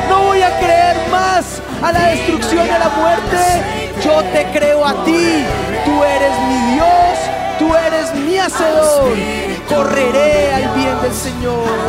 no 0.10 0.24
voy 0.26 0.42
a 0.42 0.58
creer 0.60 0.98
más 1.12 1.62
a 1.84 1.92
la 1.92 2.08
destrucción 2.08 2.66
y 2.66 2.70
a 2.70 2.80
la 2.80 2.90
muerte. 2.90 3.94
Yo 4.04 4.24
te 4.34 4.46
creo 4.52 4.86
a 4.86 4.94
ti, 5.04 5.46
tú 5.86 6.04
eres 6.04 6.40
mi 6.48 6.74
Dios, 6.74 7.18
tú 7.60 7.76
eres 7.76 8.14
mi 8.16 8.38
hacedor. 8.38 9.14
Correré 9.70 10.54
al 10.54 10.68
bien 10.76 11.02
del 11.02 11.14
Señor. 11.14 11.82